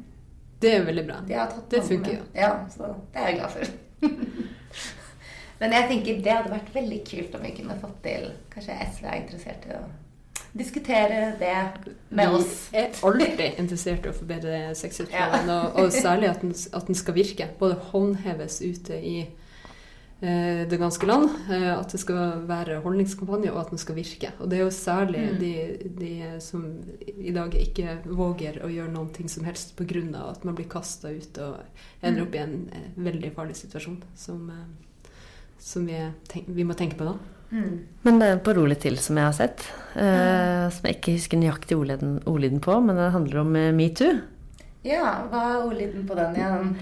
Det 0.60 0.76
er 0.76 0.84
veldig 0.86 1.04
bra. 1.08 1.22
De 1.26 1.44
Det 1.72 1.86
funker 1.88 2.18
jo. 2.18 2.26
Ja, 2.36 2.58
så 2.70 2.92
det 3.12 3.22
er 3.22 3.32
jeg 3.32 3.40
glad 3.40 3.56
for. 3.56 3.78
Men 5.62 5.74
jeg 5.76 5.88
tenker 5.92 6.22
det 6.24 6.32
hadde 6.34 6.50
vært 6.52 6.72
veldig 6.74 7.00
kult 7.06 7.34
om 7.38 7.44
vi 7.46 7.52
kunne 7.60 7.76
fått 7.78 8.00
til 8.02 8.24
Kanskje 8.52 8.78
SV 8.88 9.04
er 9.06 9.20
interessert 9.22 9.68
i 9.70 9.76
å 9.78 9.82
diskutere 10.58 11.20
det 11.40 11.52
med 12.10 12.34
oss. 12.34 12.66
Vi 12.72 12.80
er 12.82 12.90
alltid 13.08 13.60
interessert 13.62 14.04
i 14.04 14.10
å 14.10 14.16
forbedre 14.16 14.58
sexkjøpsloven, 14.76 15.48
og, 15.54 15.78
og 15.80 15.94
særlig 15.94 16.28
at 16.28 16.42
den, 16.44 16.52
at 16.76 16.90
den 16.90 16.98
skal 16.98 17.16
virke. 17.16 17.46
Både 17.60 17.78
håndheves 17.92 18.58
ute 18.60 18.98
i 18.98 19.14
eh, 19.22 20.60
det 20.68 20.76
ganske 20.82 21.08
land, 21.08 21.30
eh, 21.48 21.70
at 21.72 21.94
det 21.94 22.02
skal 22.02 22.44
være 22.50 22.82
holdningskampanje, 22.84 23.54
og 23.54 23.62
at 23.62 23.72
den 23.72 23.80
skal 23.80 23.96
virke. 23.96 24.34
Og 24.44 24.50
det 24.52 24.58
er 24.58 24.64
jo 24.66 24.74
særlig 24.76 25.24
Mm. 25.30 25.38
de, 25.40 25.54
de 26.02 26.12
som 26.44 26.66
i 27.16 27.32
dag 27.32 27.54
ikke 27.54 27.98
våger 28.04 28.60
å 28.66 28.68
gjøre 28.68 28.92
noen 28.92 29.12
ting 29.14 29.28
som 29.32 29.44
helst 29.48 29.72
pga. 29.78 30.28
at 30.30 30.44
man 30.44 30.54
blir 30.54 30.68
kasta 30.68 31.08
ut 31.08 31.38
og 31.38 31.56
ender 32.02 32.20
Mm. 32.22 32.26
opp 32.28 32.34
i 32.34 32.38
en 32.44 32.70
eh, 32.72 32.90
veldig 32.96 33.32
farlig 33.34 33.56
situasjon 33.56 34.02
som, 34.14 34.50
eh, 34.50 34.66
som 35.62 35.84
vi, 35.86 35.98
tenk, 36.30 36.48
vi 36.50 36.64
må 36.66 36.74
tenke 36.78 36.98
på 36.98 37.06
da. 37.06 37.14
Mm. 37.52 37.72
Men 38.06 38.18
det 38.18 38.28
er 38.28 38.36
en 38.38 38.44
parolig 38.46 38.78
til 38.82 38.96
som 38.98 39.18
jeg 39.20 39.28
har 39.28 39.34
sett, 39.36 39.66
eh, 39.94 40.66
som 40.72 40.88
jeg 40.88 40.96
ikke 40.98 41.14
husker 41.18 41.38
nøyaktig 41.38 41.76
ordlyden, 41.78 42.14
ordlyden 42.26 42.62
på, 42.64 42.78
men 42.82 42.96
det 42.98 43.10
handler 43.14 43.42
om 43.44 43.54
eh, 43.60 43.68
metoo. 43.76 44.14
Ja, 44.82 45.12
hva 45.30 45.42
er 45.52 45.66
ordlyden 45.68 46.08
på 46.08 46.16
den 46.18 46.40
igjen? 46.40 46.72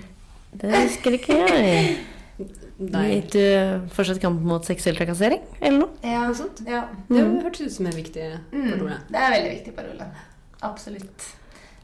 Det 0.63 0.71
husker 0.73 1.19
ikke 1.19 1.37
jeg. 1.43 1.99
Nei, 2.81 3.03
Metoo 3.21 3.91
fortsatt 3.93 4.23
kamp 4.23 4.41
mot 4.49 4.65
seksuell 4.65 4.97
trakassering, 4.97 5.43
eller 5.61 5.83
noe? 5.83 5.91
Ja, 6.07 6.23
Noe 6.31 6.39
sånt? 6.39 6.63
ja. 6.65 6.87
det 7.11 7.21
Mm. 7.21 7.35
hørtes 7.45 7.67
ut 7.67 7.73
som 7.75 7.87
en 7.91 7.93
viktig 7.99 8.31
Mm, 8.55 8.87
det 9.11 9.21
er 9.21 9.35
veldig 9.35 9.51
viktig 9.59 9.75
parole. 9.77 10.07
Absolutt. 10.65 11.27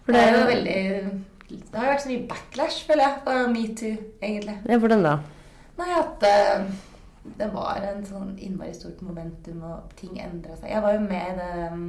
For 0.07 0.13
det 0.17 0.23
det 0.23 0.23
er 0.23 0.33
jo 0.33 0.41
jo- 0.41 0.51
veldig 0.55 1.21
Det 1.51 1.75
har 1.77 1.85
jo 1.85 1.93
vært 1.93 2.03
så 2.07 2.09
mye 2.09 2.27
backlash, 2.31 2.79
føler 2.89 3.03
jeg, 3.05 3.19
på 3.27 3.35
metoo, 3.53 3.97
egentlig. 4.23 4.57
Ja, 4.71 4.79
hvordan 4.79 5.03
da? 5.05 5.19
Nei, 5.77 5.89
at 5.93 6.23
eh, 6.25 6.67
det 7.37 7.49
var 7.53 7.83
en 7.85 8.05
sånn 8.07 8.37
innmari 8.39 8.75
stort 8.77 9.01
momentum, 9.05 9.62
og 9.67 9.93
ting 9.99 10.19
endra 10.23 10.57
seg. 10.57 10.71
Jeg 10.73 10.85
var 10.85 10.95
jo 10.97 11.03
med 11.05 11.33
i 11.33 11.37
det 11.41 11.67
um, 11.73 11.87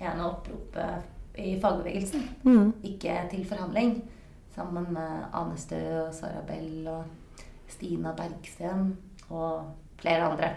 ene 0.00 0.26
oppropet 0.28 1.38
i 1.40 1.54
fagbevegelsen. 1.62 2.26
Mm. 2.44 2.72
Ikke 2.90 3.16
til 3.30 3.46
forhandling. 3.48 3.96
Sammen 4.54 4.90
med 4.94 5.24
Ane 5.34 5.56
Stø 5.58 5.80
og 6.04 6.12
Sara 6.14 6.42
Bell 6.46 6.84
og 6.86 7.40
Stina 7.70 8.12
Bergsten 8.14 8.92
og 9.30 9.72
flere 9.98 10.28
andre. 10.30 10.50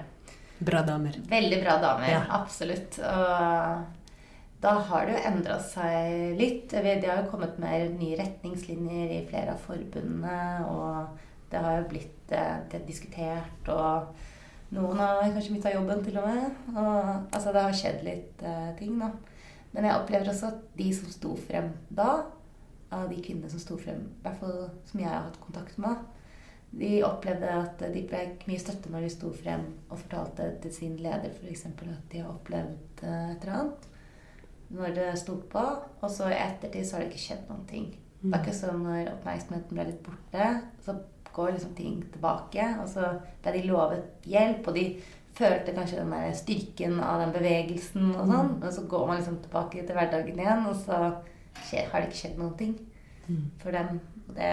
Bra 0.60 0.84
damer. 0.86 1.18
Veldig 1.30 1.62
bra 1.64 1.78
damer, 1.82 2.10
Ja. 2.12 2.20
absolutt. 2.30 3.00
Og 3.00 4.62
da 4.62 4.74
har 4.90 5.06
det 5.06 5.16
jo 5.16 5.24
endra 5.32 5.58
seg 5.62 6.38
litt. 6.40 6.70
Det 6.74 7.06
har 7.06 7.24
jo 7.24 7.32
kommet 7.32 7.58
mer 7.62 7.88
nye 7.94 8.18
retningslinjer 8.18 9.12
i 9.20 9.26
flere 9.30 9.54
av 9.54 9.62
forbundene, 9.66 10.66
og 10.66 11.18
det 11.52 11.62
har 11.62 11.82
jo 11.82 11.90
blitt 11.90 12.17
eh, 12.36 12.58
det 12.72 12.82
er 12.82 12.88
diskutert, 12.88 13.72
og 13.74 14.26
Noen 14.76 15.00
har 15.00 15.22
kanskje 15.32 15.54
mista 15.54 15.72
jobben, 15.72 16.02
til 16.04 16.18
og 16.20 16.26
med. 16.28 16.56
Og, 16.74 17.12
altså, 17.32 17.54
det 17.56 17.62
har 17.64 17.76
skjedd 17.80 18.02
litt 18.04 18.42
uh, 18.44 18.74
ting, 18.76 18.98
da. 19.00 19.14
Men 19.72 19.88
jeg 19.88 19.96
opplever 20.02 20.28
også 20.28 20.50
at 20.50 20.66
de 20.76 20.88
som 20.96 21.14
sto 21.14 21.36
frem 21.40 21.70
da, 21.88 22.10
av 22.92 23.08
de 23.08 23.22
kvinnene 23.24 23.52
som 23.52 23.62
sto 23.64 23.78
frem, 23.80 24.02
i 24.10 24.26
hvert 24.26 24.40
fall 24.42 24.58
som 24.90 25.00
jeg 25.00 25.08
har 25.08 25.28
hatt 25.28 25.40
kontakt 25.44 25.80
med, 25.80 26.04
de 26.78 26.90
opplevde 27.08 27.52
at 27.52 27.84
de 27.94 28.02
fikk 28.10 28.44
mye 28.50 28.60
støtte 28.60 28.92
når 28.92 29.06
de 29.06 29.12
sto 29.14 29.30
frem 29.36 29.64
og 29.88 30.02
fortalte 30.02 30.50
til 30.64 30.74
sin 30.76 30.98
leder 31.00 31.32
f.eks. 31.32 31.64
at 31.70 32.10
de 32.12 32.24
har 32.24 32.34
opplevd 32.34 33.04
eh, 33.08 33.30
et 33.32 33.46
eller 33.46 33.54
annet. 33.54 33.88
Når 34.76 34.96
det 34.98 35.08
sto 35.22 35.38
på. 35.48 35.64
Og 36.02 36.12
så 36.12 36.28
i 36.28 36.36
ettertid 36.42 36.84
så 36.84 36.98
har 36.98 37.06
det 37.06 37.14
ikke 37.14 37.24
skjedd 37.24 37.46
noen 37.48 37.64
ting. 37.70 37.88
Det 38.20 38.34
er 38.34 38.42
ikke 38.44 38.58
sånn 38.58 38.84
når 38.84 39.14
oppmerksomheten 39.14 39.78
ble 39.78 39.86
litt 39.88 40.02
borte, 40.04 40.48
så 40.84 40.98
går 41.38 41.54
liksom 41.56 41.76
ting 41.78 42.02
tilbake. 42.14 42.66
Og 42.82 42.90
så 42.92 43.14
ble 43.46 43.54
de 43.56 43.64
lovet 43.70 44.28
hjelp, 44.28 44.68
og 44.68 44.76
de 44.80 44.88
følte 45.38 45.74
kanskje 45.78 46.00
den 46.02 46.12
der 46.16 46.34
styrken 46.34 47.00
av 47.06 47.22
den 47.22 47.34
bevegelsen 47.38 48.12
og 48.18 48.26
sånn. 48.34 48.52
Og 48.64 48.72
så 48.74 48.86
går 48.90 49.08
man 49.08 49.20
liksom 49.22 49.40
tilbake 49.46 49.86
til 49.86 49.96
hverdagen 50.00 50.40
igjen, 50.42 50.66
og 50.68 50.76
så 50.84 51.02
skjer, 51.70 51.88
har 51.94 52.02
det 52.04 52.10
ikke 52.12 52.22
skjedd 52.24 52.38
noen 52.42 52.58
ting 52.60 52.76
for 53.62 53.72
dem. 53.76 54.00
Og 54.28 54.36
det 54.36 54.52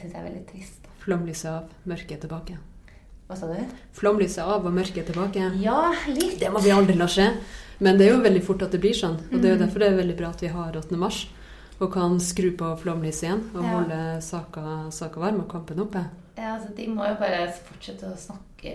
syns 0.00 0.12
jeg 0.12 0.20
er 0.20 0.26
veldig 0.28 0.46
trist. 0.52 0.88
Flomlyset 1.02 1.50
av, 1.50 1.70
mørket 1.86 2.20
tilbake. 2.24 2.56
Hva 3.26 3.34
sa 3.38 3.48
du? 3.50 3.56
Flomlyset 3.98 4.42
av 4.44 4.66
og 4.68 4.74
mørket 4.74 5.08
tilbake. 5.08 5.48
Ja, 5.62 5.88
litt. 6.06 6.36
Det 6.38 6.50
må 6.54 6.60
vi 6.62 6.70
aldri 6.74 6.94
la 6.98 7.08
skje. 7.10 7.30
Men 7.82 7.98
det 7.98 8.06
er 8.06 8.14
jo 8.14 8.20
veldig 8.24 8.42
fort 8.46 8.62
at 8.64 8.72
det 8.72 8.80
blir 8.80 8.94
sånn. 8.96 9.16
Og 9.32 9.40
det 9.42 9.50
er 9.50 9.56
jo 9.56 9.62
derfor 9.64 9.82
det 9.82 9.88
er 9.90 9.98
veldig 9.98 10.14
bra 10.20 10.30
at 10.32 10.44
vi 10.44 10.52
har 10.52 10.76
8. 10.78 10.96
mars. 11.00 11.24
Og 11.82 11.90
kan 11.92 12.14
skru 12.22 12.52
på 12.56 12.70
flomlyset 12.80 13.26
igjen 13.26 13.42
og 13.54 13.62
Ja. 13.64 13.72
holde 13.74 13.98
saka, 14.24 14.90
saka 14.90 15.20
varm 15.20 15.40
og 15.42 15.48
kampen 15.50 15.80
oppe. 15.82 16.04
Ja, 16.36 16.54
altså, 16.54 16.68
de 16.76 16.86
må 16.92 17.06
jo 17.08 17.16
bare 17.20 17.46
fortsette 17.64 18.10
å 18.10 18.18
snakke 18.20 18.74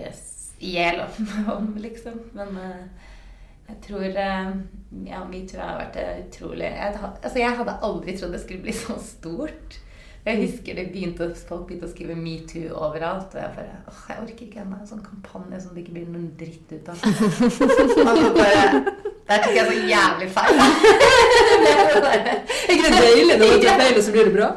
i 0.62 0.72
hjel 0.74 1.04
om, 1.04 1.30
om, 1.56 1.70
liksom. 1.82 2.18
Men 2.38 2.58
uh, 2.58 3.12
jeg 3.70 3.78
tror 3.86 4.08
uh, 4.08 4.50
Ja, 5.08 5.22
metoo 5.30 5.62
har 5.62 5.78
vært 5.80 6.02
eh, 6.02 6.18
utrolig 6.26 6.68
jeg, 6.68 6.98
altså, 7.00 7.38
jeg 7.40 7.56
hadde 7.62 7.78
aldri 7.88 8.18
trodd 8.18 8.36
det 8.36 8.42
skulle 8.44 8.66
bli 8.66 8.76
så 8.76 8.98
stort. 9.02 9.78
Jeg 10.26 10.38
husker 10.44 10.76
det 10.78 10.92
begynte, 10.94 11.32
folk 11.48 11.64
begynte 11.70 11.88
å 11.88 11.92
skrive 11.94 12.18
metoo 12.18 12.76
overalt. 12.78 13.34
Og 13.34 13.40
jeg 13.42 13.54
bare 13.56 13.78
åh, 13.90 14.02
jeg 14.10 14.26
orker 14.26 14.46
ikke 14.48 14.62
ennå 14.66 14.78
en 14.78 14.90
sånn 14.90 15.06
kampanje 15.06 15.62
som 15.64 15.74
det 15.74 15.86
ikke 15.86 15.96
blir 15.96 16.12
noen 16.12 16.28
dritt 16.38 16.76
ut 16.76 16.92
av. 16.92 17.00
altså, 17.06 18.34
bare 18.38 18.66
Der 19.32 19.46
tok 19.46 19.56
jeg 19.56 19.70
så 19.70 19.80
jævlig 19.94 20.30
feil. 20.36 20.62
Det 21.62 22.12
Er 22.12 22.76
ikke 22.76 22.84
det 22.84 23.00
deilig 23.00 23.40
når 23.40 23.48
du 23.48 23.66
tar 23.66 23.82
feil, 23.86 23.96
og 23.96 24.06
så 24.06 24.14
blir 24.18 24.30
det 24.30 24.36
bra? 24.36 24.52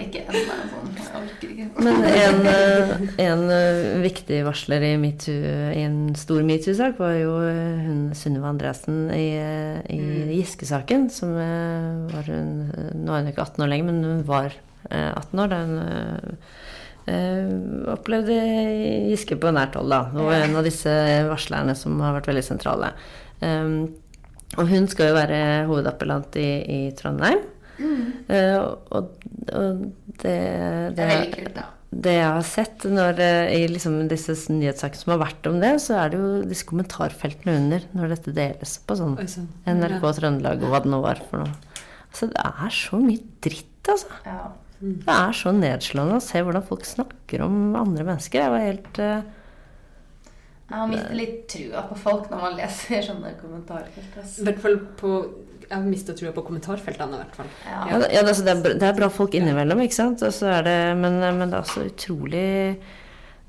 Ikke 0.00 0.24
ennå 0.24 0.42
en 0.56 0.74
sånn. 0.74 0.99
Men 1.80 2.04
en, 2.04 2.40
eh, 2.46 2.90
en 3.24 3.42
eh, 3.50 4.00
viktig 4.02 4.40
varsler 4.46 4.84
i, 4.86 4.92
MeToo, 5.00 5.36
i 5.74 5.82
en 5.82 6.14
stor 6.18 6.42
metoo-sak 6.46 6.98
var 7.00 7.14
jo 7.18 7.36
eh, 7.46 7.84
hun 7.86 8.02
Sunniva 8.16 8.50
Andreassen 8.52 9.08
i, 9.14 9.28
i 9.90 10.00
Giske-saken. 10.36 11.08
Som 11.14 11.36
var 11.36 12.28
hun 12.30 12.70
Nå 13.00 13.14
er 13.14 13.22
hun 13.24 13.30
ikke 13.32 13.46
18 13.46 13.64
år 13.64 13.72
lenger, 13.72 13.90
men 13.90 14.04
hun 14.06 14.26
var 14.28 14.52
eh, 14.90 15.10
18 15.14 15.44
år 15.44 15.52
da 15.52 15.62
hun 15.64 15.78
eh, 17.10 17.54
opplevde 17.94 18.38
Giske 19.10 19.38
på 19.40 19.54
nært 19.56 19.78
hold. 19.78 19.90
Da. 19.92 20.02
Og 20.20 20.34
en 20.36 20.58
av 20.60 20.66
disse 20.66 20.92
varslerne 21.30 21.76
som 21.78 21.98
har 22.04 22.18
vært 22.18 22.30
veldig 22.30 22.46
sentrale. 22.46 22.94
Um, 23.40 23.88
og 24.58 24.66
hun 24.68 24.88
skal 24.90 25.12
jo 25.12 25.16
være 25.16 25.40
hovedappellant 25.70 26.36
i, 26.40 26.50
i 26.60 26.80
Trondheim. 26.98 27.40
Eh, 27.80 28.56
og, 28.60 28.92
og 28.92 29.84
det, 30.20 30.22
Det 30.22 30.96
det, 30.96 31.04
er 31.04 31.12
veldig 31.14 31.34
kult, 31.34 31.52
da. 31.56 31.64
det 32.06 32.14
jeg 32.16 32.26
har 32.28 32.46
sett 32.46 32.84
når, 32.92 33.20
eh, 33.24 33.54
i 33.56 33.66
liksom 33.72 33.96
disse 34.10 34.36
nyhetssakene 34.52 35.00
som 35.00 35.14
har 35.14 35.22
vært 35.24 35.48
om 35.50 35.58
det, 35.62 35.72
så 35.82 35.96
er 36.02 36.12
det 36.12 36.20
jo 36.20 36.30
disse 36.50 36.68
kommentarfeltene 36.68 37.56
under 37.62 37.86
når 37.96 38.14
dette 38.16 38.36
deles 38.36 38.76
på 38.84 38.98
sånn 39.00 39.16
Oi, 39.20 39.26
sånn. 39.30 39.48
NRK 39.66 40.06
Trøndelag 40.20 40.62
og 40.66 40.74
hva 40.74 40.82
det 40.84 40.92
nå 40.92 41.00
var 41.04 41.22
for 41.30 41.44
noe. 41.46 41.82
Altså, 42.10 42.26
det 42.32 42.46
er 42.66 42.72
så 42.74 42.98
mye 43.00 43.22
dritt, 43.46 43.90
altså. 43.92 44.16
Ja. 44.26 44.40
Det 44.80 45.12
er 45.12 45.34
så 45.36 45.50
nedslående 45.52 46.16
å 46.16 46.24
se 46.24 46.40
hvordan 46.40 46.64
folk 46.64 46.86
snakker 46.88 47.42
om 47.44 47.76
andre 47.76 48.06
mennesker. 48.08 48.40
Jeg 48.46 48.52
var 48.54 48.62
helt 48.64 49.00
eh, 49.04 49.20
Man 50.70 50.88
mister 50.92 51.16
litt 51.18 51.42
trua 51.52 51.82
på 51.90 51.98
folk 52.00 52.30
når 52.30 52.40
man 52.44 52.56
leser 52.56 53.02
sånne 53.04 53.34
kommentarfelt. 53.40 54.16
ass. 54.22 54.38
I 54.40 54.46
hvert 54.48 54.60
fall 54.62 54.78
på 55.00 55.12
har 55.70 55.84
mista 55.86 56.14
trua 56.18 56.32
på 56.36 56.42
kommentarfeltene, 56.46 57.18
i 57.18 57.22
hvert 57.22 57.36
fall. 57.38 57.50
Ja. 57.66 57.82
Ja, 57.90 58.00
det, 58.02 58.08
ja, 58.14 58.24
altså, 58.24 58.46
det, 58.46 58.54
er, 58.56 58.64
bra- 58.64 58.78
det 58.80 58.88
er 58.88 58.96
bra 58.98 59.10
folk 59.14 59.36
innimellom, 59.38 59.84
ikke 59.84 59.98
sant? 60.00 60.22
Er 60.26 60.66
det, 60.66 60.78
men, 60.98 61.20
men 61.22 61.46
det 61.46 61.58
er 61.58 61.62
også 61.64 61.86
utrolig 61.90 62.48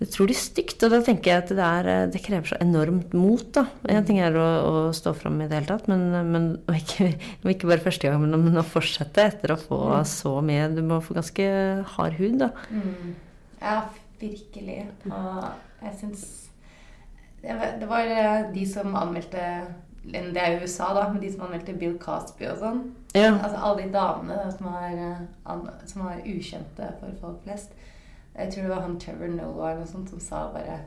utrolig 0.01 0.35
stygt. 0.37 0.81
Og 0.85 0.93
da 0.93 0.99
tenker 1.05 1.29
jeg 1.31 1.43
at 1.43 1.51
det, 1.53 1.65
er, 1.65 1.89
det 2.11 2.21
krever 2.25 2.49
så 2.51 2.57
enormt 2.63 3.13
mot. 3.17 3.43
da. 3.53 3.67
En 3.91 4.05
ting 4.07 4.21
er 4.23 4.33
å, 4.37 4.45
å 4.65 4.75
stå 4.97 5.13
fram 5.17 5.39
i 5.43 5.49
det 5.49 5.59
hele 5.59 5.69
tatt, 5.69 5.89
men, 5.91 6.07
men 6.31 6.47
og 6.67 6.77
ikke, 6.77 7.11
og 7.43 7.51
ikke 7.53 7.69
bare 7.69 7.85
første 7.85 8.09
gang, 8.09 8.21
men, 8.23 8.37
men 8.47 8.61
å 8.61 8.65
fortsette 8.65 9.27
etter 9.33 9.53
å 9.55 9.59
få 9.61 9.81
så 10.09 10.37
mye. 10.45 10.69
Du 10.73 10.81
må 10.85 11.01
få 11.05 11.17
ganske 11.17 11.49
hard 11.95 12.17
hud, 12.17 12.39
da. 12.41 12.51
Mm. 12.73 13.13
ja, 13.61 13.77
virkelig. 14.21 14.79
Og 15.09 15.85
jeg 15.85 15.97
syns 16.01 16.25
det 17.41 17.55
var, 17.57 17.71
det 17.81 17.87
var 17.89 18.09
eh, 18.13 18.43
de 18.53 18.65
som 18.69 18.93
anmeldte 18.93 19.45
Det 20.03 20.41
er 20.41 20.55
jo 20.55 20.63
USA, 20.63 20.93
da, 20.97 21.09
med 21.13 21.21
de 21.21 21.29
som 21.33 21.43
anmeldte 21.45 21.73
Bill 21.77 21.97
Cosby 22.01 22.47
og 22.49 22.57
sånn. 22.57 22.79
Ja. 23.13 23.35
Altså 23.35 23.59
alle 23.59 23.83
de 23.83 23.91
damene 23.93 24.37
da, 24.39 24.47
som 24.53 24.71
var, 24.71 24.95
eh, 24.97 25.67
som 25.85 26.05
var 26.07 26.23
ukjente 26.25 26.87
for 26.99 27.19
folk 27.21 27.43
flest. 27.45 27.75
Jeg 28.35 28.53
tror 28.53 28.63
det 28.63 28.71
var 28.71 28.81
han 28.81 28.99
Trevor 28.99 29.27
Noah 29.27 29.69
eller 29.69 29.83
noe 29.83 29.91
sånt 29.91 30.09
som 30.09 30.19
sa 30.23 30.45
bare 30.53 30.79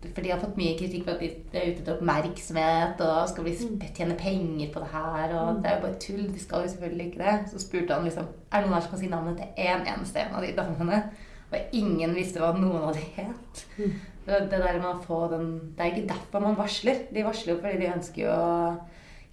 For 0.00 0.22
de 0.22 0.30
har 0.30 0.38
fått 0.40 0.56
mye 0.56 0.76
kritikk 0.78 1.04
for 1.04 1.16
at 1.16 1.20
de 1.20 1.58
er 1.58 1.72
ute 1.72 1.82
etter 1.82 1.96
oppmerksomhet 1.96 3.00
og 3.02 3.16
skal 3.28 3.44
bli, 3.44 3.54
tjene 3.96 4.14
penger 4.18 4.68
på 4.72 4.82
det 4.84 4.90
her. 4.92 5.32
Og 5.34 5.58
det 5.58 5.70
er 5.70 5.74
jo 5.74 5.84
bare 5.86 6.02
tull. 6.04 6.20
De 6.30 6.42
skal 6.42 6.62
jo 6.62 6.70
selvfølgelig 6.72 7.06
ikke 7.06 7.24
det. 7.24 7.32
Så 7.50 7.62
spurte 7.64 7.94
han 7.94 8.06
liksom 8.06 8.28
Er 8.52 8.60
det 8.62 8.68
noen 8.68 8.76
her 8.76 8.84
som 8.84 8.92
kan 8.92 9.00
si 9.02 9.10
navnet 9.10 9.40
til 9.40 9.64
én 9.66 9.82
eneste 9.82 10.22
en 10.22 10.38
av 10.38 10.46
de 10.46 10.52
damene? 10.54 11.02
Og 11.48 11.74
ingen 11.80 12.14
visste 12.14 12.38
hva 12.38 12.52
noen 12.54 12.86
av 12.90 12.94
de 12.94 13.02
het. 13.16 13.64
Så 13.74 14.17
Det 14.28 14.60
der 14.60 14.78
med 14.78 14.90
å 14.90 15.00
få 15.02 15.24
den 15.32 15.50
Det 15.76 15.84
er 15.84 15.94
ikke 15.94 16.12
derfor 16.12 16.44
man 16.44 16.58
varsler. 16.58 17.06
De 17.14 17.24
varsler 17.26 17.54
jo 17.54 17.60
fordi 17.62 17.80
de 17.80 17.92
ønsker 17.94 18.24
jo 18.26 18.34
å 18.34 18.76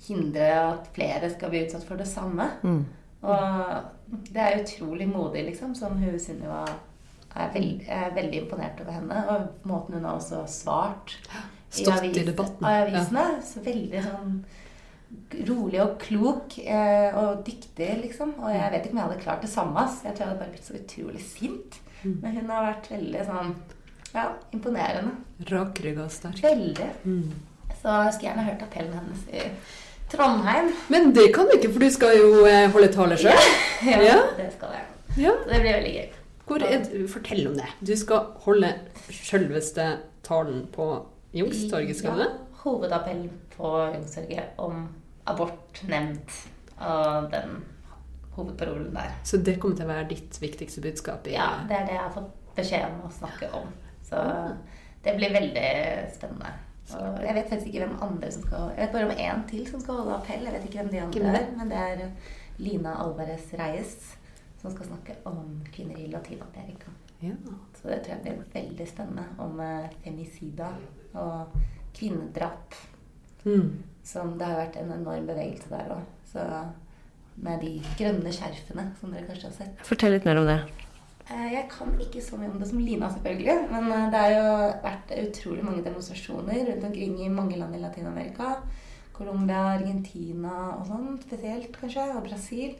hindre 0.05 0.47
at 0.59 0.89
flere 0.95 1.29
skal 1.33 1.51
bli 1.51 1.63
utsatt 1.65 1.85
for 1.87 1.99
det 1.99 2.07
samme. 2.09 2.49
Mm. 2.63 2.83
Og 3.25 4.19
det 4.29 4.41
er 4.41 4.59
utrolig 4.61 5.07
modig, 5.09 5.45
liksom. 5.49 5.73
Som 5.77 5.97
hun 6.01 6.19
Sunniva 6.21 6.65
er 7.35 7.55
jeg 7.55 7.87
er 7.91 8.13
veldig 8.15 8.43
imponert 8.43 8.79
over 8.81 8.95
henne. 8.95 9.23
Og 9.31 9.67
måten 9.67 9.97
hun 9.97 10.05
har 10.07 10.19
også 10.19 10.45
svart 10.47 11.17
Stått 11.69 12.05
i 12.07 12.23
debatten. 12.23 12.63
av 12.63 12.85
avisene. 12.85 13.25
Så 13.43 13.63
veldig 13.65 14.03
sånn 14.05 14.37
rolig 15.47 15.79
og 15.83 15.97
klok 16.01 16.57
eh, 16.59 17.15
og 17.15 17.43
dyktig, 17.47 17.89
liksom. 18.03 18.35
Og 18.41 18.51
jeg 18.53 18.71
vet 18.71 18.85
ikke 18.85 18.95
om 18.95 19.01
jeg 19.01 19.09
hadde 19.09 19.23
klart 19.23 19.43
det 19.43 19.51
samme. 19.51 19.87
Så 19.89 20.07
Jeg 20.07 20.15
tror 20.15 20.25
jeg 20.25 20.31
hadde 20.33 20.43
bare 20.43 20.53
blitt 20.53 20.69
så 20.69 20.77
utrolig 20.79 21.23
sint. 21.23 21.79
Mm. 22.03 22.19
Men 22.21 22.37
hun 22.37 22.53
har 22.53 22.69
vært 22.69 22.91
veldig 22.91 23.25
sånn 23.27 23.55
ja, 24.15 24.29
imponerende. 24.55 25.11
Rakrygga 25.51 26.05
og 26.07 26.13
sterk. 26.13 26.39
Veldig. 26.43 26.89
Mm. 27.03 27.31
Så 27.81 27.95
jeg 28.01 28.13
skulle 28.13 28.29
gjerne 28.29 28.45
hørt 28.47 28.63
appellen 28.65 28.93
hennes 28.97 29.25
i 29.29 29.47
Trondheim. 30.11 30.71
Men 30.89 31.11
det 31.15 31.27
kan 31.35 31.49
du 31.49 31.57
ikke, 31.57 31.71
for 31.73 31.83
du 31.83 31.89
skal 31.93 32.17
jo 32.17 32.45
eh, 32.49 32.67
holde 32.73 32.91
tale 32.93 33.17
sjøl. 33.19 33.49
Ja, 33.91 33.99
Ja. 34.01 34.19
Det 34.37 34.47
skal 34.55 34.77
jeg. 34.77 34.85
Ja. 35.25 35.33
Så 35.43 35.51
det 35.51 35.61
blir 35.61 35.77
veldig 35.77 35.93
gøy. 35.99 36.07
Er, 36.45 37.07
fortell 37.09 37.47
om 37.49 37.55
det. 37.57 37.67
Du 37.81 37.95
skal 37.97 38.27
holde 38.45 38.71
selveste 39.09 39.85
talen 40.23 40.65
på 40.73 40.89
Youngstorget, 41.35 41.97
skal 41.97 42.19
du? 42.19 42.25
Ja, 42.25 42.59
hovedappell 42.63 43.23
på 43.55 43.71
Youngstorget 43.93 44.59
om 44.61 44.87
abortnemnd 45.25 46.35
og 46.77 47.31
den 47.31 47.63
hovedparolen 48.35 48.93
der. 48.95 49.15
Så 49.23 49.37
det 49.37 49.57
kommer 49.59 49.77
til 49.79 49.87
å 49.87 49.93
være 49.93 50.09
ditt 50.11 50.37
viktigste 50.41 50.83
budskap? 50.83 51.27
i... 51.27 51.33
Ja, 51.37 51.49
det 51.69 51.77
er 51.79 51.87
det 51.89 51.97
jeg 51.97 52.03
har 52.03 52.13
fått 52.13 52.55
beskjed 52.55 52.85
om 52.89 53.07
å 53.07 53.11
snakke 53.13 53.49
om. 53.57 53.71
Så 54.05 54.21
det 55.05 55.15
blir 55.17 55.33
veldig 55.33 55.69
spennende. 56.15 56.53
Og 56.93 57.23
jeg 57.25 57.33
vet 57.33 57.47
faktisk 57.49 57.71
ikke 57.71 57.85
hvem 57.85 57.95
andre 58.05 58.27
som 58.31 58.43
skal 58.45 58.67
Jeg 58.75 58.83
vet 58.83 58.91
bare 58.93 59.07
om 59.07 59.21
én 59.23 59.39
til 59.49 59.63
som 59.67 59.81
skal 59.81 60.01
holde 60.01 60.17
appell. 60.19 60.43
Jeg 60.45 60.53
vet 60.53 60.67
ikke 60.67 60.83
hvem 60.83 60.91
de 60.91 61.01
andre 61.01 61.39
er. 61.39 61.47
Men 61.57 61.71
det 61.71 61.79
er 61.81 62.03
Lina 62.61 62.93
Alvarez 63.01 63.49
Reyes 63.57 63.95
som 64.61 64.73
skal 64.73 64.85
snakke 64.85 65.17
om 65.29 65.41
kvinner 65.73 65.97
i 66.01 66.07
Latin-Amerika. 66.09 66.93
Ja. 67.21 67.33
Så 67.81 67.87
det 67.87 67.99
tror 68.05 68.15
jeg 68.15 68.21
blir 68.23 68.45
veldig 68.53 68.87
spennende. 68.89 69.25
Om 69.37 69.59
eh, 69.59 69.91
femicida 70.03 70.71
og 71.13 71.57
kvinnedrap. 71.93 72.77
Mm. 73.45 73.83
Som 74.03 74.37
det 74.39 74.49
har 74.49 74.57
vært 74.63 74.79
en 74.81 74.93
enorm 74.95 75.29
bevegelse 75.29 75.69
der 75.69 75.93
òg. 75.97 76.73
Med 77.35 77.61
de 77.61 77.75
grønne 77.99 78.31
skjerfene 78.33 78.89
som 78.99 79.13
dere 79.13 79.27
kanskje 79.27 79.51
har 79.51 79.55
sett. 79.57 79.85
Fortell 79.85 80.15
litt 80.15 80.25
mer 80.27 80.39
om 80.39 80.49
det. 80.49 80.59
Eh, 81.29 81.53
Jeg 81.53 81.67
kan 81.71 81.93
ikke 81.99 82.21
så 82.21 82.37
mye 82.37 82.51
om 82.53 82.59
det 82.61 82.67
som 82.69 82.79
Lina, 82.79 83.09
selvfølgelig. 83.09 83.55
Men 83.71 83.91
eh, 83.91 84.09
det 84.13 84.19
har 84.23 84.33
jo 84.35 84.49
vært 84.83 85.13
utrolig 85.23 85.63
mange 85.65 85.85
demonstrasjoner 85.85 86.65
rundt 86.69 86.83
omkring 86.89 87.15
i 87.25 87.29
mange 87.29 87.57
land 87.57 87.75
i 87.75 87.81
Latin-Amerika. 87.81 88.55
Colombia, 89.15 89.63
Argentina 89.77 90.75
og 90.75 90.85
sånn 90.89 91.15
spesielt, 91.23 91.71
kanskje. 91.79 92.09
Og 92.17 92.27
Brasil. 92.27 92.75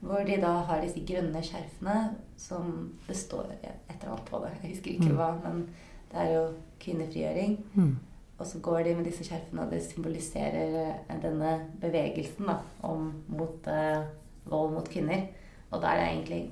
Hvor 0.00 0.22
de 0.22 0.36
da 0.38 0.52
har 0.68 0.78
disse 0.84 1.00
grønne 1.02 1.40
skjerfene 1.42 1.94
som 2.38 2.68
det 3.08 3.16
står 3.18 3.48
et 3.56 3.64
eller 3.90 4.12
annet 4.12 4.28
på 4.28 4.38
det. 4.44 4.52
Jeg 4.62 4.76
husker 4.76 4.92
ikke 4.92 5.16
hva, 5.18 5.32
men 5.42 5.64
det 6.12 6.20
er 6.22 6.30
jo 6.36 6.44
kvinnefrigjøring. 6.84 7.56
Mm. 7.74 7.96
Og 8.38 8.46
så 8.46 8.60
går 8.62 8.84
de 8.86 8.92
med 8.94 9.08
disse 9.08 9.26
skjerfene, 9.26 9.64
og 9.64 9.72
det 9.74 9.82
symboliserer 9.82 10.76
eh, 10.84 11.16
denne 11.24 11.56
bevegelsen 11.82 12.46
da, 12.46 12.60
om, 12.86 13.10
mot 13.26 13.66
eh, 13.66 14.06
vold 14.46 14.76
mot 14.76 14.86
kvinner. 14.86 15.26
Og 15.72 15.82
da 15.82 15.90
er 15.90 15.98
det 15.98 16.08
egentlig 16.12 16.42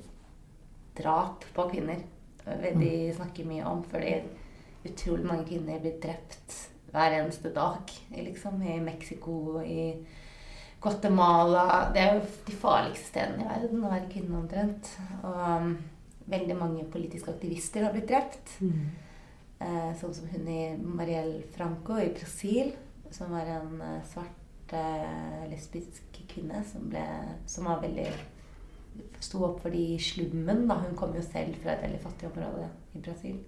drap 0.99 1.47
på 1.55 1.69
kvinner 1.73 2.05
de 2.47 2.91
snakker 3.17 3.49
mye 3.49 3.67
om. 3.67 3.83
Fordi 3.91 4.21
utrolig 4.87 5.27
mange 5.27 5.49
kvinner 5.49 5.83
blir 5.83 5.99
drept 6.03 6.61
hver 6.93 7.19
eneste 7.19 7.51
dag 7.53 7.91
liksom, 8.15 8.63
i 8.63 8.79
Mexico, 8.81 9.61
i 9.63 10.07
Guatemala 10.81 11.91
Det 11.95 12.01
er 12.01 12.15
jo 12.15 12.21
de 12.47 12.55
farligste 12.55 13.11
stedene 13.11 13.43
i 13.43 13.49
verden 13.49 13.83
å 13.83 13.91
være 13.91 14.11
kvinne 14.13 14.39
omtrent. 14.39 14.93
Og 15.23 15.41
um, 15.43 15.75
veldig 16.31 16.57
mange 16.59 16.87
politiske 16.93 17.33
aktivister 17.33 17.87
har 17.87 17.95
blitt 17.95 18.09
drept. 18.11 18.55
Eh, 19.57 19.93
sånn 19.97 20.13
som 20.13 20.29
hun 20.29 20.49
i 20.53 20.63
Marielle 20.77 21.47
Franco 21.55 21.97
i 21.97 22.11
Brasil, 22.13 22.75
som 23.15 23.31
var 23.33 23.49
en 23.49 23.79
eh, 23.81 24.03
svart 24.11 24.75
eh, 24.77 25.47
lesbisk 25.49 26.19
kvinne 26.29 26.61
som, 26.69 26.85
ble, 26.93 27.05
som 27.49 27.71
var 27.71 27.81
veldig 27.81 28.11
sto 29.21 29.43
opp 29.47 29.63
for 29.63 29.75
de 29.75 29.83
i 29.95 29.99
slummen. 30.03 30.67
Da. 30.69 30.79
Hun 30.85 30.97
kom 30.99 31.15
jo 31.17 31.25
selv 31.25 31.57
fra 31.63 31.75
et 31.75 31.85
veldig 31.87 32.01
fattig 32.05 32.31
område 32.31 32.69
i 32.95 33.03
Brasil. 33.03 33.39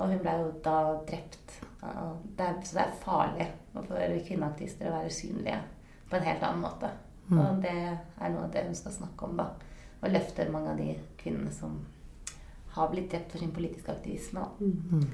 Og 0.00 0.08
hun 0.08 0.22
ble 0.22 0.36
jo 0.40 0.50
da 0.64 0.78
drept. 1.08 1.58
Det 1.80 2.46
er, 2.46 2.58
så 2.64 2.76
det 2.76 2.82
er 2.84 2.98
farlig 3.02 3.46
for 3.74 4.24
kvinneaktivister 4.26 4.88
å 4.88 4.96
være 4.98 5.12
synlige 5.14 5.60
på 6.10 6.18
en 6.18 6.26
helt 6.26 6.44
annen 6.46 6.64
måte. 6.64 6.90
Og 7.30 7.60
det 7.62 7.74
er 7.78 8.32
noe 8.32 8.48
av 8.48 8.54
det 8.54 8.64
hun 8.66 8.74
skal 8.74 8.94
snakke 8.96 9.28
om, 9.28 9.36
da. 9.38 9.50
Og 10.00 10.10
løfte 10.10 10.48
mange 10.50 10.72
av 10.72 10.80
de 10.80 10.94
kvinnene 11.20 11.52
som 11.54 11.76
har 12.74 12.90
blitt 12.90 13.10
drept 13.12 13.34
for 13.34 13.42
sin 13.42 13.52
politiske 13.54 13.92
aktivisme. 13.92 14.46
Mm. 14.58 15.04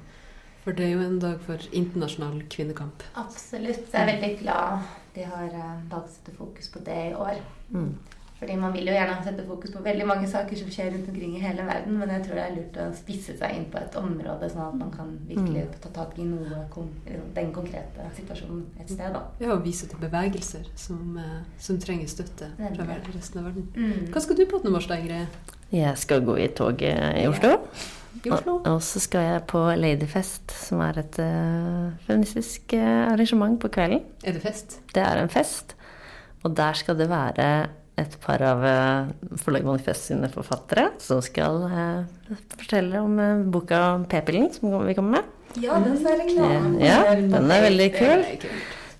For 0.64 0.76
det 0.76 0.86
er 0.86 0.94
jo 0.96 1.02
en 1.04 1.20
dag 1.22 1.40
for 1.46 1.62
internasjonal 1.78 2.40
kvinnekamp. 2.50 3.04
Absolutt. 3.20 3.84
Så 3.86 4.00
jeg 4.00 4.02
er 4.02 4.12
veldig 4.12 4.38
glad 4.40 4.86
de 5.14 5.26
har 5.30 5.52
eh, 5.54 5.74
valgt 5.90 6.10
å 6.10 6.14
sette 6.16 6.34
fokus 6.36 6.70
på 6.72 6.82
det 6.86 6.96
i 7.10 7.14
år. 7.14 7.40
Mm. 7.70 7.92
Fordi 8.36 8.56
man 8.60 8.72
vil 8.74 8.90
jo 8.90 8.92
gjerne 8.92 9.16
sette 9.24 9.44
fokus 9.48 9.72
på 9.72 9.80
veldig 9.84 10.06
mange 10.08 10.26
saker 10.28 10.58
som 10.60 10.68
skjer 10.72 10.90
rundt 10.92 11.08
omkring 11.08 11.36
i 11.38 11.40
hele 11.40 11.64
verden, 11.64 11.96
men 11.96 12.10
jeg 12.12 12.24
tror 12.26 12.36
det 12.36 12.42
er 12.44 12.56
lurt 12.58 12.78
å 12.82 12.86
spisse 12.98 13.36
seg 13.38 13.54
inn 13.56 13.64
på 13.72 13.80
et 13.80 13.96
område, 13.96 14.50
sånn 14.52 14.64
at 14.66 14.76
man 14.76 14.90
kan 14.92 15.14
virkelig 15.28 15.62
ta 15.80 15.92
tak 15.94 16.18
i 16.20 16.26
noe, 16.28 16.66
den 17.38 17.52
konkrete 17.56 18.10
situasjonen 18.18 18.66
et 18.82 18.92
sted. 18.92 19.08
da. 19.16 19.22
Ja, 19.40 19.54
og 19.54 19.64
vise 19.64 19.88
til 19.88 20.02
bevegelser 20.02 20.68
som, 20.76 21.16
eh, 21.16 21.38
som 21.58 21.80
trenger 21.80 22.12
støtte 22.12 22.50
fra 22.58 22.98
resten 23.14 23.40
av 23.40 23.48
verden. 23.48 23.70
Mm. 23.72 24.10
Hva 24.12 24.20
skal 24.20 24.36
du 24.36 24.44
på 24.44 24.60
8. 24.60 24.74
mars, 24.74 24.90
da, 24.90 25.00
Ingrid? 25.00 25.54
Jeg 25.72 25.96
skal 25.98 26.20
gå 26.26 26.36
i 26.36 26.50
toget 26.52 27.16
i 27.16 27.24
Oslo. 27.30 27.56
I 28.20 28.30
Oslo? 28.36 28.58
Og, 28.58 28.68
og 28.68 28.82
så 28.84 29.00
skal 29.00 29.24
jeg 29.30 29.46
på 29.48 29.64
Ladyfest, 29.80 30.52
som 30.52 30.84
er 30.84 31.00
et 31.00 31.18
uh, 31.24 31.96
feministisk 32.04 32.76
eh, 32.76 33.08
arrangement 33.08 33.56
på 33.64 33.72
kvelden. 33.72 34.04
Er 34.24 34.36
det 34.36 34.44
fest? 34.44 34.78
Det 34.92 35.02
er 35.02 35.24
en 35.24 35.32
fest, 35.32 35.72
og 36.44 36.52
der 36.56 36.76
skal 36.76 37.00
det 37.00 37.08
være 37.08 37.48
et 37.96 38.16
par 38.20 38.42
av 38.44 38.60
uh, 38.60 39.36
Forlag 39.40 39.64
Manifest 39.64 40.10
sine 40.10 40.28
forfattere 40.32 40.90
som 41.00 41.22
skal 41.24 41.62
eh, 41.66 42.34
fortelle 42.58 43.00
om 43.00 43.18
eh, 43.22 43.44
boka 43.52 43.80
P-pillen 44.10 44.50
som 44.52 44.74
vi 44.84 44.96
kommer 44.96 45.18
med. 45.18 45.30
Ja, 45.62 45.78
den 45.80 45.96
er 46.04 46.18
reklame. 46.20 46.72
Ja, 46.84 46.98
den 47.16 47.52
er 47.54 47.62
veldig 47.64 47.86
kul. 47.94 48.26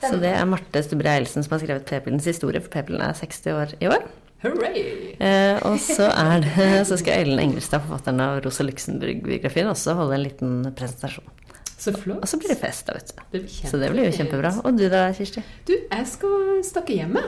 Så 0.01 0.17
det 0.23 0.31
er 0.33 0.49
Marte 0.49 0.81
Stubre 0.85 1.13
Eilsen 1.13 1.45
som 1.45 1.57
har 1.57 1.61
skrevet 1.61 1.85
P-pillens 1.89 2.29
historie, 2.29 2.63
for 2.65 2.73
P-pillen 2.73 3.05
er 3.05 3.17
60 3.19 3.53
år 3.53 3.77
i 3.83 3.91
år. 3.93 4.07
Eh, 4.47 5.57
og 5.67 5.79
så, 5.83 6.09
det, 6.45 6.67
så 6.89 6.99
skal 7.01 7.25
Ellen 7.25 7.41
Engelstad, 7.43 7.85
forfatteren 7.85 8.23
av 8.25 8.41
Rosa 8.45 8.65
Luxemburg-biografien, 8.65 9.69
også 9.73 9.97
holde 9.99 10.17
en 10.17 10.25
liten 10.25 10.59
presentasjon. 10.77 11.33
Så 11.77 11.93
flott. 11.93 12.23
Og 12.25 12.31
så 12.31 12.39
blir 12.41 12.55
det 12.55 12.61
fest, 12.61 12.87
da, 12.89 12.97
vet 12.97 13.13
du. 13.13 13.25
Det 13.35 13.43
Så 13.53 13.81
det 13.81 13.91
blir 13.93 14.09
jo 14.09 14.15
kjempebra. 14.17 14.55
Og 14.65 14.79
du 14.79 14.87
da, 14.93 15.11
Kirsti? 15.17 15.45
Du, 15.69 15.75
jeg 15.77 16.07
skal 16.09 16.63
snakke 16.65 16.97
hjemme. 16.97 17.27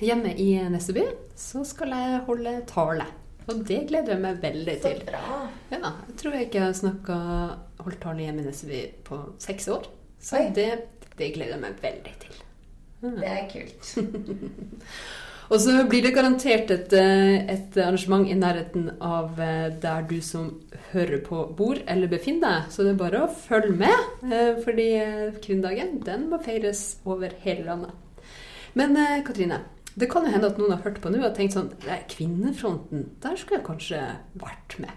Hjemme 0.00 0.32
i 0.40 0.54
Nesseby 0.72 1.04
så 1.38 1.64
skal 1.66 1.92
jeg 1.94 2.22
holde 2.26 2.54
tale. 2.70 3.06
Og 3.50 3.64
det 3.66 3.80
gleder 3.90 4.14
jeg 4.14 4.22
meg 4.22 4.38
veldig 4.42 4.76
Så 4.80 4.92
til. 4.92 5.02
bra. 5.08 5.22
Ja, 5.72 5.80
jeg 6.08 6.16
tror 6.20 6.36
jeg 6.36 6.46
ikke 6.48 6.62
har 6.68 6.76
snakka 6.78 7.16
holdt 7.82 8.00
tale 8.02 8.22
hjemme 8.26 8.42
i 8.44 8.46
Nesseby 8.46 8.82
på 9.06 9.18
seks 9.42 9.68
år. 9.74 9.88
Så 10.22 10.44
det, 10.54 10.68
det 11.18 11.32
gleder 11.34 11.56
jeg 11.56 11.64
meg 11.64 11.82
veldig 11.82 12.14
til. 12.22 12.38
Det 13.02 13.26
er 13.26 13.48
kult. 13.50 13.92
Og 15.52 15.58
så 15.60 15.72
blir 15.90 16.00
det 16.06 16.14
garantert 16.16 16.70
et, 16.72 16.92
eh, 16.96 17.42
et 17.52 17.74
arrangement 17.82 18.22
i 18.30 18.36
nærheten 18.38 18.86
av 19.04 19.34
eh, 19.42 19.66
der 19.82 20.06
du 20.08 20.14
som 20.24 20.46
hører 20.94 21.18
på 21.26 21.42
bor 21.58 21.76
eller 21.90 22.08
befinner 22.08 22.46
deg. 22.62 22.70
Så 22.72 22.86
det 22.86 22.94
er 22.94 23.02
bare 23.02 23.24
å 23.26 23.32
følge 23.34 23.74
med, 23.82 24.06
eh, 24.30 24.54
fordi 24.64 24.86
kvinnedagen 25.44 25.98
den 26.06 26.30
må 26.30 26.38
feires 26.46 26.84
over 27.04 27.34
hele 27.42 27.66
landet. 27.68 27.92
Men 28.78 28.96
Katrine, 29.26 29.58
det 29.98 30.08
kan 30.10 30.24
jo 30.24 30.30
hende 30.32 30.46
at 30.46 30.58
noen 30.58 30.70
har 30.72 30.82
hørt 30.86 31.00
på 31.02 31.10
nå 31.12 31.20
og 31.24 31.34
tenkt 31.36 31.52
sånn 31.56 31.70
"Nei, 31.86 31.98
Kvinnefronten, 32.08 33.08
der 33.20 33.36
skulle 33.36 33.58
jeg 33.60 33.66
kanskje 33.66 34.00
vært 34.38 34.78
med. 34.80 34.90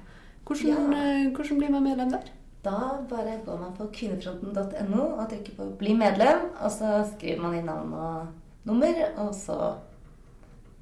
Hvordan, 0.46 0.92
Ja. 0.92 0.98
eh, 1.02 1.32
hvordan 1.36 1.58
blir 1.60 1.70
man 1.72 1.84
medlem 1.84 2.12
der? 2.12 2.24
Da 2.64 3.02
bare 3.10 3.40
går 3.46 3.60
man 3.60 3.74
på 3.78 3.88
kvinnefronten.no 3.94 5.02
og 5.20 5.30
trykker 5.30 5.56
på 5.56 5.78
'bli 5.78 5.94
medlem', 5.98 6.50
og 6.62 6.72
så 6.72 7.06
skriver 7.18 7.42
man 7.42 7.54
inn 7.56 7.66
navn 7.66 7.94
og 7.94 8.28
nummer, 8.66 8.94
og 9.18 9.34
så 9.36 9.76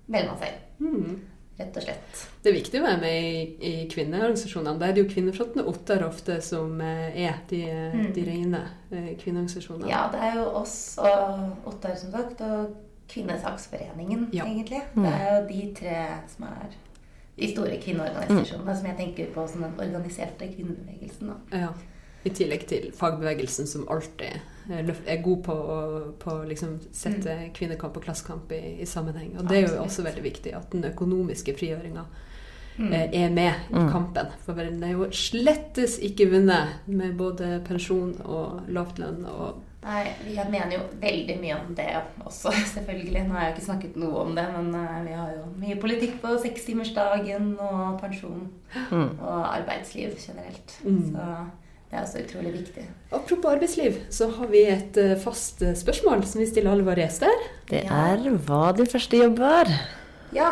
melder 0.07 0.29
man 0.29 0.37
seg 0.37 0.47
inn. 0.47 0.87
Hmm. 0.89 1.21
Rett 1.59 1.77
og 1.77 1.83
slett. 1.83 2.21
Det 2.43 2.49
er 2.49 2.55
viktig 2.61 2.79
å 2.81 2.83
være 2.87 2.99
med 3.01 3.23
i, 3.23 3.57
i 3.61 3.87
kvinneorganisasjonene. 3.87 4.79
Da 4.79 4.85
er 4.87 4.93
det 4.93 5.03
jo 5.03 5.13
Kvinnefronten 5.13 5.59
og 5.61 5.67
Ottar 5.67 6.01
ofte 6.07 6.41
som 6.41 6.81
eh, 6.81 7.11
er 7.27 7.35
de, 7.47 7.59
eh, 7.69 7.93
Mm. 7.93 8.13
de 8.13 8.23
rene 8.25 8.61
kvinneorganisasjonene. 9.19 9.87
Ja, 9.89 10.07
det 10.11 10.19
er 10.19 10.33
jo 10.39 10.47
oss 10.61 10.97
og 10.97 11.51
Ottar, 11.67 11.95
som 11.95 12.11
sagt, 12.11 12.41
og 12.41 12.73
Kvinnesaksforeningen, 13.13 14.29
Ja. 14.33 14.45
egentlig. 14.45 14.81
Mm. 14.95 15.03
Det 15.03 15.13
er 15.13 15.41
jo 15.41 15.47
de 15.47 15.73
tre 15.79 15.95
som 16.27 16.45
er 16.45 16.69
de 17.39 17.47
store 17.51 17.77
kvinneorganisasjonene 17.81 18.75
som 18.77 18.85
jeg 18.85 18.97
tenker 18.97 19.33
på 19.33 19.47
som 19.49 19.61
den 19.61 19.73
organiserte 19.79 20.47
kvinnebevegelsen. 20.55 21.27
Da. 21.51 21.57
Ja. 21.57 21.67
I 22.25 22.29
tillegg 22.29 22.67
til 22.67 22.91
fagbevegelsen, 22.95 23.67
som 23.67 23.87
alltid 23.91 24.39
er 25.07 25.21
god 25.23 25.41
på 25.43 25.51
å 25.53 26.11
på 26.19 26.35
liksom 26.47 26.77
sette 26.95 27.49
kvinnekamp 27.53 27.97
og 27.97 28.03
klassekamp 28.05 28.51
i, 28.51 28.81
i 28.81 28.85
sammenheng. 28.85 29.33
Og 29.39 29.49
det 29.49 29.57
er 29.57 29.61
jo 29.61 29.67
Absolutt. 29.67 29.85
også 29.89 30.03
veldig 30.03 30.23
viktig 30.23 30.53
at 30.55 30.69
den 30.71 30.83
økonomiske 30.85 31.57
frigjøringa 31.57 32.05
Mm. 32.77 32.91
eh, 32.93 33.09
er 33.25 33.29
med 33.29 33.53
i 33.69 33.73
Mm. 33.75 33.91
kampen. 33.91 34.27
For 34.45 34.53
den 34.53 34.83
er 34.83 34.91
jo 34.93 35.05
slettes 35.11 35.99
ikke 35.99 36.29
vunnet 36.31 36.67
med 36.87 37.15
både 37.17 37.61
pensjon 37.65 38.15
og 38.25 38.61
lavtlønn 38.67 39.25
og 39.25 39.61
Nei, 39.83 40.03
jeg 40.31 40.45
mener 40.51 40.77
jo 40.77 40.83
veldig 41.01 41.35
mye 41.41 41.55
om 41.59 41.73
det 41.75 41.87
også, 42.25 42.53
selvfølgelig. 42.75 43.23
Nå 43.27 43.35
har 43.35 43.47
jeg 43.49 43.55
ikke 43.57 43.65
snakket 43.65 43.97
noe 43.99 44.21
om 44.23 44.35
det, 44.37 44.45
men 44.55 44.69
eh, 44.79 45.01
vi 45.09 45.17
har 45.17 45.33
jo 45.35 45.43
mye 45.59 45.75
politikk 45.81 46.21
på 46.23 46.37
sekstimersdagen 46.45 47.53
og 47.59 47.99
pensjon 48.01 48.49
Mm. 48.89 49.19
og 49.21 49.41
arbeidsliv 49.53 50.15
generelt. 50.17 50.71
Mm. 50.81 51.01
Så 51.11 51.25
det 51.91 51.97
er 51.99 52.01
også 52.01 52.23
utrolig 52.23 52.53
viktig. 52.55 52.85
Apropos 53.13 53.51
arbeidsliv, 53.51 53.99
så 54.09 54.31
har 54.33 54.47
vi 54.49 54.63
et 54.65 54.97
eh, 54.97 55.11
fast 55.21 55.61
eh, 55.61 55.75
spørsmål 55.77 56.23
som 56.25 56.41
vi 56.41 56.47
stiller 56.49 56.71
alle 56.73 56.87
våre 56.87 57.03
gjester. 57.03 57.43
Det 57.69 57.83
er 57.85 58.23
hva 58.47 58.71
din 58.79 58.89
første 58.89 59.19
jobb 59.19 59.37
var. 59.43 59.69
Ja, 60.33 60.47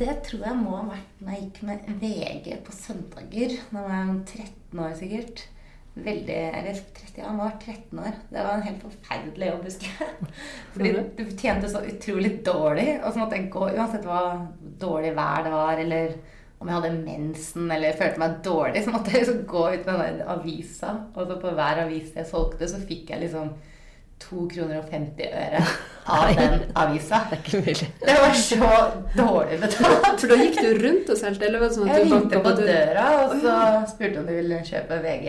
det 0.00 0.14
tror 0.24 0.46
jeg 0.46 0.56
må 0.62 0.78
ha 0.78 0.86
vært 0.94 1.20
når 1.20 1.34
jeg 1.34 1.42
gikk 1.42 1.58
med 1.68 1.90
VG 2.00 2.54
på 2.64 2.72
søndager. 2.72 3.58
Da 3.68 3.82
var 3.84 3.98
jeg 3.98 4.46
13 4.46 4.80
år 4.86 4.94
sikkert. 5.02 5.42
Veldig, 5.92 6.36
eller 6.56 6.76
30, 6.96 7.18
ja, 7.18 7.24
jeg 7.26 7.36
var 7.36 7.56
13 7.60 7.98
år. 8.00 8.14
Det 8.32 8.44
var 8.46 8.54
en 8.54 8.62
helt 8.64 8.84
forferdelig 8.86 9.48
jobb, 9.50 9.64
husker 9.66 9.90
jeg. 10.00 10.28
Fordi 10.72 10.92
du 11.18 11.24
tjente 11.36 11.68
så 11.68 11.82
utrolig 11.84 12.30
dårlig. 12.46 12.86
Og 13.02 13.10
så 13.12 13.20
måtte 13.20 13.36
jeg 13.36 13.50
gå, 13.52 13.66
uansett 13.74 14.06
hva 14.08 14.22
dårlig 14.80 15.12
vær 15.18 15.44
det 15.44 15.52
var, 15.52 15.82
eller 15.82 16.14
om 16.62 16.70
jeg 16.70 16.78
hadde 16.78 17.02
mensen 17.02 17.70
eller 17.74 17.96
følte 17.98 18.22
meg 18.22 18.38
dårlig, 18.46 18.84
så 18.84 18.92
måtte 18.94 19.10
jeg 19.10 19.24
liksom 19.24 19.40
gå 19.50 19.62
ut 19.74 19.88
med 19.88 20.00
den 20.00 20.20
avisa. 20.30 20.94
Og 21.12 21.26
så 21.26 21.36
på 21.42 21.52
hver 21.58 21.80
avis 21.84 22.12
jeg 22.16 22.28
solgte, 22.30 22.68
så 22.70 22.78
fikk 22.86 23.10
jeg 23.10 23.24
liksom 23.24 23.50
2 24.22 24.44
kroner 24.52 24.78
og 24.78 24.86
50 24.86 25.26
øre 25.26 25.62
av 26.14 26.30
den 26.38 26.62
avisa. 26.78 27.18
Det. 27.32 27.40
Det 28.06 28.14
var 28.22 28.38
så 28.38 28.70
dårlig 29.18 29.58
betalt. 29.64 30.22
For 30.22 30.30
da 30.30 30.38
gikk 30.38 30.60
du 30.62 30.70
rundt 30.86 31.10
og 31.10 31.18
solgte, 31.18 31.50
eller 31.50 31.66
sånn 31.74 31.90
Jeg 31.90 32.06
ringte 32.06 32.40
på 32.46 32.54
døra 32.62 33.08
og 33.24 33.36
så 33.42 33.58
spurte 33.90 34.22
om 34.22 34.30
du 34.30 34.34
ville 34.38 34.62
kjøpe 34.70 35.02
VG. 35.02 35.28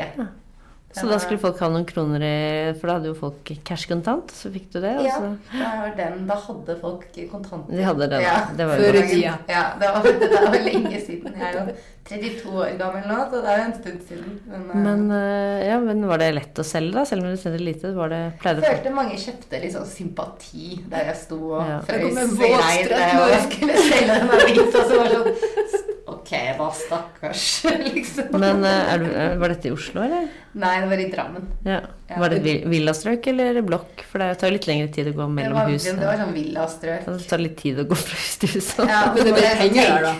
Så 0.93 1.07
da 1.09 1.17
skulle 1.21 1.41
folk 1.41 1.61
ha 1.63 1.69
noen 1.73 1.85
kroner 1.89 2.21
i 2.27 2.35
For 2.77 2.89
da 2.89 2.97
hadde 2.99 3.09
jo 3.09 3.15
folk 3.17 3.49
cash 3.65 3.87
kontant, 3.89 4.33
så 4.35 4.51
fikk 4.53 4.69
du 4.75 4.79
det. 4.83 4.93
Og 4.99 5.07
Ja, 5.07 5.17
det 5.53 5.71
var 5.79 5.95
den. 5.97 6.27
Da 6.29 6.37
hadde 6.45 6.75
folk 6.81 7.07
kontanter. 7.31 7.73
De 7.73 7.87
hadde 7.87 8.05
det, 8.05 8.19
da. 8.19 8.21
Ja. 8.21 8.35
Det 8.57 8.67
var 8.69 8.77
jo 8.77 8.85
Før 8.85 8.99
i 8.99 9.07
tida. 9.09 9.33
Ja, 9.49 9.63
det 9.81 9.91
var, 9.95 10.07
det 10.23 10.43
var 10.45 10.59
lenge 10.67 11.01
siden. 11.01 11.33
Jeg 11.39 11.49
er 11.49 11.59
jo 11.59 11.65
32 12.03 12.51
år 12.59 12.73
gammel 12.77 13.05
nå, 13.07 13.17
så 13.31 13.39
det 13.39 13.51
er 13.53 13.59
jo 13.61 13.65
en 13.69 13.75
stund 13.77 14.01
siden. 14.09 14.33
Men, 14.51 14.65
eh, 14.69 14.81
Men, 14.85 15.05
eh, 15.17 15.65
ja, 15.69 15.79
men 15.79 16.03
var 16.09 16.19
det 16.19 16.33
lett 16.35 16.59
å 16.59 16.65
selge, 16.67 16.93
da? 16.97 17.05
Selv 17.07 17.23
om 17.23 17.31
du 17.31 17.39
tjente 17.39 17.63
lite? 17.63 17.93
Var 17.95 18.13
det, 18.13 18.21
pleide 18.43 18.59
jeg 18.59 18.67
folk 18.67 18.81
følte 18.83 18.95
mange 18.97 19.21
kjøpte 19.23 19.63
sånn 19.77 19.89
sympati 19.89 20.67
der 20.91 21.09
jeg 21.13 21.21
sto 21.23 21.39
og 21.53 21.63
Ja. 21.63 21.79
Jeg 21.87 22.03
kom 22.03 22.19
frøs 22.19 22.37
med 22.37 22.45
i 22.45 22.85
når 22.91 23.33
jeg 23.33 23.43
skulle 23.47 23.81
selge 23.87 24.19
den 24.19 24.37
avisa. 24.37 24.85
Så 24.89 25.01
var 25.01 25.17
sånn 25.17 25.91
ok, 26.23 26.31
da 26.57 26.69
stakkars, 26.79 27.43
liksom. 27.93 28.31
Men 28.39 28.63
eh, 28.65 28.93
er 28.95 29.03
du, 29.03 29.09
er- 29.11 29.35
var 29.43 29.51
dette 29.53 29.67
i 29.69 29.73
Oslo, 29.75 30.01
eller? 30.07 30.25
Nei, 30.53 30.71
det 30.83 30.87
var 30.91 30.99
i 31.01 31.05
Drammen. 31.09 31.45
Ja. 31.65 31.79
Var 32.13 32.29
det 32.29 32.37
et 32.45 32.65
villastrøk 32.69 33.25
eller 33.31 33.57
blokk? 33.65 34.03
For 34.05 34.21
det 34.21 34.27
tar 34.37 34.51
jo 34.51 34.53
litt 34.59 34.67
lengre 34.69 34.89
tid 34.93 35.07
å 35.09 35.13
gå 35.17 35.25
Det 35.25 35.33
mellom 35.39 35.55
var, 35.57 35.71
hus. 35.73 35.87
det 35.87 36.05
var 36.05 36.19
sånn 36.21 36.33
villastrøk. 36.35 37.07
Det 37.07 37.27
tar 37.31 37.41
litt 37.41 37.55
tid 37.57 37.79
å 37.81 37.85
gå 37.89 37.97
fra 37.97 38.19
hus 38.19 38.35
til 38.43 38.51
hus. 38.53 38.67
Ja, 38.77 38.99
Men 39.15 39.25
det 39.29 39.33
ble 39.33 39.53
penger 39.63 39.89
der, 39.89 40.05
da. 40.05 40.13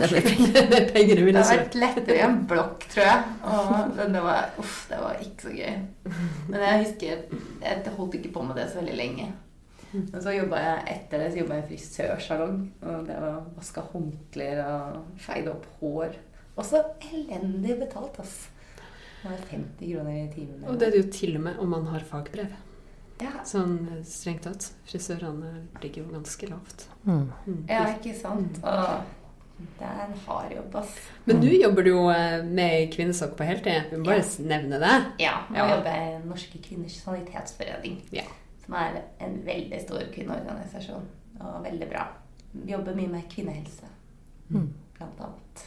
Det 0.00 0.08
ble 0.14 0.22
penger. 0.24 0.54
Det 0.72 0.78
er 0.80 0.88
penger 0.96 1.20
Det 1.20 1.36
har 1.36 1.50
vært 1.52 1.76
lettere 1.82 2.16
i 2.16 2.24
en 2.24 2.38
blokk, 2.48 2.86
tror 2.94 3.04
jeg. 3.10 3.34
Og 3.44 3.74
men 4.00 4.16
det 4.16 4.24
var, 4.24 4.48
uff, 4.64 4.78
det 4.88 5.02
var 5.04 5.20
ikke 5.26 5.48
så 5.50 5.54
gøy. 5.58 5.76
Men 6.48 6.64
jeg 6.64 6.84
husker 6.86 7.40
Jeg 7.64 7.94
holdt 7.98 8.16
ikke 8.22 8.32
på 8.38 8.46
med 8.48 8.56
det 8.62 8.70
så 8.72 8.80
veldig 8.80 8.96
lenge. 9.04 9.28
Men 9.94 10.22
så 10.24 10.32
jobba 10.34 10.60
jeg 10.64 10.84
etter 10.96 11.22
det 11.22 11.28
så 11.32 11.38
jobbet 11.42 11.56
jeg 11.56 11.64
i 11.64 11.68
frisørsalong. 11.70 12.58
Og 12.82 13.06
det 13.08 13.16
var 13.22 13.40
vaska 13.56 13.84
håndklær 13.92 14.62
og 14.66 15.16
feide 15.22 15.52
opp 15.54 15.66
hår. 15.80 16.16
Og 16.56 16.66
så 16.68 16.82
elendig 17.12 17.78
betalt, 17.80 18.18
ass. 18.22 18.36
Det 19.22 19.30
var 19.30 19.40
50 19.50 19.88
kroner 19.94 20.18
i 20.20 20.28
timen. 20.34 20.62
Og 20.68 20.78
det 20.78 20.86
er 20.88 20.94
det 20.96 21.04
jo 21.06 21.10
til 21.16 21.36
og 21.38 21.44
med 21.48 21.58
om 21.64 21.70
man 21.78 21.86
har 21.94 22.04
fagbrev. 22.10 22.52
Ja, 23.22 23.30
Sånn 23.46 23.76
eh, 23.94 24.00
strengt 24.04 24.42
tatt. 24.44 24.72
Frisørene 24.90 25.52
ligger 25.82 26.02
jo 26.02 26.10
ganske 26.16 26.48
lavt. 26.50 26.88
Mm. 27.06 27.28
Mm. 27.46 27.60
ja, 27.70 27.84
ikke 27.94 28.12
sant? 28.18 28.58
Og 28.66 29.68
det 29.78 29.86
er 29.86 30.00
en 30.08 30.16
hard 30.26 30.50
jobb, 30.52 30.74
ass. 30.82 30.96
Men 31.28 31.38
nå 31.40 31.52
jobber 31.54 31.86
du 31.86 31.90
jo 31.92 32.00
eh, 32.10 32.40
med 32.44 32.90
kvinnesak 32.92 33.36
på 33.38 33.46
heltid. 33.46 33.86
Vi 33.92 34.00
må 34.02 34.08
bare 34.10 34.26
nevne 34.50 34.80
det. 34.82 34.96
Ja, 35.22 35.36
nå 35.48 35.60
Ja. 35.62 35.68
jobber 35.76 35.94
jeg 35.94 36.16
i 36.16 36.24
Norske 36.28 36.58
Kvinners 36.66 36.98
Sanitetsforening. 37.04 38.00
Ja. 38.12 38.26
Som 38.64 38.74
er 38.80 39.00
en 39.20 39.38
veldig 39.46 39.80
stor 39.82 40.04
kvinneorganisasjon. 40.14 41.04
Og 41.40 41.64
veldig 41.64 41.88
bra. 41.90 42.06
Vi 42.54 42.72
jobber 42.72 42.94
mye 42.96 43.10
med 43.16 43.28
kvinnehelse, 43.32 43.90
Mm. 44.50 44.68
blant 44.98 45.20
annet. 45.24 45.62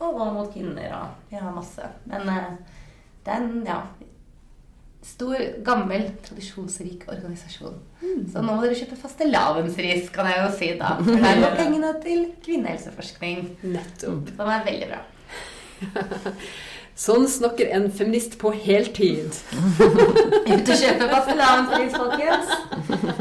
Og 0.00 0.14
vold 0.18 0.32
mot 0.34 0.52
kvinner 0.52 0.92
og 0.96 1.30
Vi 1.30 1.36
har 1.36 1.52
masse. 1.54 1.88
Men 2.06 2.28
eh, 2.28 2.50
det 3.24 3.32
er 3.32 3.42
en 3.44 3.64
ja, 3.66 3.76
stor, 5.02 5.36
gammel, 5.64 6.08
tradisjonsrik 6.26 7.04
organisasjon. 7.08 7.76
Så 8.32 8.42
nå 8.42 8.56
må 8.56 8.62
dere 8.64 8.74
kjøpe 8.76 8.96
fastelavnsris, 8.98 10.08
kan 10.12 10.26
jeg 10.26 10.42
jo 10.42 10.50
si 10.58 10.70
da. 10.80 10.96
For 10.98 11.22
der 11.22 11.40
går 11.44 11.56
pengene 11.60 11.92
til 12.02 12.24
kvinnehelseforskning. 12.44 13.44
Nettopp. 13.62 14.32
Som 14.36 14.48
er 14.52 14.64
veldig 14.66 14.88
bra. 14.90 15.02
Sånn 16.96 17.26
snakker 17.28 17.68
en 17.76 17.90
feminist 17.92 18.38
på 18.40 18.50
heltid. 18.56 19.34
Ut 20.52 20.70
og 20.72 20.78
kjøpe 20.80 21.08
fastelavnsris, 21.10 21.96
folkens. 21.98 22.54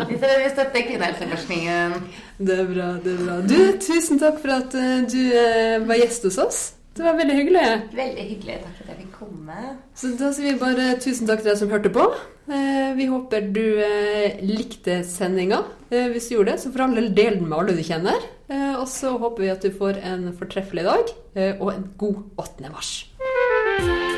Vi 0.07 0.15
vil 0.21 0.45
støtte 0.53 0.84
kvinnehelseforskningen. 0.88 1.97
Det 2.39 2.55
er 2.61 2.69
bra. 2.69 2.88
det 3.03 3.15
er 3.17 3.23
bra. 3.26 3.36
Du, 3.49 3.57
tusen 3.84 4.21
takk 4.21 4.39
for 4.43 4.53
at 4.55 4.78
eh, 4.80 5.01
du 5.11 5.19
eh, 5.36 5.76
var 5.89 5.99
gjest 5.99 6.23
hos 6.30 6.38
oss. 6.45 6.61
Det 6.95 7.03
var 7.03 7.17
veldig 7.19 7.36
hyggelig. 7.36 7.65
Veldig 7.97 8.26
hyggelig. 8.30 8.55
Takk 8.63 8.78
for 8.78 8.86
at 8.86 8.93
jeg 8.93 9.01
fikk 9.01 9.17
komme. 9.19 9.73
Så 9.99 10.13
da 10.21 10.30
sier 10.36 10.53
vi 10.53 10.61
bare 10.61 10.86
tusen 11.03 11.28
takk 11.28 11.43
til 11.43 11.51
deg 11.51 11.59
som 11.59 11.73
hørte 11.76 11.91
på. 11.97 12.05
Eh, 12.47 12.93
Vi 12.95 13.09
håper 13.11 13.49
du 13.51 13.61
likte 14.47 15.01
sendinga. 15.09 15.59
Eh, 15.91 16.07
Hvis 16.13 16.30
du 16.32 16.38
gjorde 16.38 16.53
det, 16.55 16.61
så 16.63 16.71
for 16.71 16.86
all 16.88 16.95
del 16.95 17.11
del 17.17 17.41
den 17.41 17.49
med 17.51 17.57
alle 17.59 17.76
du 17.76 17.84
kjenner. 17.84 18.23
Eh, 18.47 18.71
Og 18.80 18.88
så 18.88 19.11
håper 19.19 19.43
vi 19.43 19.51
at 19.51 19.67
du 19.67 19.76
får 19.76 19.99
en 20.07 20.30
fortreffelig 20.39 20.88
dag 20.88 21.11
og 21.59 21.67
en 21.73 21.89
god 21.99 22.23
8. 22.39 22.69
mars. 22.71 22.93
Bye. 23.78 24.14